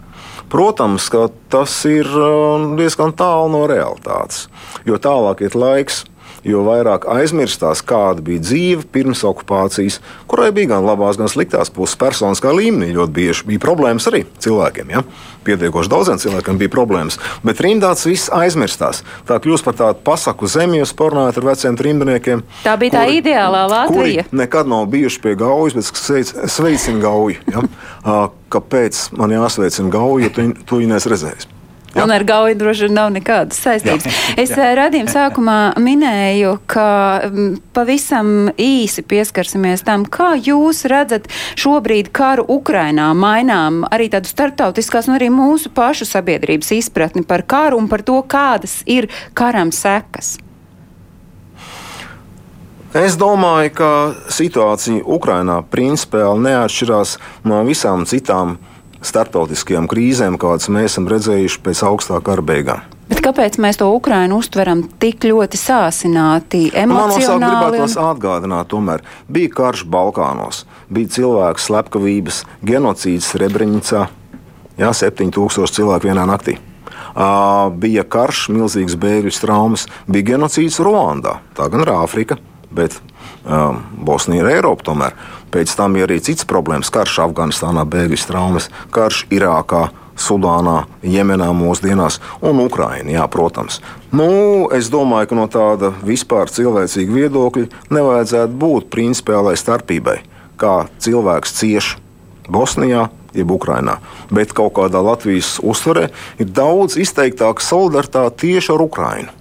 Protams, 0.52 1.08
ka 1.08 1.28
tas 1.52 1.74
ir 1.88 2.06
e, 2.06 2.30
diezgan 2.78 3.14
tālu 3.16 3.50
no 3.54 3.66
realitātes, 3.70 4.46
jo 4.88 5.00
tālāk 5.00 5.46
iet 5.46 5.58
laiks, 5.58 6.04
jo 6.46 6.62
vairāk 6.66 7.06
aizmirstās, 7.10 7.82
kāda 7.86 8.22
bija 8.24 8.42
dzīve 8.42 8.86
pirms 8.92 9.22
okupācijas, 9.26 10.00
kurai 10.30 10.50
bija 10.54 10.74
gan 10.74 10.86
labās, 10.86 11.18
gan 11.20 11.30
sliktās 11.30 11.70
puses 11.74 11.98
personiskā 12.00 12.52
līmenī. 12.54 12.92
Ļoti 12.96 13.14
bieži 13.16 13.46
bija 13.52 13.62
problēmas 13.62 14.08
arī 14.10 14.24
cilvēkiem. 14.42 14.90
Ja? 14.94 15.04
Pietiekoši 15.46 15.90
daudziem 15.90 16.20
cilvēkiem 16.22 16.58
bija 16.60 16.72
problēmas, 16.72 17.18
bet 17.46 17.62
rindā 17.64 17.92
tas 17.94 18.06
viss 18.06 18.30
aizmirstās. 18.34 19.02
Tā 19.28 19.38
kļūst 19.42 19.66
par 19.66 19.78
tādu 19.78 20.02
pasaku 20.06 20.50
zemi, 20.50 20.80
jūs 20.82 20.94
pornājat 20.98 21.40
ar 21.40 21.48
veciem 21.52 21.78
trimdniekiem. 21.78 22.44
Tā 22.66 22.76
bija 22.80 22.98
tā 22.98 23.06
kuri, 23.06 23.22
ideālā 23.22 23.64
Latvija. 23.70 24.26
Nekad 24.34 24.70
nav 24.70 24.86
bijuši 24.92 25.22
pie 25.24 25.34
gaujas, 25.38 25.78
bet 25.78 26.50
sveicina 26.50 27.02
gauju. 27.02 27.42
Ja? 27.54 27.66
Kāpēc 28.52 29.06
man 29.16 29.32
jāsveicina 29.32 29.90
gauja, 29.92 30.28
ja 30.28 30.34
tu, 30.34 30.50
tu 30.66 30.82
viņu 30.82 30.92
neesi 30.92 31.10
redzējis? 31.14 31.51
Jā. 31.92 32.06
Un 32.06 32.12
ar 32.14 32.24
gauju 32.24 32.56
droši 32.56 32.86
vien 32.86 32.94
nav 32.96 33.10
nekādas 33.12 33.58
saistības. 33.60 34.06
Jā. 34.06 34.12
Es. 34.40 34.52
Eh, 34.56 34.70
radījuma 34.78 35.12
sākumā 35.12 35.56
minēju, 35.82 36.54
ka 36.70 36.86
mm, 37.28 37.50
pavisam 37.76 38.52
īsi 38.56 39.04
pieskarsimies 39.04 39.84
tam, 39.84 40.06
kā 40.08 40.32
jūs 40.40 40.86
redzat 40.88 41.28
šobrīd 41.60 42.08
karu 42.16 42.46
Ukrainā, 42.56 43.10
mainām 43.12 43.82
arī 43.92 44.08
tādu 44.12 44.32
starptautiskās 44.32 45.10
un 45.10 45.18
arī 45.18 45.28
mūsu 45.32 45.72
pašu 45.74 46.08
sabiedrības 46.08 46.72
izpratni 46.78 47.26
par 47.28 47.44
karu 47.44 47.82
un 47.82 47.92
par 47.92 48.06
to, 48.06 48.22
kādas 48.24 48.80
ir 48.88 49.10
karam 49.36 49.74
sekas. 49.74 50.38
Es 52.92 53.14
domāju, 53.16 53.70
ka 53.72 53.90
situācija 54.28 55.00
Ukrainā 55.08 55.62
principiāli 55.72 56.44
neatšķirās 56.44 57.14
no 57.48 57.62
visām 57.64 58.04
citām 58.08 58.58
starptautiskajām 59.06 59.88
krīzēm, 59.90 60.38
kādas 60.40 60.70
mēs 60.72 60.92
esam 60.92 61.08
redzējuši 61.10 61.60
pēc 61.64 61.84
augstā 61.88 62.18
kara 62.24 62.44
beigām. 62.46 62.82
Bet 63.12 63.20
kāpēc 63.24 63.58
mēs 63.60 63.76
to 63.80 63.90
Ukrainu 63.92 64.38
uztveram 64.40 64.86
tik 65.02 65.26
ļoti 65.28 65.58
sāsināti, 65.60 66.62
emocionāli? 66.72 67.42
Man 67.42 67.44
gribētos 67.44 67.96
un... 67.98 68.08
atgādināt, 68.08 68.70
tomēr 68.72 69.04
bija 69.28 69.52
karš 69.52 69.84
Balkānos, 69.92 70.62
bija 70.88 71.12
cilvēku 71.18 71.60
slepkavības, 71.60 72.42
genocīds 72.64 73.28
Srebrenicā, 73.34 74.06
jā, 74.80 74.92
7000 75.02 75.76
cilvēku 75.76 76.08
vienā 76.08 76.24
naktī. 76.30 76.56
Uh, 77.12 77.68
bija 77.76 78.06
karš, 78.08 78.46
milzīgs 78.54 78.96
bēgļu 78.96 79.34
traumas, 79.42 79.84
bija 80.08 80.32
genocīds 80.32 80.80
Ruandā, 80.80 81.40
tā 81.58 81.68
gan 81.68 81.84
ir 81.84 81.92
Āfrika, 81.92 82.38
bet 82.72 82.96
um, 83.44 83.82
Bosnija 84.06 84.46
ir 84.46 84.54
Eiropa 84.54 84.88
tomēr. 84.88 85.18
Pēc 85.52 85.74
tam 85.76 85.96
ir 86.00 86.08
arī 86.08 86.20
cits 86.24 86.46
problēmas- 86.48 86.90
karš 86.96 87.18
Afganistānā, 87.26 87.84
bēgļu 87.84 88.26
traumas, 88.26 88.70
karš 88.90 89.26
Irākā. 89.30 89.90
Sudānā, 90.12 90.84
Jemenā 91.02 91.48
mūsdienās 91.56 92.18
un 92.42 92.60
Ukraiņā, 92.60 93.14
jā, 93.16 93.24
protams. 93.32 93.80
Nu, 94.12 94.68
es 94.70 94.90
domāju, 94.92 95.28
ka 95.30 95.34
no 95.34 95.46
tāda 95.48 95.92
vispār 96.04 96.52
cilvēcīga 96.52 97.16
viedokļa 97.16 97.68
nevajadzētu 97.90 98.58
būt 98.60 98.90
principiālai 98.92 99.56
starpībai, 99.56 100.18
kā 100.60 100.86
cilvēks 101.00 101.56
cieš 101.56 101.96
Bosnijā, 102.48 103.08
jeb 103.32 103.50
Ukrainā. 103.50 103.98
Bet 104.30 104.52
kaut 104.52 104.74
kādā 104.76 105.00
Latvijas 105.02 105.56
uztverē 105.62 106.10
ir 106.38 106.46
daudz 106.46 106.98
izteiktāka 107.00 107.64
solidaritāte 107.64 108.44
tieši 108.44 108.74
ar 108.74 108.84
Ukrainu. 108.84 109.32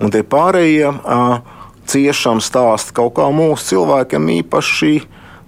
Un 0.00 0.12
tie 0.14 0.22
pārējie 0.22 0.88
uh, 0.88 1.40
ciešam 1.88 2.40
stāsti 2.44 2.94
kaut 2.96 3.16
kā 3.18 3.28
mūsu 3.34 3.74
cilvēkiem 3.74 4.28
īpaši 4.42 4.92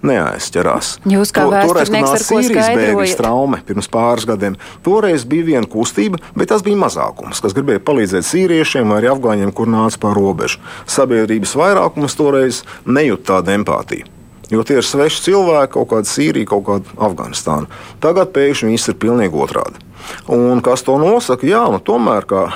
neaizķerās. 0.07 0.93
Jūs 1.11 1.33
kā 1.35 1.47
vēsturnieks 1.51 2.15
ar 2.15 2.25
ko 2.25 2.41
skaidrojat? 2.47 3.17
traume 3.21 3.61
pirms 3.67 3.91
pāris 3.93 4.27
gadiem, 4.29 4.57
toreiz 4.87 5.27
bija 5.29 5.49
viena 5.53 5.69
kustība, 5.71 6.21
bet 6.37 6.53
tas 6.53 6.65
bija 6.67 6.79
mazākums, 6.81 7.43
kas 7.43 7.57
gribēja 7.57 7.83
palīdzēt 7.85 8.27
sīriešiem 8.27 8.95
vai 8.95 9.03
afgāņiem, 9.11 9.53
kur 9.57 9.69
nāca 9.71 10.01
pāri 10.01 10.21
robežu. 10.21 10.63
Sabiedrības 10.91 11.55
vairākums 11.59 12.17
toreiz 12.19 12.63
nejūt 12.87 13.29
tādu 13.29 13.55
empātiju. 13.59 14.09
Jo 14.51 14.65
tie 14.67 14.81
ir 14.81 14.87
sveši 14.87 15.23
cilvēki, 15.29 15.77
kaut 15.77 15.93
kāda 15.93 16.11
Sīrija, 16.11 16.49
kaut 16.51 16.65
kāda 16.67 16.97
Afganistāna. 17.07 17.71
Tagad 18.03 18.33
pēkšņi 18.35 18.73
viss 18.73 18.91
ir 18.91 18.99
pilnīgi 18.99 19.39
otrādi. 19.39 19.79
Un 20.27 20.59
kas 20.65 20.83
to 20.83 20.97
nosaka? 20.99 21.47
Jā, 21.47 21.63
nu, 21.71 21.79
tomēr 21.79 22.27
kā 22.27 22.49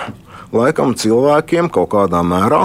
laikam 0.55 0.97
cilvēkiem 0.99 1.71
kaut 1.71 1.93
kādā 1.95 2.25
mērā 2.27 2.65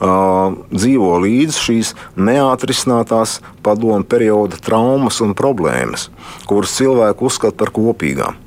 uh, 0.00 0.56
dzīvo 0.72 1.14
līdzi 1.24 1.64
šīs 1.66 1.94
neatrisinātās 2.16 3.38
padomu 3.64 4.04
perioda 4.08 4.58
traumas 4.60 5.20
un 5.24 5.34
problēmas, 5.38 6.08
kuras 6.48 6.76
cilvēki 6.78 7.26
uzskata 7.28 7.58
par 7.60 7.74
kopīgām. 7.76 8.38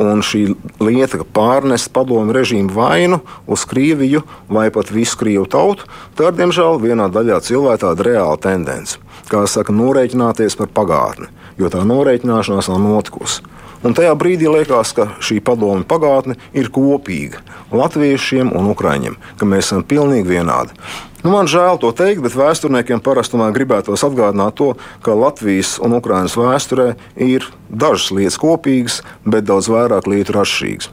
Un 0.00 0.22
šī 0.24 0.46
lieta, 0.80 1.20
ka 1.20 1.26
pārnest 1.36 1.90
padomu 1.92 2.32
režīmu 2.32 2.72
vainu 2.72 3.20
uz 3.44 3.66
Krieviju 3.68 4.22
vai 4.48 4.70
pat 4.72 4.88
visu 4.88 5.18
Krievu 5.20 5.44
tautu, 5.52 5.84
tā 6.16 6.30
ir 6.30 6.38
diemžēl 6.38 6.80
vienā 6.80 7.10
daļā 7.12 7.42
cilvēka 7.44 7.84
tāda 7.84 8.06
reāla 8.08 8.38
tendence. 8.40 8.96
Kā 9.28 9.44
saka, 9.44 9.74
norēķināties 9.76 10.56
par 10.56 10.72
pagātni, 10.72 11.28
jo 11.60 11.68
tā 11.72 11.84
norēķināšanās 11.84 12.72
nav 12.72 12.80
notikusi. 12.80 13.44
Un 13.82 13.96
tajā 13.98 14.12
brīdī 14.14 14.46
liekas, 14.46 14.92
ka 14.94 15.08
šī 15.18 15.40
padomu 15.42 15.82
pagātne 15.88 16.36
ir 16.54 16.70
kopīga 16.70 17.42
latviešiem 17.74 18.52
un 18.54 18.70
ukrāņiem, 18.70 19.16
ka 19.40 19.48
mēs 19.48 19.72
esam 19.72 19.82
pilnīgi 19.82 20.36
vienādi. 20.36 20.76
Nu, 21.22 21.30
man 21.30 21.50
žēl 21.50 21.78
to 21.82 21.90
teikt, 21.94 22.22
bet 22.22 22.34
vēsturniekiem 22.34 23.02
parasti 23.02 23.38
gribētos 23.54 24.02
atgādināt 24.06 24.56
to, 24.58 24.72
ka 25.02 25.14
Latvijas 25.14 25.76
un 25.82 25.94
Ukraiņas 25.98 26.38
vēsturē 26.38 26.88
ir 27.14 27.46
dažas 27.70 28.10
lietas 28.10 28.38
kopīgas, 28.42 29.02
bet 29.22 29.46
daudz 29.46 29.70
vairāk 29.70 30.10
lietu 30.10 30.34
rašīgas. 30.34 30.90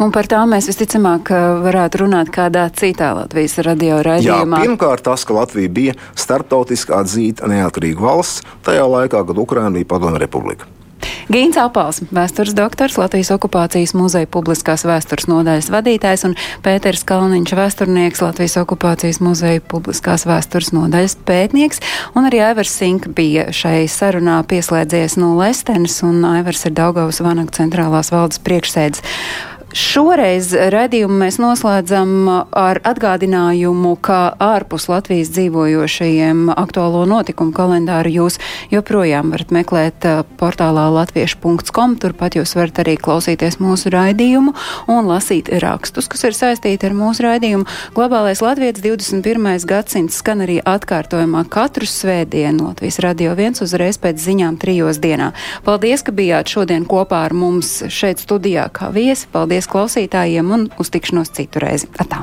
Un 0.00 0.08
par 0.12 0.24
tām 0.24 0.54
mēs 0.54 0.64
visticamāk 0.70 1.28
eh, 1.28 1.46
varētu 1.60 2.06
runāt 2.06 2.32
kādā 2.32 2.64
citā 2.72 3.10
Latvijas 3.18 3.58
radio 3.66 3.98
Jā, 3.98 4.04
raidījumā. 4.06 4.62
pirmkārt, 4.64 5.04
tas, 5.04 5.26
ka 5.28 5.36
Latvija 5.36 5.68
bija 5.68 5.96
starptautiski 6.16 6.96
atzīta 6.96 7.48
neatkarīga 7.52 8.00
valsts 8.00 8.40
tajā 8.64 8.88
laikā, 8.88 9.20
kad 9.28 9.44
Ukraina 9.44 9.74
bija 9.76 9.90
Padomju 9.92 10.22
Republika. 10.24 10.68
Gīns 11.30 11.58
Apals, 11.60 12.00
vēstures 12.10 12.54
doktors, 12.58 12.96
Latvijas 12.98 13.30
okupācijas 13.34 13.92
muzeja 13.94 14.26
publiskās 14.30 14.82
vēstures 14.88 15.28
nodaļas 15.30 15.70
vadītājs 15.70 16.26
un 16.26 16.34
Pēters 16.64 17.04
Kalniņš, 17.06 17.54
vēsturnieks, 17.58 18.22
Latvijas 18.24 18.58
okupācijas 18.62 19.20
muzeja 19.22 19.62
publiskās 19.62 20.26
vēstures 20.28 20.72
nodaļas 20.74 21.16
pētnieks, 21.28 21.82
un 22.18 22.26
arī 22.30 22.42
Aivars 22.48 22.74
Sink 22.80 23.06
bija 23.14 23.48
šai 23.54 23.84
sarunā 23.90 24.40
pieslēdzies 24.50 25.18
no 25.20 25.36
Lestenes, 25.38 26.00
un 26.06 26.24
Aivars 26.34 26.66
ir 26.66 26.74
Daugavas 26.78 27.22
Vanaga 27.24 27.54
centrālās 27.60 28.12
valdes 28.14 28.42
priekšsēdis. 28.46 29.06
Šoreiz 29.70 30.48
redzējumu 30.50 31.14
mēs 31.20 31.36
noslēdzam 31.38 32.26
ar 32.58 32.80
atgādinājumu, 32.90 33.92
ka 34.02 34.32
ārpus 34.42 34.88
Latvijas 34.90 35.28
dzīvojošajiem 35.30 36.48
aktuālo 36.50 37.04
notikumu 37.06 37.54
kalendāru 37.54 38.10
jūs 38.10 38.40
joprojām 38.72 39.30
varat 39.30 39.54
meklēt 39.54 40.06
eh, 40.10 40.22
portālā 40.40 40.88
latviešu.com. 40.96 41.94
Turpat 42.02 42.38
jūs 42.40 42.56
varat 42.58 42.80
arī 42.82 42.96
klausīties 42.98 43.60
mūsu 43.62 43.92
raidījumu 43.94 44.56
un 44.90 45.10
lasīt 45.10 45.52
rakstus, 45.62 46.10
kas 46.10 46.26
ir 46.26 46.34
saistīti 46.34 46.90
ar 46.90 46.96
mūsu 46.98 47.28
raidījumu. 47.28 47.68
Globālais 47.94 48.42
Latvijas 48.42 48.82
21. 48.82 49.46
gadsimts 49.70 50.18
skan 50.18 50.42
arī 50.48 50.58
atkārtojumā 50.66 51.44
katru 51.46 51.86
svētdienu 51.86 52.72
Latvijas 52.72 52.98
radio 53.06 53.36
viens 53.38 53.62
uzreiz 53.62 54.02
pēc 54.02 54.18
ziņām 54.18 54.58
trijos 54.58 54.98
dienā. 54.98 55.30
Paldies, 55.62 56.02
ka 56.02 56.10
bijāt 56.10 56.50
šodien 56.50 56.90
kopā 56.90 57.22
ar 57.28 57.38
mums 57.38 57.84
šeit 57.86 58.18
studijā 58.26 58.66
kā 58.74 58.90
viesi. 58.90 59.30
Paldies 59.60 59.74
klausītājiem 59.76 60.52
un 60.56 60.62
uz 60.80 60.88
tikšanos 60.88 61.34
citu 61.36 61.60
reizi. 61.60 61.90
Atā. 62.00 62.22